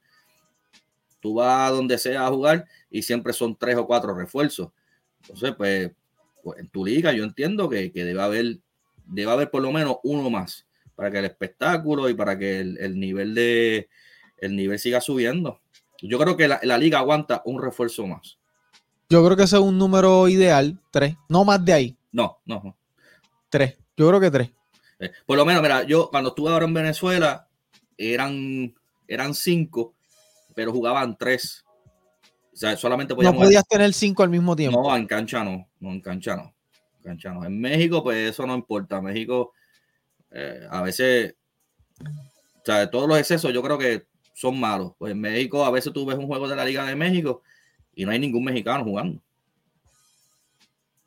Tú 1.22 1.36
vas 1.36 1.70
a 1.70 1.74
donde 1.74 1.98
sea 1.98 2.28
a 2.28 2.30
jugar 2.30 2.66
y 2.89 3.02
siempre 3.02 3.32
son 3.32 3.56
tres 3.56 3.78
o 3.78 3.88
cuatro 3.88 4.14
refuerzos. 4.14 4.70
Entonces, 5.22 5.56
pues, 5.56 5.91
pues 6.43 6.60
en 6.60 6.68
tu 6.70 6.86
liga 6.86 7.14
yo 7.14 7.24
entiendo 7.24 7.70
que, 7.70 7.89
debe 7.89 8.22
haber 8.22 8.60
debe 9.06 9.32
haber 9.32 9.50
por 9.50 9.62
lo 9.62 9.72
menos 9.72 9.98
uno 10.04 10.30
más 10.30 10.68
para 10.95 11.12
que 11.12 11.20
el 11.20 11.26
espectáculo 11.26 12.10
y 12.10 12.14
para 12.14 12.38
que 12.38 12.60
el, 12.60 13.00
nivel 13.00 13.36
de 13.36 13.88
el 14.38 14.56
nivel 14.56 14.80
siga 14.80 15.02
subiendo. 15.02 15.62
Yo 16.02 16.20
creo 16.20 16.38
que 16.38 16.48
la, 16.48 16.78
liga 16.78 17.00
aguanta 17.00 17.42
un 17.46 17.62
refuerzo 17.62 18.06
más. 18.06 18.38
Yo 19.10 19.24
creo 19.26 19.38
que 19.38 19.44
ese 19.44 19.56
es 19.56 19.62
un 19.62 19.78
número 19.78 20.28
ideal, 20.28 20.80
tres, 20.92 21.16
no 21.30 21.46
más 21.46 21.64
de 21.64 21.74
ahí. 21.74 21.98
No, 22.12 22.40
no. 22.46 22.78
Tres, 23.50 23.78
yo 23.96 24.08
creo 24.08 24.20
que 24.20 24.32
tres. 24.32 24.52
Eh, 25.00 25.12
por 25.26 25.38
lo 25.38 25.46
menos, 25.46 25.62
mira, 25.62 25.84
yo 25.84 26.10
cuando 26.10 26.30
estuve 26.30 26.52
ahora 26.52 26.66
en 26.66 26.74
Venezuela 26.74 27.48
eran, 27.98 28.76
eran 29.08 29.34
cinco 29.34 29.96
pero 30.58 30.72
jugaban 30.72 31.16
tres. 31.16 31.64
O 32.52 32.58
sea, 32.58 32.76
solamente 32.76 33.14
No 33.16 33.36
podías 33.36 33.64
tener 33.68 33.94
cinco 33.94 34.24
al 34.24 34.32
mismo 34.32 34.56
tiempo. 34.56 34.82
No, 34.82 34.98
en 34.98 35.06
cancha 35.06 35.44
no, 35.44 35.70
no, 35.80 35.92
en 35.92 36.02
cancha 36.02 36.36
no. 36.36 36.52
En 36.98 37.04
cancha 37.04 37.32
no. 37.32 37.46
En 37.46 37.62
México, 37.62 38.04
pues 38.04 38.32
eso 38.32 38.48
no 38.48 38.56
importa. 38.56 39.00
México, 39.00 39.54
eh, 40.32 40.68
a 40.68 40.82
veces, 40.82 41.36
o 42.02 42.66
sea, 42.66 42.90
todos 42.90 43.08
los 43.08 43.20
excesos 43.20 43.54
yo 43.54 43.62
creo 43.62 43.78
que 43.78 44.08
son 44.38 44.60
malos. 44.60 44.94
Pues 45.00 45.14
en 45.14 45.20
México, 45.20 45.66
a 45.66 45.72
veces 45.72 45.92
tú 45.92 46.06
ves 46.06 46.18
un 46.18 46.28
juego 46.28 46.48
de 46.48 46.56
la 46.56 46.64
Liga 46.64 46.86
de 46.86 46.96
México 46.96 47.42
y 47.96 48.06
no 48.06 48.12
hay 48.12 48.20
ningún 48.20 48.44
mexicano 48.44 48.84
jugando. 48.84 49.20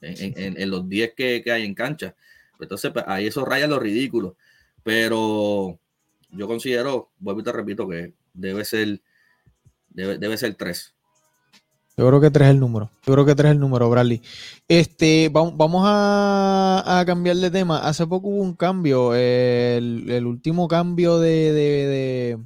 En, 0.00 0.70
los 0.70 0.88
10 0.88 1.14
que, 1.14 1.44
hay 1.46 1.64
en 1.64 1.74
cancha. 1.74 2.16
Entonces, 2.58 2.90
pues, 2.90 3.04
ahí 3.06 3.26
eso 3.26 3.44
raya 3.44 3.68
lo 3.68 3.78
ridículo. 3.78 4.36
Pero 4.82 5.78
yo 6.30 6.46
considero, 6.48 7.10
vuelvo 7.18 7.40
y 7.40 7.44
te 7.44 7.52
repito, 7.52 7.88
que 7.88 8.14
debe 8.32 8.64
ser 8.64 9.00
Debe, 9.90 10.36
ser 10.36 10.54
3. 10.54 10.94
Yo 11.96 12.06
creo 12.06 12.20
que 12.20 12.30
3 12.30 12.46
es 12.46 12.54
el 12.54 12.60
número. 12.60 12.90
Yo 13.04 13.12
creo 13.12 13.26
que 13.26 13.34
3 13.34 13.50
es 13.50 13.54
el 13.54 13.60
número, 13.60 13.90
Bradley. 13.90 14.22
Este, 14.68 15.28
vamos 15.28 15.82
a, 15.84 17.02
cambiar 17.06 17.36
de 17.36 17.50
tema. 17.50 17.78
Hace 17.78 18.06
poco 18.06 18.28
hubo 18.28 18.42
un 18.42 18.54
cambio. 18.54 19.14
El, 19.14 20.24
último 20.26 20.68
cambio 20.68 21.18
de, 21.18 22.38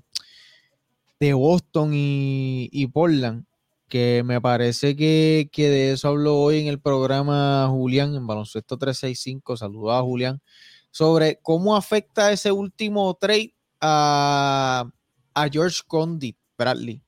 Boston 1.33 1.91
y, 1.95 2.87
Portland. 2.93 3.47
Que 3.89 4.23
me 4.25 4.41
parece 4.41 4.97
que, 4.97 5.49
de 5.57 5.93
eso 5.93 6.09
habló 6.09 6.37
hoy 6.39 6.61
en 6.61 6.67
el 6.67 6.81
programa 6.81 7.69
Julián, 7.71 8.15
en 8.15 8.27
Baloncesto 8.27 8.77
365. 8.77 9.57
Saludos 9.57 9.95
a 9.95 10.03
Julián. 10.03 10.43
Sobre 10.91 11.39
cómo 11.43 11.77
afecta 11.77 12.33
ese 12.33 12.53
último 12.53 13.15
trade 13.15 13.55
a, 13.81 14.91
a 15.35 15.49
George 15.49 15.81
Condit, 15.87 16.37
Bradley 16.59 17.05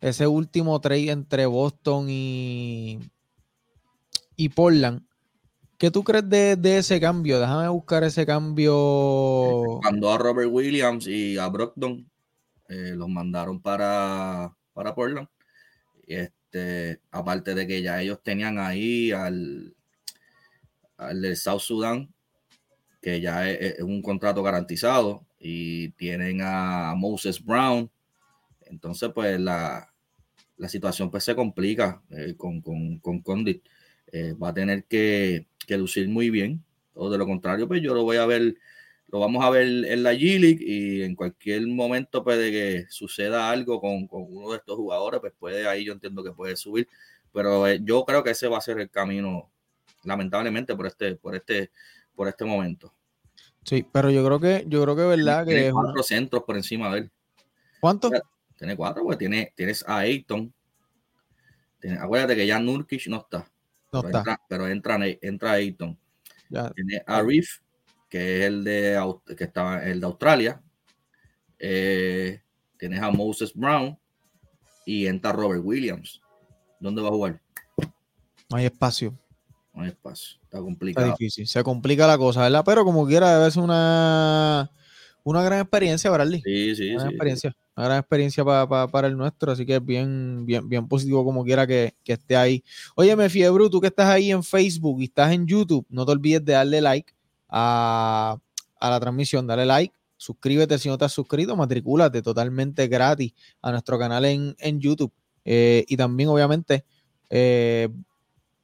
ese 0.00 0.26
último 0.26 0.80
trade 0.80 1.10
entre 1.10 1.46
Boston 1.46 2.06
y, 2.08 2.98
y 4.36 4.48
Portland. 4.50 5.02
¿Qué 5.76 5.90
tú 5.90 6.02
crees 6.02 6.28
de, 6.28 6.78
ese 6.78 7.00
cambio? 7.00 7.38
Déjame 7.38 7.68
buscar 7.68 8.02
ese 8.02 8.26
cambio. 8.26 9.80
Mandó 9.82 10.10
a 10.10 10.18
Robert 10.18 10.50
Williams 10.50 11.06
y 11.06 11.38
a 11.38 11.46
Brockton. 11.48 12.10
Eh, 12.68 12.92
los 12.94 13.08
mandaron 13.08 13.60
para, 13.60 14.54
para 14.72 14.94
Portland. 14.94 15.28
Este, 16.06 17.00
aparte 17.10 17.54
de 17.54 17.66
que 17.66 17.82
ya 17.82 18.00
ellos 18.00 18.22
tenían 18.22 18.58
ahí 18.58 19.12
al, 19.12 19.74
al 20.96 21.22
del 21.22 21.36
South 21.36 21.60
Sudan, 21.60 22.12
que 23.00 23.20
ya 23.20 23.48
es, 23.50 23.80
un 23.80 24.02
contrato 24.02 24.42
garantizado, 24.42 25.26
y 25.38 25.90
tienen 25.90 26.40
a 26.42 26.94
Moses 26.96 27.44
Brown, 27.44 27.90
entonces, 28.70 29.10
pues 29.14 29.40
la, 29.40 29.92
situación 30.68 31.10
pues 31.10 31.24
se 31.24 31.34
complica 31.34 32.02
eh, 32.10 32.34
con, 32.36 32.60
con, 32.60 33.20
Condit. 33.20 33.64
Eh, 34.12 34.34
va 34.34 34.48
a 34.48 34.54
tener 34.54 34.84
que, 34.84 35.46
lucir 35.68 36.08
muy 36.08 36.30
bien. 36.30 36.64
O 36.94 37.10
de 37.10 37.18
lo 37.18 37.26
contrario, 37.26 37.68
pues 37.68 37.82
yo 37.82 37.94
lo 37.94 38.02
voy 38.02 38.16
a 38.16 38.26
ver 38.26 38.56
lo 39.10 39.20
vamos 39.20 39.44
a 39.44 39.50
ver 39.50 39.66
en 39.66 40.02
la 40.02 40.12
G-League 40.12 40.58
y 40.60 41.02
en 41.02 41.14
cualquier 41.14 41.66
momento 41.66 42.22
puede 42.22 42.50
que 42.50 42.86
suceda 42.90 43.50
algo 43.50 43.80
con, 43.80 44.06
con, 44.06 44.26
uno 44.28 44.50
de 44.50 44.58
estos 44.58 44.76
jugadores, 44.76 45.20
pues 45.20 45.32
puede 45.38 45.66
ahí 45.66 45.84
yo 45.84 45.94
entiendo 45.94 46.22
que 46.22 46.32
puede 46.32 46.56
subir, 46.56 46.88
pero 47.32 47.66
eh, 47.66 47.80
yo 47.82 48.04
creo 48.04 48.22
que 48.22 48.30
ese 48.30 48.48
va 48.48 48.58
a 48.58 48.62
ser 48.62 48.78
el 48.80 48.90
camino, 48.90 49.50
lamentablemente, 50.04 50.76
por 50.76 50.86
este, 50.86 51.16
por 51.16 51.34
este, 51.34 51.70
por 52.14 52.28
este 52.28 52.44
momento. 52.44 52.92
Sí, 53.64 53.86
pero 53.90 54.10
yo 54.10 54.24
creo 54.24 54.40
que, 54.40 54.64
yo 54.68 54.82
creo 54.82 54.96
que 54.96 55.02
verdad 55.02 55.46
tiene, 55.46 55.66
que. 55.66 55.72
cuatro 55.72 56.02
centros 56.02 56.42
por 56.44 56.56
encima 56.56 56.92
de 56.92 57.00
él. 57.00 57.10
¿Cuánto? 57.80 58.10
Tiene 58.56 58.76
cuatro, 58.76 59.04
pues 59.04 59.16
tiene, 59.16 59.52
tienes 59.54 59.84
a 59.86 59.98
Ayton. 59.98 60.52
acuérdate 62.00 62.36
que 62.36 62.46
ya 62.46 62.58
Nurkic 62.58 63.06
no 63.06 63.18
está. 63.18 63.50
No 63.92 64.02
pero, 64.02 64.08
está. 64.08 64.18
Entra, 64.18 64.40
pero 64.48 64.68
entra, 64.68 64.98
entra 65.22 65.52
Ayton. 65.52 65.98
Ya. 66.50 66.70
Tiene 66.70 67.02
a 67.06 67.22
Reef, 67.22 67.60
que 68.08 68.40
es 68.40 68.46
el 68.46 68.64
de, 68.64 68.98
que 69.36 69.44
estaba, 69.44 69.84
el 69.84 70.00
de 70.00 70.06
Australia. 70.06 70.62
Eh, 71.58 72.40
tienes 72.78 73.00
a 73.00 73.10
Moses 73.10 73.52
Brown 73.54 73.98
y 74.86 75.06
entra 75.06 75.32
Robert 75.32 75.62
Williams. 75.64 76.20
¿Dónde 76.80 77.02
va 77.02 77.08
a 77.08 77.12
jugar? 77.12 77.40
No 78.48 78.56
hay 78.56 78.66
espacio. 78.66 79.18
No 79.74 79.82
hay 79.82 79.90
espacio. 79.90 80.38
Está 80.42 80.60
complicado. 80.60 81.06
Está 81.06 81.16
difícil. 81.18 81.46
Se 81.46 81.62
complica 81.62 82.06
la 82.06 82.16
cosa, 82.16 82.42
¿verdad? 82.42 82.62
Pero 82.64 82.84
como 82.84 83.06
quiera, 83.06 83.38
debe 83.38 83.50
ser 83.50 83.62
una, 83.62 84.70
una 85.24 85.42
gran 85.42 85.60
experiencia, 85.60 86.10
Bradley. 86.10 86.40
Sí, 86.42 86.74
sí, 86.74 86.90
una 86.92 87.02
sí. 87.02 87.08
experiencia. 87.08 87.56
Una 87.76 87.86
gran 87.86 87.98
experiencia 87.98 88.44
pa, 88.44 88.68
pa, 88.68 88.88
para 88.88 89.08
el 89.08 89.16
nuestro. 89.16 89.52
Así 89.52 89.66
que 89.66 89.76
es 89.76 89.84
bien, 89.84 90.46
bien, 90.46 90.68
bien 90.68 90.88
positivo 90.88 91.24
como 91.24 91.44
quiera 91.44 91.66
que, 91.66 91.94
que 92.02 92.14
esté 92.14 92.36
ahí. 92.36 92.64
Óyeme, 92.96 93.28
Fiebru, 93.28 93.68
tú 93.68 93.80
que 93.80 93.88
estás 93.88 94.06
ahí 94.06 94.30
en 94.30 94.42
Facebook 94.42 95.00
y 95.00 95.04
estás 95.04 95.32
en 95.32 95.46
YouTube, 95.46 95.86
no 95.90 96.06
te 96.06 96.12
olvides 96.12 96.44
de 96.44 96.54
darle 96.54 96.80
like 96.80 97.12
a, 97.48 98.38
a 98.80 98.90
la 98.90 99.00
transmisión. 99.00 99.46
Dale 99.46 99.66
like. 99.66 99.94
Suscríbete 100.16 100.78
si 100.78 100.88
no 100.88 100.98
te 100.98 101.04
has 101.04 101.12
suscrito, 101.12 101.54
matricúlate 101.54 102.22
totalmente 102.22 102.88
gratis 102.88 103.32
a 103.62 103.70
nuestro 103.70 103.98
canal 104.00 104.24
en, 104.24 104.56
en 104.58 104.80
YouTube. 104.80 105.12
Eh, 105.44 105.84
y 105.86 105.96
también, 105.96 106.28
obviamente, 106.28 106.84
eh, 107.30 107.88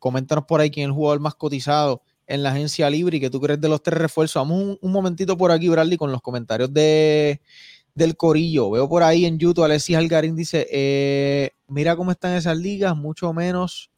coméntanos 0.00 0.46
por 0.46 0.60
ahí 0.60 0.70
quién 0.70 0.84
es 0.84 0.88
el 0.88 0.94
jugador 0.94 1.20
más 1.20 1.36
cotizado 1.36 2.02
en 2.26 2.42
la 2.42 2.50
agencia 2.50 2.90
libre 2.90 3.18
y 3.18 3.20
que 3.20 3.30
tú 3.30 3.40
crees 3.40 3.60
de 3.60 3.68
los 3.68 3.82
tres 3.82 4.00
refuerzos. 4.00 4.34
Vamos 4.42 4.60
un, 4.60 4.78
un 4.80 4.92
momentito 4.92 5.36
por 5.36 5.52
aquí, 5.52 5.68
Bradley, 5.68 5.96
con 5.96 6.10
los 6.10 6.20
comentarios 6.20 6.74
de, 6.74 7.40
del 7.94 8.16
Corillo. 8.16 8.70
Veo 8.70 8.88
por 8.88 9.04
ahí 9.04 9.24
en 9.24 9.38
YouTube, 9.38 9.64
Alexis 9.64 9.96
Algarín 9.96 10.34
dice, 10.34 10.66
eh, 10.72 11.52
mira 11.68 11.94
cómo 11.94 12.10
están 12.10 12.32
esas 12.34 12.58
ligas, 12.58 12.96
mucho 12.96 13.32
menos. 13.32 13.92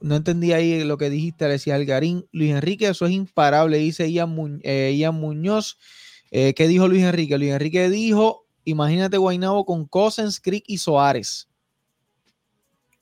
No 0.00 0.16
entendí 0.16 0.52
ahí 0.52 0.82
lo 0.84 0.96
que 0.96 1.10
dijiste, 1.10 1.44
Alexis 1.44 1.72
Algarín. 1.72 2.26
Luis 2.32 2.52
Enrique, 2.52 2.88
eso 2.88 3.06
es 3.06 3.12
imparable, 3.12 3.78
dice 3.78 4.10
Ian, 4.10 4.30
Mu 4.30 4.58
eh, 4.62 4.94
Ian 4.96 5.14
Muñoz. 5.14 5.78
Eh, 6.30 6.54
¿Qué 6.54 6.68
dijo 6.68 6.88
Luis 6.88 7.04
Enrique? 7.04 7.36
Luis 7.36 7.50
Enrique 7.50 7.90
dijo, 7.90 8.46
imagínate 8.64 9.18
Guaynabo 9.18 9.66
con 9.66 9.86
Cosens, 9.86 10.40
Crick 10.40 10.64
y 10.66 10.78
Soares. 10.78 11.48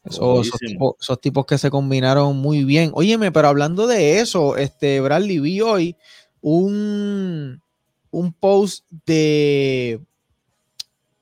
Eso, 0.05 0.41
esos, 0.41 0.59
tipos, 0.59 0.95
esos, 1.01 1.21
tipos, 1.21 1.47
que 1.47 1.59
se 1.59 1.71
combinaron 1.71 2.37
muy 2.37 2.65
bien. 2.65 2.91
Óyeme, 2.95 3.31
pero 3.31 3.49
hablando 3.49 3.87
de 3.87 4.21
eso, 4.21 4.57
este 4.57 5.01
Bradley 5.01 5.39
vi 5.39 5.61
hoy 5.61 5.97
un, 6.41 7.61
un 8.11 8.33
post 8.33 8.85
de, 9.07 10.01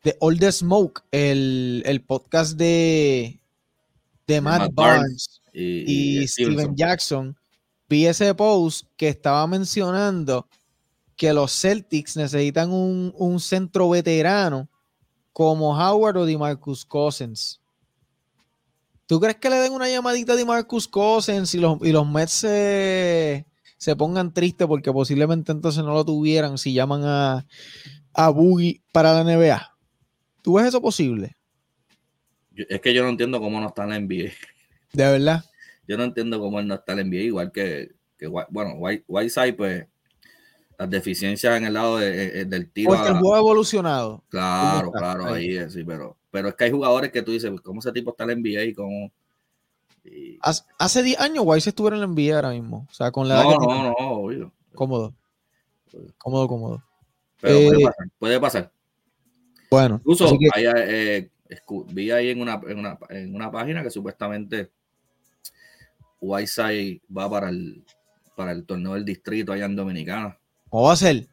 de 0.05 0.17
All 0.21 0.39
the 0.39 0.53
Smoke, 0.53 1.03
el, 1.11 1.83
el 1.85 2.03
podcast 2.03 2.57
de, 2.57 3.41
de 4.27 4.41
Matt, 4.41 4.71
Barnes 4.73 5.26
y, 5.57 6.27
Steven 6.29 6.75
Jackson. 6.77 7.37
Vi 7.89 8.07
ese 8.07 8.35
post 8.35 8.87
que 8.97 9.09
estaba 9.09 9.47
mencionando 9.47 10.49
que 11.17 11.33
los 11.33 11.53
Celtics 11.53 12.17
necesitan 12.17 12.71
un, 12.71 13.13
un 13.17 13.41
centro 13.41 13.89
veterano 13.89 14.69
como 15.33 15.77
Howard 15.77 16.19
o 16.19 16.27
DeMarcus 16.27 16.85
Cousins. 16.85 17.61
¿Tú 19.07 19.21
crees 19.21 19.37
que 19.37 19.49
le 19.49 19.57
den 19.57 19.73
una 19.73 19.89
llamadita 19.89 20.35
de 20.35 20.45
Marcus 20.45 20.89
Cousins 20.89 21.55
y 21.55 21.59
los, 21.59 21.79
y 21.83 21.93
los 21.93 22.09
Mets 22.09 22.33
se, 22.33 23.47
se, 23.77 23.95
pongan 23.95 24.35
tristes 24.35 24.67
porque 24.67 24.93
posiblemente 24.93 25.53
entonces 25.53 25.85
no 25.85 25.95
lo 25.95 26.05
tuvieran 26.05 26.59
si 26.59 26.73
llaman 26.73 27.03
a, 27.05 27.47
a 28.13 28.29
Boogie 28.31 28.83
para 28.93 29.13
la 29.13 29.23
NBA? 29.23 29.79
¿Tú 30.43 30.55
ves 30.55 30.67
eso 30.67 30.83
posible? 30.83 31.37
Es 32.57 32.81
que 32.81 32.93
yo 32.93 33.05
no 33.05 33.11
entiendo 33.11 33.39
cómo 33.39 33.61
no 33.61 33.69
está 33.69 33.85
en 33.85 33.91
la 33.91 34.01
NBA. 34.01 34.33
¿De 34.97 35.05
verdad? 35.05 35.45
Yo 35.87 35.97
no 35.97 36.05
entiendo 36.05 36.41
cómo 36.41 36.59
él 36.59 36.67
no 36.67 36.75
está 36.75 36.95
en 36.95 37.11
NBA, 37.11 37.17
igual 37.17 37.53
que, 37.53 37.93
que 38.19 38.27
bueno, 38.27 38.75
Whiteside, 39.07 39.55
pues 39.55 39.87
las 40.79 40.91
deficiencias 40.91 41.57
en 41.57 41.67
el 41.67 41.75
lado 41.75 41.99
de, 41.99 42.45
del 42.45 42.71
tiro. 42.71 42.91
Porque 42.91 43.09
el 43.09 43.19
juego 43.19 43.35
ha 43.35 43.39
evolucionado. 43.39 44.25
Claro, 44.29 44.91
claro, 44.93 45.27
ahí 45.27 45.57
es, 45.57 45.73
sí, 45.73 45.85
pero 45.85 46.17
pero 46.37 46.49
es 46.49 46.55
que 46.55 46.65
hay 46.65 46.71
jugadores 46.71 47.11
que 47.11 47.23
tú 47.23 47.33
dices, 47.33 47.51
¿cómo 47.63 47.81
ese 47.81 47.93
tipo 47.93 48.11
está 48.11 48.25
en 48.25 48.29
la 48.29 48.35
NBA 48.37 48.65
y 48.65 48.75
cómo? 48.75 49.11
Y... 50.05 50.39
Hace 50.79 51.03
10 51.03 51.19
años 51.19 51.45
Wise 51.47 51.71
estuviera 51.71 51.97
en 51.97 52.03
la 52.03 52.07
NBA 52.09 52.37
ahora 52.37 52.51
mismo. 52.51 52.87
O 52.91 52.93
sea, 52.93 53.11
con 53.11 53.27
la 53.27 53.43
no, 53.43 53.53
no, 53.53 53.67
no, 53.67 53.83
no, 53.85 53.95
obvio. 53.97 54.53
Cómodo. 54.75 55.15
Cómodo, 56.19 56.47
cómodo. 56.47 56.83
Pero 57.41 57.57
eh, 57.57 57.67
puede, 57.69 57.85
pasar, 57.85 58.09
puede 58.19 58.41
pasar. 58.41 58.73
Bueno. 59.71 59.95
Incluso 59.97 60.37
que... 60.39 60.49
hay, 60.53 60.67
eh, 60.77 61.31
vi 61.93 62.11
ahí 62.11 62.29
en 62.29 62.43
una, 62.43 62.61
en, 62.69 62.79
una, 62.79 62.99
en 63.09 63.35
una 63.35 63.51
página 63.51 63.83
que 63.83 63.91
supuestamente 63.91 64.71
Whiteside 66.21 67.01
va 67.15 67.31
para 67.31 67.51
el, 67.51 67.85
para 68.37 68.53
el 68.53 68.65
torneo 68.65 68.95
del 68.95 69.05
distrito 69.05 69.53
allá 69.53 69.67
en 69.67 69.77
Dominicana. 69.77 70.39
¿Cómo 70.69 70.85
va 70.85 70.93
a 70.93 70.97
ser? 70.97 71.27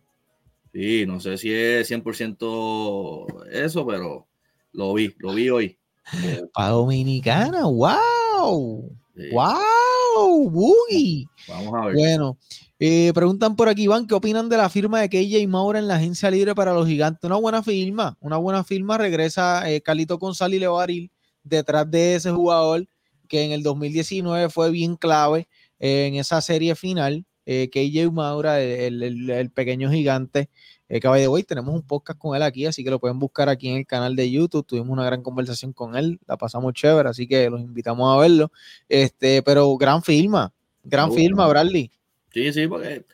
Sí, 0.73 1.05
no 1.05 1.19
sé 1.19 1.37
si 1.37 1.53
es 1.53 1.89
100% 1.91 3.49
eso, 3.51 3.85
pero 3.85 4.27
lo 4.71 4.93
vi, 4.93 5.13
lo 5.19 5.33
vi 5.33 5.49
hoy. 5.49 5.77
Para 6.53 6.69
Dominicana, 6.69 7.65
wow. 7.65 8.91
Sí. 9.15 9.29
Wow, 9.31 10.49
Boogie. 10.49 11.27
Vamos 11.47 11.73
a 11.75 11.85
ver. 11.85 11.95
Bueno, 11.95 12.37
eh, 12.79 13.11
preguntan 13.13 13.55
por 13.55 13.69
aquí, 13.69 13.83
Iván, 13.83 14.07
¿qué 14.07 14.15
opinan 14.15 14.49
de 14.49 14.57
la 14.57 14.69
firma 14.69 14.99
de 14.99 15.09
KJ 15.09 15.47
Maura 15.47 15.77
en 15.77 15.87
la 15.87 15.95
agencia 15.95 16.31
libre 16.31 16.55
para 16.55 16.73
los 16.73 16.87
gigantes? 16.87 17.23
Una 17.23 17.35
buena 17.35 17.61
firma, 17.61 18.17
una 18.19 18.37
buena 18.37 18.63
firma. 18.63 18.97
Regresa 18.97 19.69
eh, 19.69 19.81
Calito 19.81 20.17
González 20.17 20.59
Levaril 20.59 21.11
detrás 21.43 21.89
de 21.89 22.15
ese 22.15 22.31
jugador 22.31 22.87
que 23.27 23.43
en 23.43 23.51
el 23.51 23.63
2019 23.63 24.49
fue 24.49 24.71
bien 24.71 24.95
clave 24.95 25.47
eh, 25.79 26.07
en 26.07 26.15
esa 26.15 26.41
serie 26.41 26.75
final. 26.75 27.25
Eh, 27.45 27.69
KJ 27.69 28.11
Maura, 28.11 28.61
el, 28.61 29.03
el, 29.03 29.29
el, 29.29 29.49
pequeño 29.51 29.91
gigante. 29.91 30.49
Eh, 30.89 30.99
que 30.99 31.07
de 31.07 31.27
hoy 31.27 31.43
tenemos 31.43 31.73
un 31.73 31.81
podcast 31.81 32.19
con 32.19 32.35
él 32.35 32.43
aquí, 32.43 32.65
así 32.65 32.83
que 32.83 32.91
lo 32.91 32.99
pueden 32.99 33.17
buscar 33.17 33.49
aquí 33.49 33.69
en 33.69 33.77
el 33.77 33.87
canal 33.87 34.15
de 34.15 34.29
YouTube. 34.29 34.65
Tuvimos 34.65 34.89
una 34.89 35.03
gran 35.03 35.23
conversación 35.23 35.73
con 35.73 35.95
él, 35.95 36.19
la 36.27 36.37
pasamos 36.37 36.73
chévere, 36.73 37.09
así 37.09 37.27
que 37.27 37.49
los 37.49 37.61
invitamos 37.61 38.15
a 38.15 38.21
verlo. 38.21 38.51
Este, 38.87 39.41
pero 39.41 39.75
gran 39.75 40.03
firma, 40.03 40.53
gran 40.83 41.09
uh, 41.09 41.13
firma, 41.13 41.47
Bradley. 41.47 41.89
Sí, 42.31 42.53
sí, 42.53 42.67
porque 42.67 43.05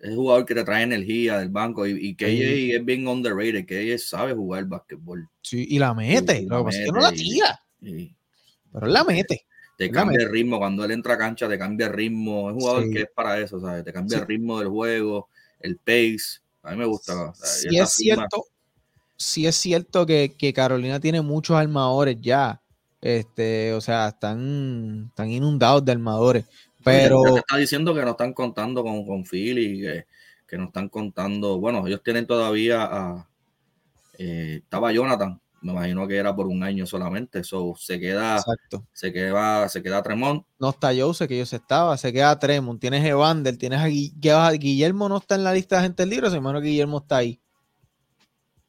es 0.00 0.10
un 0.10 0.16
jugador 0.16 0.46
que 0.46 0.54
te 0.54 0.64
trae 0.64 0.84
energía 0.84 1.38
del 1.38 1.50
banco 1.50 1.86
y, 1.86 1.92
y 2.08 2.14
KJ 2.14 2.26
sí. 2.26 2.72
es 2.72 2.84
bien 2.84 3.06
underrated, 3.06 3.66
KJ 3.66 3.98
sabe 3.98 4.32
jugar 4.32 4.64
básquetbol. 4.64 5.28
Sí, 5.42 5.66
y 5.68 5.78
la 5.78 5.92
mete, 5.92 6.38
sí, 6.38 6.46
lo 6.46 6.58
que 6.58 6.64
pasa 6.64 6.78
es 6.78 6.86
que 6.86 6.92
no 6.92 7.00
la 7.00 7.12
tira, 7.12 7.64
y, 7.82 8.16
pero 8.72 8.86
él 8.86 8.92
la 8.92 9.04
mete. 9.04 9.46
Te 9.76 9.90
cambia 9.90 10.22
el 10.22 10.30
ritmo, 10.30 10.58
cuando 10.58 10.84
él 10.84 10.90
entra 10.90 11.14
a 11.14 11.18
cancha 11.18 11.48
te 11.48 11.58
cambia 11.58 11.88
el 11.88 11.92
ritmo, 11.92 12.48
es 12.48 12.54
un 12.54 12.60
jugador 12.60 12.84
sí. 12.84 12.90
que 12.90 13.00
es 13.02 13.10
para 13.14 13.38
eso, 13.38 13.60
¿sabes? 13.60 13.84
Te 13.84 13.92
cambia 13.92 14.18
el 14.18 14.26
ritmo 14.26 14.58
del 14.58 14.68
juego, 14.68 15.28
el 15.60 15.76
pace, 15.76 16.40
a 16.62 16.70
mí 16.70 16.78
me 16.78 16.86
gusta. 16.86 17.32
Si 17.34 17.76
es 17.76 17.90
cierto, 17.90 18.46
si 19.16 19.46
es 19.46 19.54
cierto 19.56 20.04
que, 20.04 20.34
que, 20.36 20.52
Carolina 20.52 20.98
tiene 21.00 21.20
muchos 21.20 21.56
armadores 21.56 22.16
ya. 22.20 22.60
Este, 23.00 23.72
o 23.72 23.80
sea, 23.80 24.08
están, 24.08 25.06
están 25.10 25.30
inundados 25.30 25.84
de 25.84 25.92
armadores. 25.92 26.44
Pero. 26.82 27.22
Te 27.22 27.38
está 27.38 27.56
diciendo 27.56 27.94
que 27.94 28.02
no 28.02 28.10
están 28.10 28.32
contando 28.32 28.82
con, 28.82 29.06
con 29.06 29.24
Philly, 29.24 29.80
que, 29.80 30.06
que 30.46 30.58
no 30.58 30.64
están 30.64 30.88
contando. 30.88 31.58
Bueno, 31.58 31.86
ellos 31.86 32.02
tienen 32.02 32.26
todavía 32.26 32.82
a. 32.84 33.28
Eh, 34.18 34.60
estaba 34.62 34.92
Jonathan, 34.92 35.40
me 35.66 35.72
imagino 35.72 36.06
que 36.06 36.16
era 36.16 36.34
por 36.34 36.46
un 36.46 36.62
año 36.62 36.86
solamente. 36.86 37.40
Eso 37.40 37.74
se 37.76 37.98
queda. 37.98 38.36
Exacto. 38.36 38.86
Se 38.92 39.12
queda, 39.12 39.68
se 39.68 39.82
queda 39.82 40.00
Tremont. 40.00 40.44
No 40.60 40.70
está 40.70 40.92
Jose, 40.96 41.26
que 41.26 41.38
yo 41.38 41.44
se 41.44 41.56
estaba, 41.56 41.96
se 41.96 42.12
queda 42.12 42.38
Tremont. 42.38 42.80
Tienes 42.80 43.04
Evander, 43.04 43.56
tienes 43.56 43.80
a, 43.80 44.50
Guillermo, 44.52 45.08
no 45.08 45.16
está 45.16 45.34
en 45.34 45.42
la 45.42 45.52
lista 45.52 45.76
de 45.76 45.80
agentes 45.80 46.06
libres, 46.06 46.32
hermano 46.32 46.60
que 46.60 46.68
Guillermo 46.68 46.98
está 46.98 47.16
ahí. 47.16 47.40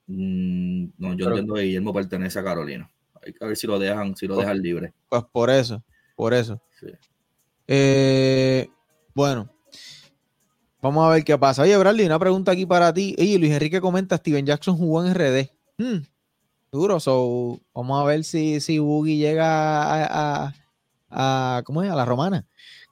Mm, 0.07 0.85
no, 0.97 1.09
yo 1.13 1.25
Pero, 1.25 1.29
entiendo 1.29 1.53
que 1.53 1.61
Guillermo 1.61 1.93
pertenece 1.93 2.39
a 2.39 2.43
Carolina. 2.43 2.89
Hay 3.23 3.33
que 3.33 3.45
ver 3.45 3.55
si 3.55 3.67
lo 3.67 3.77
dejan, 3.77 4.15
si 4.15 4.25
lo 4.25 4.35
pues, 4.35 4.47
dejan 4.47 4.61
libre. 4.61 4.93
Pues 5.07 5.23
por 5.31 5.51
eso, 5.51 5.83
por 6.15 6.33
eso. 6.33 6.59
Sí. 6.79 6.87
Eh, 7.67 8.67
bueno, 9.13 9.53
vamos 10.81 11.05
a 11.05 11.11
ver 11.11 11.23
qué 11.23 11.37
pasa. 11.37 11.61
Oye, 11.61 11.77
Bradley, 11.77 12.07
una 12.07 12.17
pregunta 12.17 12.53
aquí 12.53 12.65
para 12.65 12.91
ti. 12.91 13.15
Oye, 13.19 13.37
Luis 13.37 13.51
Enrique 13.51 13.79
comenta: 13.79 14.17
Steven 14.17 14.47
Jackson 14.47 14.77
jugó 14.77 15.05
en 15.05 15.13
RD. 15.13 15.51
Hmm, 15.77 16.01
duro, 16.71 16.99
so 16.99 17.59
vamos 17.73 18.01
a 18.01 18.05
ver 18.05 18.23
si, 18.23 18.59
si 18.59 18.79
Boogie 18.79 19.17
llega 19.17 20.05
a, 20.05 20.53
a, 21.09 21.63
¿cómo 21.65 21.83
es? 21.83 21.91
a 21.91 21.95
la 21.95 22.05
romana. 22.05 22.45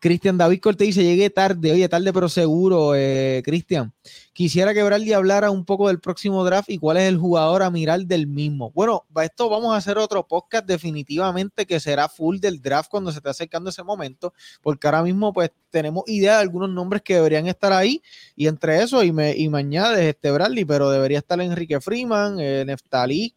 Cristian 0.05 0.37
David 0.37 0.59
Cortés 0.59 0.87
dice, 0.89 1.03
llegué 1.03 1.31
tarde, 1.31 1.71
oye, 1.71 1.89
tarde 1.89 2.13
pero 2.13 2.29
seguro, 2.29 2.93
eh, 2.95 3.41
Cristian. 3.43 3.91
Quisiera 4.33 4.71
que 4.71 4.83
Bradley 4.83 5.13
hablara 5.13 5.49
un 5.49 5.65
poco 5.65 5.87
del 5.87 5.99
próximo 5.99 6.43
draft 6.45 6.69
y 6.69 6.77
cuál 6.77 6.97
es 6.97 7.09
el 7.09 7.17
jugador 7.17 7.63
a 7.63 7.71
mirar 7.71 8.01
del 8.01 8.27
mismo. 8.27 8.71
Bueno, 8.75 9.05
esto 9.23 9.49
vamos 9.49 9.73
a 9.73 9.77
hacer 9.77 9.97
otro 9.97 10.27
podcast 10.27 10.67
definitivamente 10.67 11.65
que 11.65 11.79
será 11.79 12.07
full 12.07 12.37
del 12.37 12.61
draft 12.61 12.91
cuando 12.91 13.11
se 13.11 13.17
esté 13.17 13.29
acercando 13.29 13.71
ese 13.71 13.81
momento, 13.81 14.31
porque 14.61 14.85
ahora 14.85 15.01
mismo 15.01 15.33
pues 15.33 15.49
tenemos 15.71 16.03
idea 16.05 16.35
de 16.35 16.41
algunos 16.41 16.69
nombres 16.69 17.01
que 17.01 17.15
deberían 17.15 17.47
estar 17.47 17.73
ahí 17.73 18.03
y 18.35 18.45
entre 18.45 18.83
eso 18.83 19.01
y 19.01 19.11
me, 19.11 19.35
y 19.35 19.49
me 19.49 19.57
añades 19.57 20.05
este 20.05 20.29
Bradley, 20.29 20.65
pero 20.65 20.91
debería 20.91 21.17
estar 21.17 21.41
Enrique 21.41 21.81
Freeman, 21.81 22.39
eh, 22.39 22.63
Neftalí, 22.63 23.35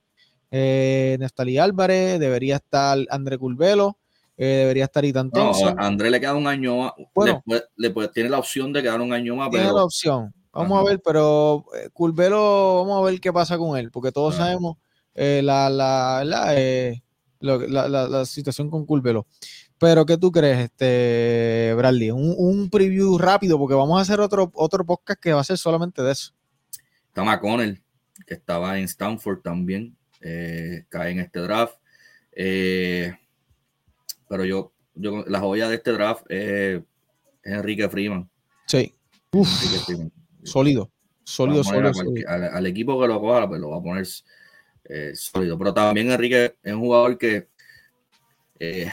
eh, 0.51 1.16
Neftalí 1.20 1.59
Álvarez, 1.59 2.18
debería 2.18 2.57
estar 2.57 2.99
André 3.11 3.38
Culvelo 3.38 3.99
eh, 4.40 4.46
debería 4.46 4.84
estar 4.84 5.05
y 5.05 5.12
tanto. 5.12 5.36
No, 5.36 5.74
André 5.78 6.11
le 6.11 6.20
queda 6.20 6.34
un 6.34 6.46
año 6.46 6.76
más. 6.76 6.92
Bueno, 7.12 7.42
le, 7.76 7.90
tiene 8.14 8.30
la 8.30 8.38
opción 8.38 8.72
de 8.72 8.82
quedar 8.82 9.01
un 9.01 9.12
año 9.12 9.34
más. 9.34 9.51
Tiene 9.51 9.66
la 9.66 9.82
opción. 9.82 10.32
Vamos 10.53 10.78
a 10.78 10.84
ver, 10.88 11.01
pero 11.05 11.64
eh, 11.74 11.88
Curvelo, 11.92 12.84
vamos 12.84 13.03
a 13.03 13.11
ver 13.11 13.20
qué 13.20 13.32
pasa 13.32 13.59
con 13.59 13.76
él, 13.76 13.90
porque 13.90 14.12
todos 14.12 14.36
sabemos 14.36 14.76
eh, 15.14 15.40
la, 15.42 15.68
la, 15.68 16.24
la, 17.40 18.24
situación 18.24 18.70
con 18.70 18.86
Curvelo. 18.86 19.26
Pero, 19.76 20.07
¿qué 20.07 20.16
tú 20.16 20.30
crees, 20.30 20.59
este 20.59 21.74
Bradley? 21.76 22.12
Un, 22.12 22.34
un, 22.38 22.70
preview 22.70 23.18
rápido, 23.18 23.59
porque 23.59 23.74
vamos 23.74 23.99
a 23.99 24.03
hacer 24.03 24.20
otro, 24.20 24.53
otro 24.55 24.86
podcast 24.86 25.20
que 25.20 25.32
va 25.32 25.40
a 25.40 25.44
ser 25.44 25.59
solamente 25.59 26.01
de 26.01 26.12
eso. 26.12 26.32
Está 27.09 27.24
McConnell, 27.24 27.82
que 28.24 28.34
estaba 28.34 28.78
en 28.78 28.84
Stanford 28.84 29.40
también, 29.42 29.96
cae 30.21 31.11
en 31.11 31.21
este 31.21 31.41
draft. 31.41 31.77
Eh, 32.33 33.12
pero 34.29 34.45
yo, 34.45 34.73
yo 34.95 35.25
la 35.27 35.41
joya 35.41 35.69
de 35.69 35.77
este 35.77 35.93
draft 35.93 36.25
es, 36.31 36.81
Enrique 37.43 37.89
Freeman. 37.89 38.29
Sí. 38.66 38.95
Sólido. 40.45 40.91
Sólido, 41.25 41.62
sólido, 41.62 41.93
Al, 42.27 42.66
equipo 42.66 42.99
que 43.01 43.09
lo 43.09 43.21
coja, 43.21 43.49
pues 43.49 43.61
lo 43.61 43.71
va 43.71 43.79
a 43.79 43.83
poner 43.83 44.07
eh, 44.85 45.12
sólido. 45.14 45.59
Pero 45.59 45.75
también 45.75 46.11
Enrique 46.11 46.57
es 46.62 46.73
un 46.73 46.81
jugador 46.81 47.19
que 47.19 47.49
eh, 48.59 48.91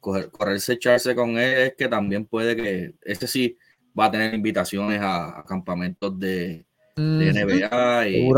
correrse, 0.00 0.74
echarse 0.74 1.14
con 1.14 1.30
él 1.38 1.58
es 1.58 1.74
que 1.74 1.88
también 1.88 2.26
puede 2.26 2.56
que 2.56 2.94
este 3.02 3.26
sí 3.26 3.56
va 3.98 4.06
a 4.06 4.10
tener 4.10 4.34
invitaciones 4.34 5.00
a, 5.02 5.44
campamentos 5.46 6.18
de, 6.18 6.64
NBA 6.96 8.08
y 8.08 8.28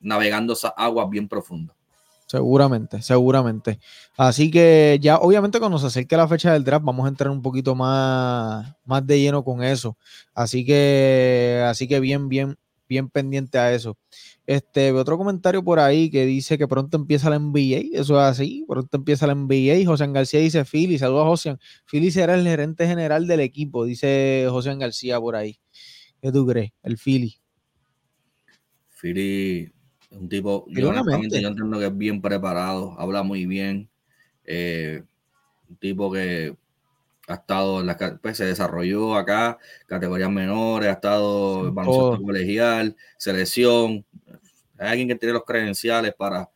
navegando 0.00 0.54
esas 0.54 0.72
aguas 0.76 1.08
bien 1.08 1.28
profundas. 1.28 1.76
Seguramente, 2.30 3.02
seguramente. 3.02 3.80
Así 4.16 4.52
que 4.52 4.98
ya, 5.02 5.16
obviamente, 5.18 5.58
cuando 5.58 5.80
se 5.80 5.88
acerque 5.88 6.16
la 6.16 6.28
fecha 6.28 6.52
del 6.52 6.62
draft, 6.62 6.84
vamos 6.84 7.04
a 7.04 7.08
entrar 7.08 7.28
un 7.28 7.42
poquito 7.42 7.74
más, 7.74 8.72
más 8.84 9.04
de 9.04 9.18
lleno 9.18 9.42
con 9.42 9.64
eso. 9.64 9.96
Así 10.32 10.64
que, 10.64 11.60
así 11.66 11.88
que 11.88 11.98
bien, 11.98 12.28
bien, 12.28 12.56
bien 12.88 13.08
pendiente 13.08 13.58
a 13.58 13.72
eso. 13.74 13.98
Este, 14.46 14.92
otro 14.92 15.18
comentario 15.18 15.64
por 15.64 15.80
ahí 15.80 16.08
que 16.08 16.24
dice 16.24 16.56
que 16.56 16.68
pronto 16.68 16.96
empieza 16.96 17.30
la 17.30 17.40
NBA. 17.40 17.98
Eso 18.00 18.14
es 18.20 18.22
así, 18.22 18.64
pronto 18.68 18.96
empieza 18.96 19.26
la 19.26 19.34
NBA. 19.34 19.84
José 19.84 20.06
García 20.06 20.38
dice 20.38 20.64
Philly, 20.64 20.98
saludos 20.98 21.24
a 21.24 21.28
José. 21.30 21.56
Philly 21.90 22.12
será 22.12 22.36
el 22.36 22.44
gerente 22.44 22.86
general 22.86 23.26
del 23.26 23.40
equipo, 23.40 23.84
dice 23.84 24.46
José 24.48 24.72
García 24.76 25.18
por 25.18 25.34
ahí. 25.34 25.58
¿Qué 26.22 26.30
tú 26.30 26.46
crees? 26.46 26.70
El 26.84 26.96
Philly. 26.96 27.40
Philly 29.00 29.79
un 30.10 30.28
tipo, 30.28 30.66
yo 30.68 30.92
yo 30.92 31.48
entiendo 31.48 31.78
que 31.78 31.86
es 31.86 31.96
bien 31.96 32.20
preparado, 32.20 32.94
habla 32.98 33.22
muy 33.22 33.46
bien. 33.46 33.88
Eh, 34.44 35.02
un 35.68 35.76
tipo 35.76 36.10
que 36.10 36.56
ha 37.28 37.34
estado 37.34 37.80
en 37.80 37.86
la 37.86 38.18
pues, 38.20 38.36
se 38.36 38.44
desarrolló 38.44 39.14
acá, 39.14 39.58
categorías 39.86 40.30
menores, 40.30 40.88
ha 40.88 40.92
estado 40.92 41.68
en 41.68 41.74
baloncesto 41.74 42.22
colegial, 42.22 42.96
selección. 43.16 44.04
Hay 44.78 44.88
alguien 44.88 45.08
que 45.08 45.14
tiene 45.14 45.34
los 45.34 45.44
credenciales 45.44 46.14
para, 46.14 46.50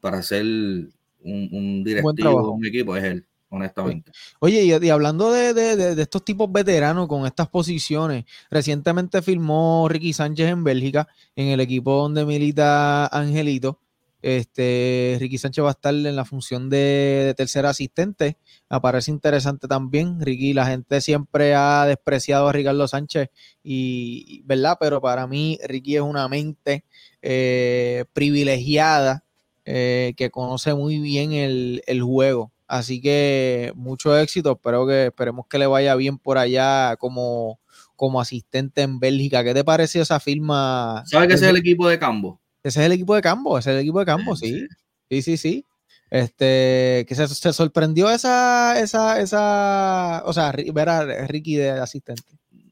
para 0.00 0.22
ser 0.22 0.44
un, 0.44 0.92
un 1.22 1.84
directivo 1.84 2.42
de 2.42 2.48
un 2.48 2.66
equipo, 2.66 2.96
es 2.96 3.04
él 3.04 3.28
honestamente. 3.50 4.12
Oye, 4.40 4.64
y, 4.64 4.90
hablando 4.90 5.32
de, 5.32 6.00
estos 6.00 6.24
tipos 6.24 6.50
veteranos 6.50 7.08
con 7.08 7.26
estas 7.26 7.48
posiciones, 7.48 8.24
recientemente 8.50 9.22
firmó 9.22 9.88
Ricky 9.88 10.12
Sánchez 10.12 10.48
en 10.48 10.64
Bélgica, 10.64 11.08
en 11.36 11.48
el 11.48 11.60
equipo 11.60 12.02
donde 12.02 12.24
milita 12.24 13.06
Angelito. 13.06 13.80
Este, 14.20 15.16
Ricky 15.20 15.38
Sánchez 15.38 15.64
va 15.64 15.68
a 15.68 15.72
estar 15.72 15.94
en 15.94 16.16
la 16.16 16.24
función 16.24 16.68
de, 16.68 17.34
tercer 17.36 17.66
asistente. 17.66 18.36
Me 18.68 18.80
parece 18.80 19.10
interesante 19.10 19.68
también. 19.68 20.20
Ricky, 20.20 20.52
la 20.52 20.66
gente 20.66 21.00
siempre 21.00 21.54
ha 21.54 21.86
despreciado 21.86 22.48
a 22.48 22.52
Ricardo 22.52 22.88
Sánchez, 22.88 23.30
y, 23.62 24.42
¿verdad? 24.44 24.76
Pero 24.80 25.00
para 25.00 25.26
mí, 25.26 25.58
Ricky 25.64 25.96
es 25.96 26.02
una 26.02 26.28
mente 26.28 26.84
eh, 27.22 28.04
privilegiada 28.12 29.24
eh, 29.64 30.14
que 30.16 30.30
conoce 30.30 30.74
muy 30.74 30.98
bien 30.98 31.32
el 31.32 32.02
juego 32.02 32.52
Así 32.68 33.00
que 33.00 33.72
mucho 33.74 34.16
éxito. 34.16 34.52
Espero 34.52 34.86
que 34.86 35.06
esperemos 35.06 35.46
que 35.46 35.58
le 35.58 35.66
vaya 35.66 35.94
bien 35.94 36.18
por 36.18 36.36
allá 36.36 36.96
como, 36.96 37.58
como 37.96 38.20
asistente 38.20 38.82
en 38.82 39.00
Bélgica. 39.00 39.42
¿Qué 39.42 39.54
te 39.54 39.64
pareció 39.64 40.02
esa 40.02 40.20
firma? 40.20 41.02
¿Sabes 41.06 41.28
que 41.28 41.34
ese 41.34 41.46
es 41.46 41.50
el 41.50 41.56
equipo 41.56 41.88
de 41.88 41.98
Cambo? 41.98 42.40
Ese 42.62 42.80
es 42.80 42.86
el 42.86 42.92
equipo 42.92 43.14
de 43.14 43.22
Cambo, 43.22 43.58
ese 43.58 43.70
es 43.70 43.76
el 43.76 43.82
equipo 43.82 44.00
de 44.00 44.04
Cambo, 44.04 44.36
sí. 44.36 44.66
Sí, 45.10 45.22
sí, 45.22 45.36
sí. 45.38 45.64
Este, 46.10 47.06
que 47.08 47.14
se, 47.14 47.52
sorprendió 47.52 48.10
esa, 48.10 48.78
esa, 48.80 49.20
esa, 49.20 50.22
o 50.26 50.32
sea, 50.32 50.52
ver 50.52 50.88
a 50.88 51.26
Ricky 51.26 51.56
de 51.56 51.70
asistente. 51.70 52.22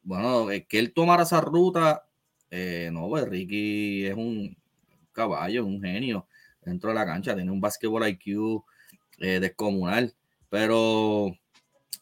Bueno, 0.02 0.50
es 0.50 0.66
que 0.66 0.78
él 0.78 0.92
tomara 0.92 1.22
esa 1.22 1.40
ruta, 1.40 2.06
eh, 2.50 2.90
no, 2.92 3.08
pues 3.08 3.26
Ricky 3.26 4.06
es 4.06 4.14
un 4.14 4.56
caballo, 5.12 5.64
un 5.64 5.80
genio 5.80 6.26
dentro 6.62 6.90
de 6.90 6.94
la 6.96 7.06
cancha, 7.06 7.34
tiene 7.34 7.50
un 7.50 7.60
basketball 7.60 8.08
IQ 8.08 8.62
eh, 9.18 9.40
descomunal. 9.40 10.14
Pero 10.48 11.32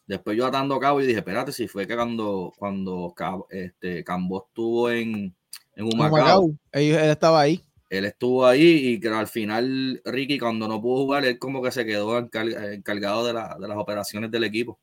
después 0.07 0.37
yo 0.37 0.45
atando 0.45 0.79
cabo 0.79 1.01
y 1.01 1.07
dije, 1.07 1.19
espérate, 1.19 1.51
si 1.51 1.67
fue 1.67 1.87
que 1.87 1.95
cuando, 1.95 2.53
cuando 2.57 3.13
este, 3.49 4.03
Cambo 4.03 4.45
estuvo 4.47 4.89
en, 4.89 5.35
en 5.75 5.85
Humacao, 5.85 6.51
él, 6.71 6.95
estaba 6.95 7.41
ahí. 7.41 7.61
Él 7.89 8.05
estuvo 8.05 8.45
ahí 8.45 8.89
y 8.89 8.99
que 8.99 9.07
al 9.09 9.27
final 9.27 10.01
Ricky 10.05 10.39
cuando 10.39 10.67
no 10.67 10.81
pudo 10.81 11.03
jugar, 11.03 11.25
él 11.25 11.39
como 11.39 11.61
que 11.61 11.71
se 11.71 11.85
quedó 11.85 12.17
encargado 12.17 13.25
de, 13.25 13.33
las 13.33 13.77
operaciones 13.77 14.31
del 14.31 14.43
equipo. 14.43 14.79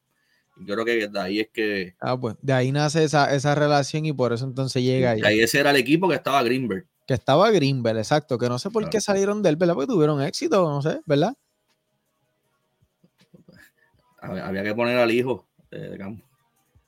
Y 0.57 0.67
creo 0.67 0.85
que 0.85 1.09
de 1.09 1.21
ahí 1.21 1.41
es 1.41 1.49
que... 1.53 1.95
Ah, 1.99 2.19
pues 2.19 2.37
de 2.43 2.53
ahí 2.53 2.73
nace 2.73 3.05
esa, 3.05 3.35
esa 3.35 3.55
relación 3.55 4.05
y 4.05 4.13
por 4.13 4.33
eso 4.33 4.45
entonces 4.45 4.83
llega 4.83 5.13
ahí. 5.13 5.23
Ahí 5.25 5.41
ese 5.41 5.59
era 5.59 5.71
el 5.71 5.77
equipo 5.77 6.09
que 6.09 6.15
estaba 6.15 6.43
Greenberg. 6.43 6.87
Que 7.07 7.15
estaba 7.15 7.51
Greenberg, 7.51 7.99
exacto. 7.99 8.39
Que 8.39 8.49
no 8.49 8.59
sé 8.59 8.71
por 8.71 8.89
qué 8.89 9.01
salieron 9.01 9.43
de 9.43 9.49
él, 9.49 9.57
¿verdad? 9.57 9.75
Porque 9.75 9.93
tuvieron 9.93 10.23
éxito, 10.23 10.69
no 10.69 10.83
sé, 10.83 11.01
¿verdad? 11.07 11.35
Había 14.23 14.63
que 14.63 14.75
poner 14.75 14.99
al 14.99 15.11
hijo 15.11 15.47
de, 15.71 15.99
campo. 15.99 16.25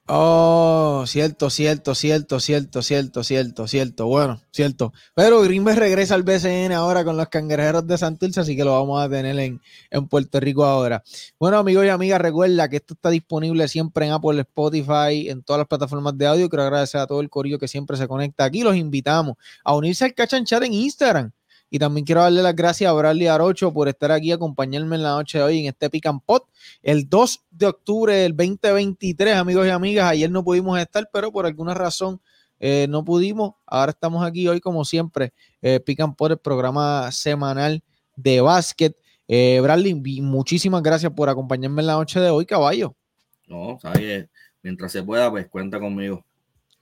Oh, 0.06 1.04
cierto, 1.06 1.48
cierto, 1.48 1.94
cierto, 1.94 2.38
cierto, 2.38 2.82
cierto, 2.82 3.24
cierto, 3.24 3.66
cierto. 3.66 4.06
Bueno, 4.06 4.42
cierto. 4.50 4.92
Pero 5.14 5.40
Greenberg 5.40 5.78
regresa 5.78 6.14
al 6.14 6.24
BCN 6.24 6.72
ahora 6.72 7.04
con 7.04 7.16
los 7.16 7.28
cangrejeros 7.30 7.86
de 7.86 7.96
Santurce, 7.96 8.40
así 8.40 8.54
que 8.54 8.64
lo 8.64 8.72
vamos 8.72 9.02
a 9.02 9.08
tener 9.08 9.38
en, 9.38 9.62
en, 9.90 10.08
Puerto 10.08 10.40
Rico 10.40 10.62
ahora. 10.66 11.02
Bueno, 11.40 11.56
amigos 11.56 11.86
y 11.86 11.88
amigas, 11.88 12.20
recuerda 12.20 12.68
que 12.68 12.76
esto 12.76 12.92
está 12.92 13.08
disponible 13.08 13.66
siempre 13.66 14.04
en 14.04 14.12
Apple, 14.12 14.42
Spotify, 14.42 15.30
en 15.30 15.42
todas 15.42 15.60
las 15.60 15.68
plataformas 15.68 16.18
de 16.18 16.26
audio. 16.26 16.50
Quiero 16.50 16.64
agradecer 16.64 17.00
a 17.00 17.06
todo 17.06 17.22
el 17.22 17.30
corillo 17.30 17.58
que 17.58 17.68
siempre 17.68 17.96
se 17.96 18.06
conecta 18.06 18.44
aquí. 18.44 18.62
Los 18.62 18.76
invitamos 18.76 19.36
a 19.64 19.74
unirse 19.74 20.04
al 20.04 20.12
Cachanchat 20.12 20.62
en 20.64 20.74
Instagram 20.74 21.32
y 21.74 21.78
también 21.80 22.06
quiero 22.06 22.20
darle 22.20 22.40
las 22.40 22.54
gracias 22.54 22.88
a 22.88 22.92
Bradley 22.92 23.26
Arocho 23.26 23.72
por 23.72 23.88
estar 23.88 24.12
aquí, 24.12 24.30
acompañarme 24.30 24.94
en 24.94 25.02
la 25.02 25.08
noche 25.08 25.38
de 25.38 25.44
hoy 25.44 25.58
en 25.58 25.66
este 25.66 25.90
Pick 25.90 26.06
and 26.06 26.20
Pot. 26.24 26.44
El 26.84 27.08
2 27.08 27.46
de 27.50 27.66
octubre 27.66 28.14
del 28.14 28.36
2023, 28.36 29.34
amigos 29.34 29.66
y 29.66 29.70
amigas, 29.70 30.08
ayer 30.08 30.30
no 30.30 30.44
pudimos 30.44 30.78
estar, 30.78 31.10
pero 31.12 31.32
por 31.32 31.46
alguna 31.46 31.74
razón 31.74 32.20
eh, 32.60 32.86
no 32.88 33.04
pudimos. 33.04 33.54
Ahora 33.66 33.90
estamos 33.90 34.24
aquí 34.24 34.46
hoy, 34.46 34.60
como 34.60 34.84
siempre, 34.84 35.32
eh, 35.62 35.80
Pick 35.80 35.98
and 35.98 36.14
Pot, 36.14 36.30
el 36.30 36.38
programa 36.38 37.10
semanal 37.10 37.82
de 38.14 38.40
básquet. 38.40 38.96
Eh, 39.26 39.58
Bradley, 39.60 39.94
muchísimas 40.20 40.80
gracias 40.80 41.10
por 41.10 41.28
acompañarme 41.28 41.82
en 41.82 41.88
la 41.88 41.94
noche 41.94 42.20
de 42.20 42.30
hoy, 42.30 42.46
caballo. 42.46 42.94
No, 43.48 43.80
sabes, 43.82 44.28
mientras 44.62 44.92
se 44.92 45.02
pueda, 45.02 45.28
pues 45.28 45.48
cuenta 45.48 45.80
conmigo. 45.80 46.24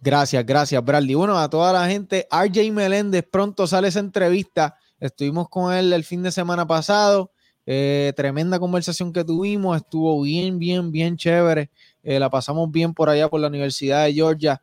Gracias, 0.03 0.45
gracias, 0.45 0.85
Bradley. 0.85 1.15
Bueno, 1.15 1.39
a 1.39 1.49
toda 1.49 1.73
la 1.73 1.89
gente, 1.89 2.29
RJ 2.31 2.71
Meléndez, 2.73 3.25
pronto 3.25 3.67
sale 3.67 3.89
esa 3.89 4.01
entrevista 4.01 4.77
Estuvimos 5.03 5.49
con 5.49 5.75
él 5.75 5.93
el 5.93 6.05
fin 6.05 6.23
de 6.23 6.31
semana 6.31 6.65
pasado. 6.65 7.33
Eh, 7.67 8.13
tremenda 8.15 8.61
conversación 8.61 9.13
que 9.13 9.25
tuvimos. 9.25 9.77
Estuvo 9.77 10.23
bien, 10.23 10.61
bien, 10.61 10.93
bien 10.93 11.17
chévere. 11.17 11.73
Eh, 12.05 12.21
la 12.21 12.31
pasamos 12.31 12.71
bien 12.71 12.95
por 12.95 13.09
allá 13.09 13.29
por 13.29 13.41
la 13.41 13.49
Universidad 13.49 14.05
de 14.05 14.15
Georgia, 14.15 14.63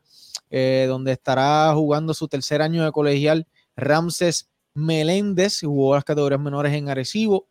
eh, 0.50 0.86
donde 0.88 1.12
estará 1.12 1.74
jugando 1.76 2.14
su 2.14 2.30
tercer 2.30 2.62
año 2.62 2.86
de 2.86 2.92
colegial 2.94 3.48
Ramses 3.76 4.50
Meléndez. 4.74 5.60
Jugó 5.60 5.96
las 5.96 6.06
categorías 6.06 6.40
menores 6.40 6.74
en 6.74 6.88
Arecibo. 6.88 7.46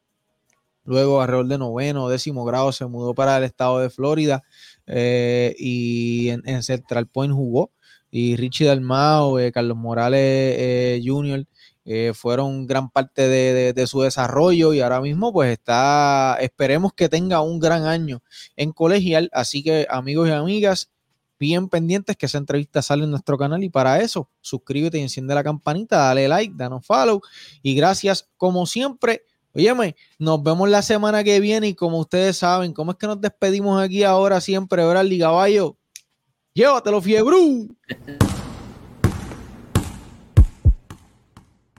luego 0.84 1.20
alrededor 1.20 1.48
de 1.48 1.58
noveno 1.58 2.08
décimo 2.08 2.46
grado 2.46 2.72
se 2.72 2.86
mudó 2.86 3.14
para 3.14 3.36
el 3.36 3.44
estado 3.44 3.80
de 3.80 3.90
Florida 3.90 4.42
y 4.86 6.30
en, 6.30 6.62
Central 6.62 7.06
Point 7.06 7.34
jugó. 7.34 7.70
Y 8.10 8.36
Richie 8.36 8.64
Dalmao, 8.64 9.36
Carlos 9.52 9.76
Morales 9.76 11.02
eh, 11.90 12.12
fueron 12.12 12.66
gran 12.66 12.90
parte 12.90 13.28
de, 13.28 13.72
de, 13.72 13.86
su 13.86 14.02
desarrollo 14.02 14.74
y 14.74 14.80
ahora 14.82 15.00
mismo 15.00 15.32
pues 15.32 15.50
está, 15.50 16.36
esperemos 16.38 16.92
que 16.92 17.08
tenga 17.08 17.40
un 17.40 17.58
gran 17.58 17.86
año 17.86 18.22
en 18.56 18.72
colegial. 18.72 19.30
Así 19.32 19.62
que 19.62 19.86
amigos 19.88 20.28
y 20.28 20.32
amigas, 20.32 20.90
bien 21.38 21.70
pendientes 21.70 22.14
que 22.14 22.26
esa 22.26 22.36
entrevista 22.36 22.82
sale 22.82 23.04
en 23.04 23.10
nuestro 23.10 23.38
canal 23.38 23.64
y 23.64 23.70
para 23.70 24.02
eso 24.02 24.28
suscríbete 24.42 24.98
y 24.98 25.00
enciende 25.00 25.34
la 25.34 25.42
campanita, 25.42 25.96
dale 25.96 26.28
like, 26.28 26.52
danos 26.54 26.84
follow 26.84 27.22
y 27.62 27.74
gracias 27.74 28.28
como 28.36 28.66
siempre. 28.66 29.22
Óyeme, 29.54 29.96
nos 30.18 30.42
vemos 30.42 30.68
la 30.68 30.82
semana 30.82 31.24
que 31.24 31.40
viene 31.40 31.68
y 31.68 31.74
como 31.74 32.00
ustedes 32.00 32.36
saben, 32.36 32.74
¿cómo 32.74 32.90
es 32.90 32.98
que 32.98 33.06
nos 33.06 33.18
despedimos 33.18 33.82
aquí 33.82 34.04
ahora 34.04 34.42
siempre, 34.42 34.86
Bradley 34.86 35.20
Caballo? 35.20 35.78
Llévatelo, 36.52 37.00
fiebre. 37.00 37.38